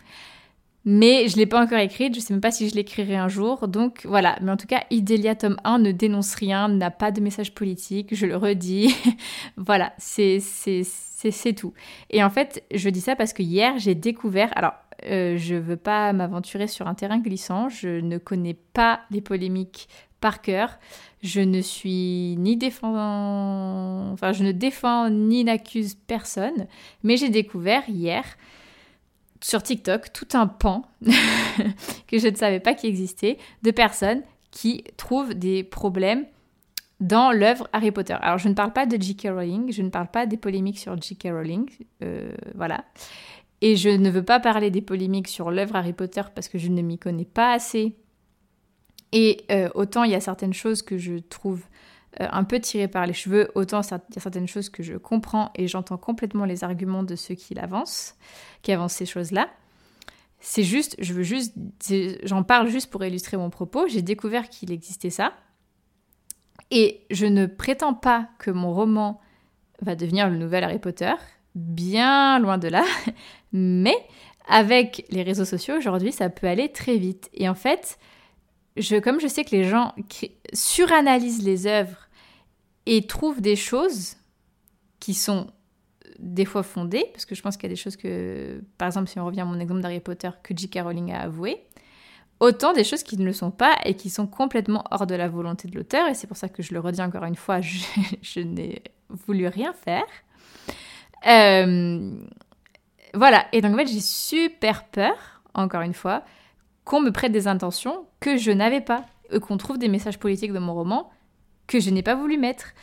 Mais 0.84 1.28
je 1.28 1.36
ne 1.36 1.42
l'ai 1.42 1.46
pas 1.46 1.62
encore 1.62 1.78
écrite, 1.78 2.16
je 2.16 2.20
ne 2.20 2.26
sais 2.26 2.34
même 2.34 2.42
pas 2.42 2.50
si 2.50 2.68
je 2.68 2.74
l'écrirai 2.74 3.16
un 3.16 3.28
jour. 3.28 3.68
Donc 3.68 4.02
voilà, 4.04 4.38
mais 4.42 4.52
en 4.52 4.58
tout 4.58 4.66
cas, 4.66 4.84
Idélia 4.90 5.36
tome 5.36 5.58
1 5.64 5.78
ne 5.78 5.92
dénonce 5.92 6.34
rien, 6.34 6.70
n'a 6.70 6.90
pas 6.90 7.12
de 7.12 7.22
message 7.22 7.54
politique, 7.54 8.16
je 8.16 8.26
le 8.26 8.36
redis. 8.36 8.96
voilà, 9.58 9.94
c'est 10.00 10.42
tout. 11.56 11.74
Et 12.10 12.24
en 12.24 12.32
fait, 12.32 12.64
je 12.74 12.90
dis 12.90 13.00
ça 13.00 13.16
parce 13.16 13.32
que 13.32 13.44
hier, 13.44 13.78
j'ai 13.78 13.94
découvert... 13.94 14.52
Alors, 14.58 14.74
euh, 15.06 15.38
je 15.38 15.56
ne 15.56 15.60
veux 15.60 15.78
pas 15.78 16.14
m'aventurer 16.14 16.68
sur 16.68 16.88
un 16.88 16.94
terrain 16.94 17.20
glissant. 17.20 17.70
Je 17.70 18.00
ne 18.00 18.18
connais 18.18 18.54
pas 18.54 19.02
les 19.12 19.22
polémiques 19.22 19.88
par 20.20 20.42
cœur. 20.42 20.80
Je 21.22 21.42
ne 21.42 21.62
suis 21.62 22.36
ni 22.38 22.58
défend... 22.58 24.12
enfin, 24.14 24.32
je 24.32 24.44
ne 24.44 24.52
défends 24.52 25.10
ni 25.10 25.44
n'accuse 25.44 25.96
personne. 25.96 26.68
Mais 27.04 27.18
j'ai 27.18 27.30
découvert 27.30 27.84
hier 27.90 28.24
sur 29.44 29.64
TikTok 29.64 30.14
tout 30.14 30.28
un 30.34 30.48
pan 30.48 30.84
que 32.08 32.20
je 32.20 32.28
ne 32.28 32.36
savais 32.36 32.60
pas 32.60 32.74
qu'il 32.74 32.90
existait 32.90 33.38
de 33.64 33.72
personnes 33.72 34.22
qui 34.52 34.84
trouvent 34.98 35.34
des 35.34 35.64
problèmes 35.64 36.26
dans 37.00 37.32
l'œuvre 37.32 37.68
Harry 37.74 37.92
Potter. 37.92 38.16
Alors 38.22 38.38
je 38.38 38.48
ne 38.48 38.54
parle 38.54 38.72
pas 38.74 38.86
de 38.86 39.02
J.K. 39.02 39.30
Rowling, 39.30 39.74
je 39.74 39.82
ne 39.82 39.90
parle 39.90 40.08
pas 40.08 40.28
des 40.28 40.38
polémiques 40.38 40.78
sur 40.78 41.00
J.K. 41.02 41.30
Rowling, 41.32 41.68
euh, 42.04 42.32
voilà. 42.54 42.86
Et 43.62 43.76
je 43.76 43.89
ne 43.89 44.10
veux 44.10 44.24
pas 44.24 44.39
parler 44.39 44.71
des 44.71 44.82
polémiques 44.82 45.28
sur 45.28 45.52
l'œuvre 45.52 45.76
Harry 45.76 45.93
Potter 45.93 46.24
parce 46.34 46.50
que 46.50 46.58
je 46.58 46.67
ne 46.67 46.82
m'y 46.82 46.97
connais 46.97 47.26
pas 47.26 47.54
assez. 47.54 47.95
Et 49.12 49.45
euh, 49.52 49.69
autant 49.76 50.04
il 50.04 50.12
y 50.12 50.15
a 50.15 50.19
certaines 50.21 50.54
choses 50.54 50.82
que 50.82 50.97
je 50.97 51.15
trouve 51.15 51.63
euh, 52.19 52.28
un 52.32 52.43
peu 52.43 52.60
tirées 52.60 52.88
par 52.88 53.06
les 53.06 53.13
cheveux, 53.13 53.52
autant 53.56 53.82
il 53.82 53.91
y 53.91 54.17
a 54.17 54.19
certaines 54.19 54.47
choses 54.47 54.69
que 54.69 54.84
je 54.84 54.95
comprends 54.95 55.52
et 55.56 55.67
j'entends 55.67 55.97
complètement 55.97 56.45
les 56.45 56.63
arguments 56.63 57.04
de 57.04 57.15
ceux 57.15 57.36
qui 57.36 57.54
l'avancent, 57.54 58.15
qui 58.63 58.71
avancent 58.71 58.93
ces 58.93 59.06
choses-là. 59.06 59.50
C'est 60.39 60.63
juste, 60.63 60.95
je 61.00 61.13
veux 61.13 61.24
juste, 61.24 61.56
j'en 62.24 62.43
parle 62.43 62.67
juste 62.67 62.89
pour 62.89 63.04
illustrer 63.06 63.38
mon 63.38 63.52
propos. 63.52 63.88
J'ai 63.88 64.02
découvert 64.02 64.50
qu'il 64.50 64.71
existait 64.71 65.12
ça. 65.12 65.34
Et 66.71 67.02
je 67.12 67.28
ne 67.28 67.45
prétends 67.45 67.93
pas 67.93 68.30
que 68.39 68.50
mon 68.50 68.74
roman 68.74 69.21
va 69.82 69.95
devenir 69.95 70.30
le 70.30 70.38
nouvel 70.38 70.63
Harry 70.63 70.80
Potter, 70.80 71.13
bien 71.54 72.39
loin 72.39 72.58
de 72.58 72.69
là. 72.69 72.84
Mais 73.54 73.96
avec 74.48 75.06
les 75.10 75.24
réseaux 75.24 75.46
sociaux 75.46 75.76
aujourd'hui, 75.78 76.12
ça 76.12 76.30
peut 76.30 76.48
aller 76.48 76.70
très 76.70 76.98
vite. 76.98 77.30
Et 77.34 77.48
en 77.48 77.56
fait, 77.56 77.98
je, 78.78 78.98
comme 78.98 79.20
je 79.20 79.28
sais 79.28 79.44
que 79.44 79.52
les 79.52 79.64
gens 79.64 79.94
suranalysent 80.54 81.44
les 81.44 81.68
œuvres 81.68 82.10
et 82.86 83.06
trouvent 83.06 83.42
des 83.42 83.56
choses 83.56 84.16
qui 85.00 85.14
sont 85.14 85.48
des 86.20 86.46
fois 86.46 86.64
fondées, 86.64 87.06
parce 87.14 87.26
que 87.26 87.36
je 87.36 87.42
pense 87.42 87.58
qu'il 87.58 87.64
y 87.64 87.72
a 87.72 87.76
des 87.76 87.82
choses 87.82 87.96
que, 87.96 88.64
par 88.78 88.88
exemple, 88.88 89.10
si 89.10 89.20
on 89.20 89.26
revient 89.26 89.42
à 89.42 89.46
mon 89.46 89.60
exemple 89.60 89.82
d'Harry 89.82 90.00
Potter, 90.00 90.30
que 90.44 90.56
J.K. 90.56 90.82
Rowling 90.84 91.12
a 91.12 91.22
avoué, 91.22 91.64
autant 92.40 92.74
des 92.74 92.84
choses 92.84 93.04
qui 93.04 93.18
ne 93.18 93.26
le 93.26 93.34
sont 93.34 93.52
pas 93.52 93.76
et 93.86 93.96
qui 93.96 94.10
sont 94.10 94.28
complètement 94.28 94.84
hors 94.92 95.08
de 95.08 95.16
la 95.16 95.28
volonté 95.28 95.68
de 95.68 95.76
l'auteur, 95.76 96.08
et 96.08 96.14
c'est 96.14 96.28
pour 96.28 96.38
ça 96.38 96.48
que 96.48 96.62
je 96.62 96.74
le 96.74 96.80
redis 96.80 97.02
encore 97.02 97.24
une 97.24 97.36
fois, 97.36 97.60
je, 97.62 98.40
n'ai 98.40 98.84
voulu 99.10 99.48
rien 99.48 99.74
faire. 99.74 100.06
Euh, 101.28 102.14
voilà, 103.13 103.45
et 103.52 103.62
donc 103.62 103.74
en 103.74 103.78
fait 103.78 103.88
j'ai 103.88 104.00
super 104.00 104.86
peur, 104.86 105.41
encore 105.54 105.82
une 105.82 105.93
fois, 105.93 106.24
qu'on 106.84 107.02
me 107.02 107.12
prête 107.12 107.32
des 107.32 107.47
intentions 107.47 108.06
que 108.19 108.38
je 108.38 108.52
n'avais 108.52 108.82
pas, 108.82 109.06
qu'on 109.41 109.58
trouve 109.58 109.78
des 109.78 109.89
messages 109.89 110.19
politiques 110.19 110.54
dans 110.54 110.62
mon 110.62 110.74
roman 110.74 111.10
que 111.67 111.80
je 111.80 111.89
n'ai 111.89 112.04
pas 112.04 112.15
voulu 112.15 112.38
mettre. 112.38 112.74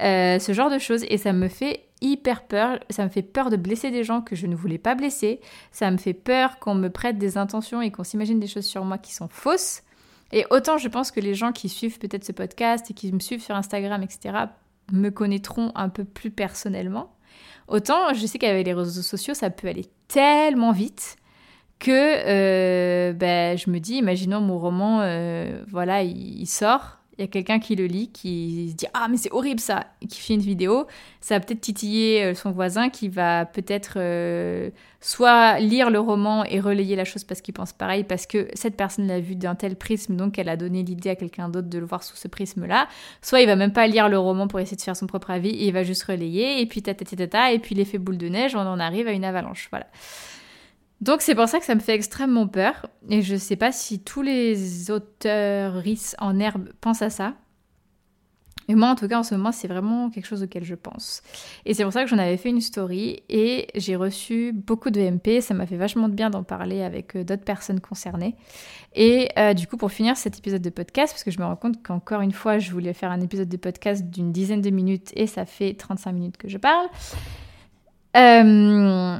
Euh, 0.00 0.38
ce 0.38 0.52
genre 0.52 0.70
de 0.70 0.78
choses, 0.78 1.04
et 1.08 1.18
ça 1.18 1.32
me 1.32 1.48
fait 1.48 1.84
hyper 2.00 2.44
peur. 2.44 2.78
Ça 2.90 3.04
me 3.04 3.10
fait 3.10 3.22
peur 3.22 3.50
de 3.50 3.56
blesser 3.56 3.90
des 3.90 4.04
gens 4.04 4.22
que 4.22 4.36
je 4.36 4.46
ne 4.46 4.54
voulais 4.54 4.78
pas 4.78 4.94
blesser. 4.94 5.40
Ça 5.72 5.90
me 5.90 5.98
fait 5.98 6.14
peur 6.14 6.58
qu'on 6.58 6.74
me 6.74 6.88
prête 6.88 7.18
des 7.18 7.36
intentions 7.36 7.82
et 7.82 7.90
qu'on 7.90 8.04
s'imagine 8.04 8.40
des 8.40 8.46
choses 8.46 8.64
sur 8.64 8.84
moi 8.84 8.98
qui 8.98 9.12
sont 9.12 9.28
fausses. 9.28 9.82
Et 10.32 10.46
autant 10.50 10.78
je 10.78 10.88
pense 10.88 11.10
que 11.10 11.20
les 11.20 11.34
gens 11.34 11.52
qui 11.52 11.68
suivent 11.68 11.98
peut-être 11.98 12.24
ce 12.24 12.32
podcast 12.32 12.90
et 12.90 12.94
qui 12.94 13.12
me 13.12 13.18
suivent 13.18 13.42
sur 13.42 13.56
Instagram, 13.56 14.02
etc., 14.02 14.44
me 14.92 15.10
connaîtront 15.10 15.72
un 15.74 15.88
peu 15.88 16.04
plus 16.04 16.30
personnellement. 16.30 17.12
Autant 17.68 18.12
je 18.14 18.26
sais 18.26 18.38
qu'avec 18.38 18.66
les 18.66 18.74
réseaux 18.74 19.02
sociaux, 19.02 19.34
ça 19.34 19.50
peut 19.50 19.68
aller 19.68 19.86
tellement 20.08 20.72
vite 20.72 21.16
que 21.78 21.90
euh, 21.90 23.12
ben, 23.12 23.56
je 23.56 23.70
me 23.70 23.78
dis, 23.80 23.94
imaginons 23.94 24.40
mon 24.40 24.58
roman, 24.58 25.00
euh, 25.00 25.62
voilà, 25.68 26.02
il 26.02 26.46
sort, 26.46 26.99
il 27.20 27.24
y 27.24 27.28
a 27.28 27.28
quelqu'un 27.28 27.58
qui 27.58 27.76
le 27.76 27.84
lit, 27.84 28.08
qui 28.08 28.68
se 28.70 28.76
dit 28.76 28.86
Ah, 28.94 29.06
mais 29.10 29.18
c'est 29.18 29.30
horrible 29.30 29.60
ça 29.60 29.86
qui 30.08 30.20
fait 30.20 30.34
une 30.34 30.40
vidéo, 30.40 30.86
ça 31.20 31.34
va 31.34 31.40
peut-être 31.44 31.60
titiller 31.60 32.24
euh, 32.24 32.34
son 32.34 32.50
voisin 32.50 32.88
qui 32.88 33.08
va 33.10 33.44
peut-être 33.44 33.94
euh, 33.96 34.70
soit 35.02 35.58
lire 35.58 35.90
le 35.90 36.00
roman 36.00 36.44
et 36.44 36.60
relayer 36.60 36.96
la 36.96 37.04
chose 37.04 37.24
parce 37.24 37.42
qu'il 37.42 37.52
pense 37.52 37.74
pareil, 37.74 38.04
parce 38.04 38.26
que 38.26 38.48
cette 38.54 38.74
personne 38.74 39.06
l'a 39.06 39.20
vu 39.20 39.36
d'un 39.36 39.54
tel 39.54 39.76
prisme, 39.76 40.16
donc 40.16 40.38
elle 40.38 40.48
a 40.48 40.56
donné 40.56 40.82
l'idée 40.82 41.10
à 41.10 41.14
quelqu'un 41.14 41.50
d'autre 41.50 41.68
de 41.68 41.78
le 41.78 41.84
voir 41.84 42.02
sous 42.02 42.16
ce 42.16 42.26
prisme-là, 42.26 42.88
soit 43.20 43.42
il 43.42 43.46
va 43.46 43.56
même 43.56 43.74
pas 43.74 43.86
lire 43.86 44.08
le 44.08 44.18
roman 44.18 44.48
pour 44.48 44.58
essayer 44.58 44.78
de 44.78 44.82
faire 44.82 44.96
son 44.96 45.06
propre 45.06 45.30
avis 45.30 45.50
et 45.50 45.66
il 45.66 45.72
va 45.74 45.82
juste 45.82 46.04
relayer, 46.04 46.62
et 46.62 46.66
puis 46.66 46.82
ta 46.82 46.92
et 46.92 47.58
puis 47.58 47.74
l'effet 47.74 47.98
boule 47.98 48.16
de 48.16 48.28
neige, 48.28 48.54
on 48.54 48.60
en 48.60 48.80
arrive 48.80 49.08
à 49.08 49.12
une 49.12 49.24
avalanche. 49.24 49.68
Voilà. 49.70 49.86
Donc 51.00 51.22
c'est 51.22 51.34
pour 51.34 51.48
ça 51.48 51.58
que 51.58 51.64
ça 51.64 51.74
me 51.74 51.80
fait 51.80 51.94
extrêmement 51.94 52.46
peur. 52.46 52.86
Et 53.08 53.22
je 53.22 53.34
ne 53.34 53.38
sais 53.38 53.56
pas 53.56 53.72
si 53.72 54.00
tous 54.00 54.22
les 54.22 54.90
auteurs 54.90 55.82
en 56.18 56.38
herbe 56.38 56.68
pensent 56.80 57.02
à 57.02 57.10
ça. 57.10 57.34
Mais 58.70 58.76
moi, 58.76 58.90
en 58.90 58.94
tout 58.94 59.08
cas, 59.08 59.18
en 59.18 59.24
ce 59.24 59.34
moment, 59.34 59.50
c'est 59.50 59.66
vraiment 59.66 60.10
quelque 60.10 60.26
chose 60.26 60.44
auquel 60.44 60.62
je 60.62 60.76
pense. 60.76 61.22
Et 61.64 61.74
c'est 61.74 61.82
pour 61.82 61.92
ça 61.92 62.04
que 62.04 62.08
j'en 62.08 62.18
avais 62.18 62.36
fait 62.36 62.50
une 62.50 62.60
story 62.60 63.20
et 63.28 63.66
j'ai 63.74 63.96
reçu 63.96 64.52
beaucoup 64.52 64.90
de 64.90 65.00
MP. 65.00 65.40
Ça 65.40 65.54
m'a 65.54 65.66
fait 65.66 65.76
vachement 65.76 66.08
de 66.08 66.14
bien 66.14 66.30
d'en 66.30 66.44
parler 66.44 66.82
avec 66.82 67.16
euh, 67.16 67.24
d'autres 67.24 67.42
personnes 67.42 67.80
concernées. 67.80 68.36
Et 68.94 69.28
euh, 69.38 69.54
du 69.54 69.66
coup, 69.66 69.76
pour 69.76 69.90
finir 69.90 70.16
cet 70.16 70.38
épisode 70.38 70.62
de 70.62 70.70
podcast, 70.70 71.12
parce 71.12 71.24
que 71.24 71.32
je 71.32 71.40
me 71.40 71.44
rends 71.44 71.56
compte 71.56 71.82
qu'encore 71.82 72.20
une 72.20 72.30
fois, 72.30 72.60
je 72.60 72.70
voulais 72.70 72.92
faire 72.92 73.10
un 73.10 73.20
épisode 73.20 73.48
de 73.48 73.56
podcast 73.56 74.04
d'une 74.04 74.30
dizaine 74.30 74.60
de 74.60 74.70
minutes 74.70 75.10
et 75.16 75.26
ça 75.26 75.46
fait 75.46 75.74
35 75.74 76.12
minutes 76.12 76.36
que 76.36 76.48
je 76.48 76.58
parle. 76.58 76.86
Euh, 78.16 79.18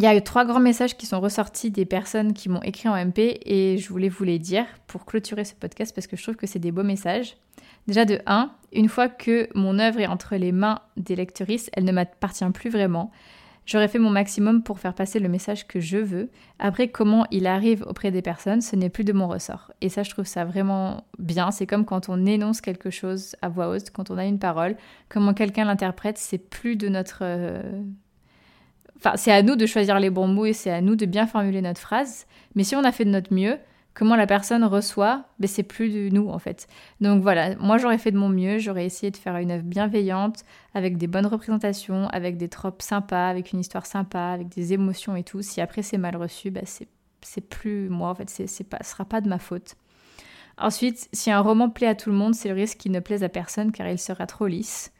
il 0.00 0.04
y 0.04 0.06
a 0.06 0.16
eu 0.16 0.22
trois 0.22 0.46
grands 0.46 0.60
messages 0.60 0.96
qui 0.96 1.04
sont 1.04 1.20
ressortis 1.20 1.70
des 1.70 1.84
personnes 1.84 2.32
qui 2.32 2.48
m'ont 2.48 2.62
écrit 2.62 2.88
en 2.88 2.96
MP 2.96 3.38
et 3.44 3.76
je 3.76 3.86
voulais 3.90 4.08
vous 4.08 4.24
les 4.24 4.38
dire 4.38 4.64
pour 4.86 5.04
clôturer 5.04 5.44
ce 5.44 5.54
podcast 5.54 5.94
parce 5.94 6.06
que 6.06 6.16
je 6.16 6.22
trouve 6.22 6.36
que 6.36 6.46
c'est 6.46 6.58
des 6.58 6.72
beaux 6.72 6.82
messages. 6.82 7.36
Déjà 7.86 8.06
de 8.06 8.18
1, 8.24 8.50
une 8.72 8.88
fois 8.88 9.10
que 9.10 9.50
mon 9.54 9.78
œuvre 9.78 10.00
est 10.00 10.06
entre 10.06 10.36
les 10.36 10.52
mains 10.52 10.78
des 10.96 11.16
lectrices, 11.16 11.68
elle 11.74 11.84
ne 11.84 11.92
m'appartient 11.92 12.48
plus 12.54 12.70
vraiment. 12.70 13.10
J'aurais 13.66 13.88
fait 13.88 13.98
mon 13.98 14.08
maximum 14.08 14.62
pour 14.62 14.78
faire 14.78 14.94
passer 14.94 15.18
le 15.18 15.28
message 15.28 15.68
que 15.68 15.80
je 15.80 15.98
veux. 15.98 16.30
Après, 16.58 16.88
comment 16.88 17.26
il 17.30 17.46
arrive 17.46 17.84
auprès 17.86 18.10
des 18.10 18.22
personnes, 18.22 18.62
ce 18.62 18.76
n'est 18.76 18.88
plus 18.88 19.04
de 19.04 19.12
mon 19.12 19.28
ressort. 19.28 19.70
Et 19.82 19.90
ça, 19.90 20.02
je 20.02 20.08
trouve 20.08 20.24
ça 20.24 20.46
vraiment 20.46 21.04
bien. 21.18 21.50
C'est 21.50 21.66
comme 21.66 21.84
quand 21.84 22.08
on 22.08 22.24
énonce 22.24 22.62
quelque 22.62 22.88
chose 22.88 23.36
à 23.42 23.50
voix 23.50 23.68
haute, 23.68 23.90
quand 23.90 24.10
on 24.10 24.16
a 24.16 24.24
une 24.24 24.38
parole. 24.38 24.76
Comment 25.10 25.34
quelqu'un 25.34 25.66
l'interprète, 25.66 26.16
c'est 26.16 26.38
plus 26.38 26.76
de 26.76 26.88
notre... 26.88 27.22
Enfin, 29.02 29.16
c'est 29.16 29.32
à 29.32 29.42
nous 29.42 29.56
de 29.56 29.64
choisir 29.64 29.98
les 29.98 30.10
bons 30.10 30.28
mots 30.28 30.44
et 30.44 30.52
c'est 30.52 30.70
à 30.70 30.82
nous 30.82 30.94
de 30.94 31.06
bien 31.06 31.26
formuler 31.26 31.62
notre 31.62 31.80
phrase. 31.80 32.26
Mais 32.54 32.64
si 32.64 32.76
on 32.76 32.84
a 32.84 32.92
fait 32.92 33.06
de 33.06 33.10
notre 33.10 33.32
mieux, 33.32 33.58
comment 33.94 34.14
la 34.14 34.26
personne 34.26 34.62
reçoit, 34.62 35.24
ben 35.38 35.48
c'est 35.48 35.62
plus 35.62 35.88
de 35.88 36.14
nous 36.14 36.28
en 36.28 36.38
fait. 36.38 36.68
Donc 37.00 37.22
voilà, 37.22 37.56
moi 37.56 37.78
j'aurais 37.78 37.96
fait 37.96 38.10
de 38.10 38.18
mon 38.18 38.28
mieux, 38.28 38.58
j'aurais 38.58 38.84
essayé 38.84 39.10
de 39.10 39.16
faire 39.16 39.36
une 39.36 39.52
œuvre 39.52 39.64
bienveillante, 39.64 40.44
avec 40.74 40.98
des 40.98 41.06
bonnes 41.06 41.26
représentations, 41.26 42.08
avec 42.08 42.36
des 42.36 42.48
tropes 42.48 42.82
sympas, 42.82 43.28
avec 43.28 43.52
une 43.52 43.60
histoire 43.60 43.86
sympa, 43.86 44.20
avec 44.20 44.48
des 44.50 44.74
émotions 44.74 45.16
et 45.16 45.22
tout. 45.22 45.40
Si 45.40 45.62
après 45.62 45.82
c'est 45.82 45.98
mal 45.98 46.16
reçu, 46.16 46.50
ben 46.50 46.64
c'est 46.66 47.48
plus 47.48 47.88
moi 47.88 48.10
en 48.10 48.14
fait, 48.14 48.28
c'est 48.28 48.64
pas, 48.64 48.78
ce 48.82 48.90
sera 48.90 49.06
pas 49.06 49.22
de 49.22 49.28
ma 49.28 49.38
faute. 49.38 49.76
Ensuite, 50.58 51.08
si 51.14 51.30
un 51.30 51.40
roman 51.40 51.70
plaît 51.70 51.86
à 51.86 51.94
tout 51.94 52.10
le 52.10 52.16
monde, 52.16 52.34
c'est 52.34 52.48
le 52.48 52.54
risque 52.54 52.76
qu'il 52.76 52.92
ne 52.92 53.00
plaise 53.00 53.24
à 53.24 53.30
personne 53.30 53.72
car 53.72 53.88
il 53.88 53.98
sera 53.98 54.26
trop 54.26 54.46
lisse. 54.46 54.92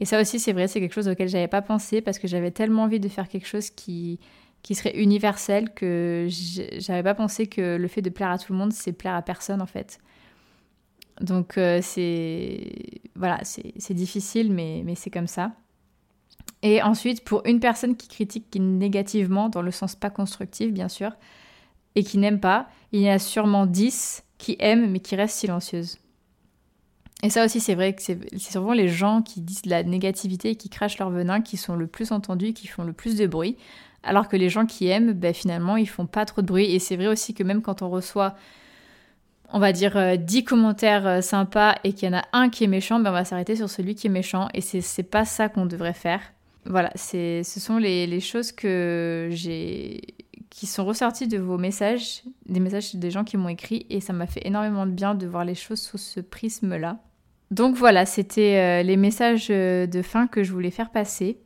Et 0.00 0.06
ça 0.06 0.20
aussi, 0.20 0.40
c'est 0.40 0.52
vrai, 0.52 0.66
c'est 0.66 0.80
quelque 0.80 0.94
chose 0.94 1.08
auquel 1.08 1.28
j'avais 1.28 1.48
pas 1.48 1.62
pensé 1.62 2.00
parce 2.00 2.18
que 2.18 2.26
j'avais 2.26 2.50
tellement 2.50 2.84
envie 2.84 3.00
de 3.00 3.08
faire 3.08 3.28
quelque 3.28 3.46
chose 3.46 3.68
qui, 3.70 4.18
qui 4.62 4.74
serait 4.74 4.96
universel 4.96 5.72
que 5.74 6.26
j'avais 6.28 7.02
pas 7.02 7.14
pensé 7.14 7.46
que 7.46 7.76
le 7.76 7.88
fait 7.88 8.02
de 8.02 8.10
plaire 8.10 8.30
à 8.30 8.38
tout 8.38 8.52
le 8.52 8.58
monde, 8.58 8.72
c'est 8.72 8.92
plaire 8.92 9.14
à 9.14 9.22
personne 9.22 9.60
en 9.60 9.66
fait. 9.66 9.98
Donc 11.20 11.58
euh, 11.58 11.80
c'est 11.82 12.72
voilà, 13.14 13.40
c'est 13.44 13.94
difficile, 13.94 14.52
mais, 14.52 14.82
mais 14.84 14.94
c'est 14.94 15.10
comme 15.10 15.26
ça. 15.26 15.52
Et 16.62 16.82
ensuite, 16.82 17.24
pour 17.24 17.42
une 17.46 17.60
personne 17.60 17.96
qui 17.96 18.08
critique 18.08 18.54
négativement, 18.58 19.48
dans 19.48 19.62
le 19.62 19.70
sens 19.70 19.94
pas 19.94 20.10
constructif 20.10 20.72
bien 20.72 20.88
sûr, 20.88 21.12
et 21.94 22.04
qui 22.04 22.18
n'aime 22.18 22.40
pas, 22.40 22.68
il 22.92 23.00
y 23.02 23.10
en 23.10 23.14
a 23.14 23.18
sûrement 23.18 23.66
10 23.66 24.24
qui 24.38 24.56
aiment 24.60 24.90
mais 24.90 25.00
qui 25.00 25.16
restent 25.16 25.38
silencieuses. 25.38 25.98
Et 27.22 27.30
ça 27.30 27.44
aussi, 27.44 27.60
c'est 27.60 27.74
vrai 27.74 27.92
que 27.92 28.02
c'est 28.02 28.18
souvent 28.38 28.72
les 28.72 28.88
gens 28.88 29.20
qui 29.20 29.40
disent 29.40 29.62
de 29.62 29.70
la 29.70 29.82
négativité 29.82 30.50
et 30.50 30.56
qui 30.56 30.70
crachent 30.70 30.98
leur 30.98 31.10
venin 31.10 31.42
qui 31.42 31.56
sont 31.56 31.76
le 31.76 31.86
plus 31.86 32.12
entendus, 32.12 32.54
qui 32.54 32.66
font 32.66 32.82
le 32.82 32.92
plus 32.92 33.16
de 33.16 33.26
bruit. 33.26 33.56
Alors 34.02 34.28
que 34.28 34.36
les 34.36 34.48
gens 34.48 34.64
qui 34.64 34.88
aiment, 34.88 35.12
ben, 35.12 35.34
finalement, 35.34 35.76
ils 35.76 35.88
font 35.88 36.06
pas 36.06 36.24
trop 36.24 36.40
de 36.40 36.46
bruit. 36.46 36.72
Et 36.72 36.78
c'est 36.78 36.96
vrai 36.96 37.08
aussi 37.08 37.34
que 37.34 37.42
même 37.42 37.60
quand 37.60 37.82
on 37.82 37.90
reçoit, 37.90 38.36
on 39.52 39.58
va 39.58 39.72
dire, 39.72 40.18
10 40.18 40.38
euh, 40.38 40.42
commentaires 40.42 41.06
euh, 41.06 41.20
sympas 41.20 41.74
et 41.84 41.92
qu'il 41.92 42.08
y 42.08 42.14
en 42.14 42.18
a 42.18 42.24
un 42.32 42.48
qui 42.48 42.64
est 42.64 42.68
méchant, 42.68 42.98
ben, 43.00 43.10
on 43.10 43.12
va 43.12 43.26
s'arrêter 43.26 43.56
sur 43.56 43.68
celui 43.68 43.94
qui 43.94 44.06
est 44.06 44.10
méchant. 44.10 44.48
Et 44.54 44.62
c'est 44.62 45.02
pas 45.02 45.26
ça 45.26 45.50
qu'on 45.50 45.66
devrait 45.66 45.92
faire. 45.92 46.22
Voilà, 46.64 46.90
ce 46.94 47.42
sont 47.44 47.78
les, 47.78 48.20
choses 48.20 48.52
que 48.52 49.28
j'ai 49.32 50.00
qui 50.50 50.66
sont 50.66 50.84
ressorties 50.84 51.28
de 51.28 51.38
vos 51.38 51.58
messages, 51.58 52.22
des 52.46 52.60
messages 52.60 52.94
des 52.96 53.10
gens 53.10 53.24
qui 53.24 53.36
m'ont 53.36 53.48
écrit, 53.48 53.86
et 53.88 54.00
ça 54.00 54.12
m'a 54.12 54.26
fait 54.26 54.46
énormément 54.46 54.84
de 54.84 54.90
bien 54.90 55.14
de 55.14 55.26
voir 55.26 55.44
les 55.44 55.54
choses 55.54 55.80
sous 55.80 55.96
ce 55.96 56.20
prisme-là. 56.20 56.98
Donc 57.50 57.74
voilà, 57.74 58.06
c'était 58.06 58.58
euh, 58.58 58.82
les 58.84 58.96
messages 58.96 59.48
euh, 59.50 59.86
de 59.86 60.02
fin 60.02 60.28
que 60.28 60.44
je 60.44 60.52
voulais 60.52 60.70
faire 60.70 60.90
passer. 60.90 61.40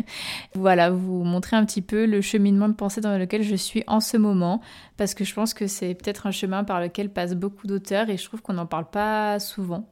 voilà, 0.54 0.90
vous 0.90 1.22
montrer 1.22 1.54
un 1.54 1.66
petit 1.66 1.82
peu 1.82 2.06
le 2.06 2.22
cheminement 2.22 2.66
de 2.66 2.72
pensée 2.72 3.02
dans 3.02 3.18
lequel 3.18 3.42
je 3.42 3.56
suis 3.56 3.84
en 3.86 4.00
ce 4.00 4.16
moment, 4.16 4.62
parce 4.96 5.12
que 5.12 5.22
je 5.22 5.34
pense 5.34 5.52
que 5.52 5.66
c'est 5.66 5.94
peut-être 5.94 6.26
un 6.26 6.30
chemin 6.30 6.64
par 6.64 6.80
lequel 6.80 7.10
passent 7.10 7.34
beaucoup 7.34 7.66
d'auteurs 7.66 8.08
et 8.08 8.16
je 8.16 8.24
trouve 8.24 8.40
qu'on 8.40 8.54
n'en 8.54 8.64
parle 8.64 8.88
pas 8.88 9.38
souvent. 9.38 9.86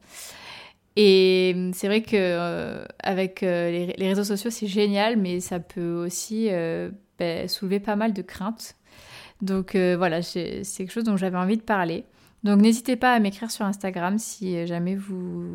Et 0.95 1.69
c'est 1.73 1.85
vrai 1.85 2.01
que 2.01 2.17
euh, 2.17 2.83
avec 3.03 3.41
les, 3.41 3.93
réseaux 3.99 4.23
sociaux, 4.23 4.49
c'est 4.49 4.67
génial, 4.67 5.17
mais 5.17 5.39
ça 5.39 5.59
peut 5.59 6.03
aussi 6.03 6.49
ben, 7.19 7.47
soulever 7.47 7.79
pas 7.79 7.95
mal 7.95 8.13
de 8.13 8.23
craintes. 8.23 8.75
Donc 9.43 9.75
voilà, 9.75 10.23
c'est 10.23 10.63
quelque 10.75 10.91
chose 10.91 11.03
dont 11.03 11.15
j'avais 11.15 11.37
envie 11.37 11.57
de 11.57 11.61
parler. 11.61 12.05
Donc 12.43 12.61
n'hésitez 12.61 12.95
pas 12.95 13.13
à 13.13 13.19
m'écrire 13.19 13.51
sur 13.51 13.65
Instagram 13.65 14.17
si 14.17 14.65
jamais 14.65 14.95
vous, 14.95 15.45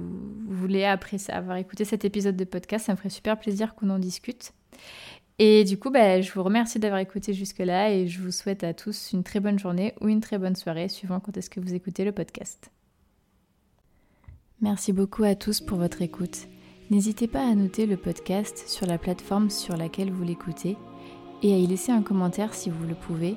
voulez, 0.47 0.85
après 0.85 1.17
avoir 1.31 1.57
écouté 1.57 1.85
cet 1.85 2.05
épisode 2.05 2.37
de 2.37 2.45
podcast, 2.45 2.87
ça 2.87 2.93
me 2.93 2.97
ferait 2.97 3.09
super 3.09 3.39
plaisir 3.39 3.75
qu'on 3.75 3.91
en 3.91 3.99
discute. 3.99 4.53
Et 5.39 5.65
du 5.65 5.79
coup, 5.79 5.91
bah, 5.91 6.21
je 6.21 6.31
vous 6.33 6.43
remercie 6.43 6.79
d'avoir 6.79 7.01
écouté 7.01 7.33
jusque-là 7.33 7.91
et 7.91 8.07
je 8.07 8.21
vous 8.21 8.31
souhaite 8.31 8.63
à 8.63 8.73
tous 8.73 9.13
une 9.13 9.25
très 9.25 9.41
bonne 9.41 9.59
journée 9.59 9.95
ou 10.01 10.09
une 10.09 10.21
très 10.21 10.39
bonne 10.39 10.55
soirée, 10.55 10.89
suivant 10.89 11.21
quand 11.21 11.37
est-ce 11.37 11.51
que 11.51 11.61
vous 11.61 11.75
écoutez 11.75 12.05
le 12.05 12.13
podcast. 12.13 12.71
Merci 14.61 14.93
beaucoup 14.93 15.25
à 15.25 15.35
tous 15.35 15.61
pour 15.61 15.79
votre 15.79 16.03
écoute. 16.03 16.47
N'hésitez 16.91 17.27
pas 17.27 17.45
à 17.47 17.55
noter 17.55 17.87
le 17.87 17.97
podcast 17.97 18.65
sur 18.69 18.87
la 18.87 18.99
plateforme 18.99 19.51
sur 19.51 19.77
laquelle 19.77 20.13
vous 20.13 20.23
l'écoutez 20.23 20.77
et 21.43 21.53
à 21.53 21.59
y 21.59 21.67
laisser 21.67 21.93
un 21.93 22.03
commentaire 22.03 22.55
si 22.55 22.71
vous 22.71 22.87
le 22.87 22.95
pouvez. 22.95 23.37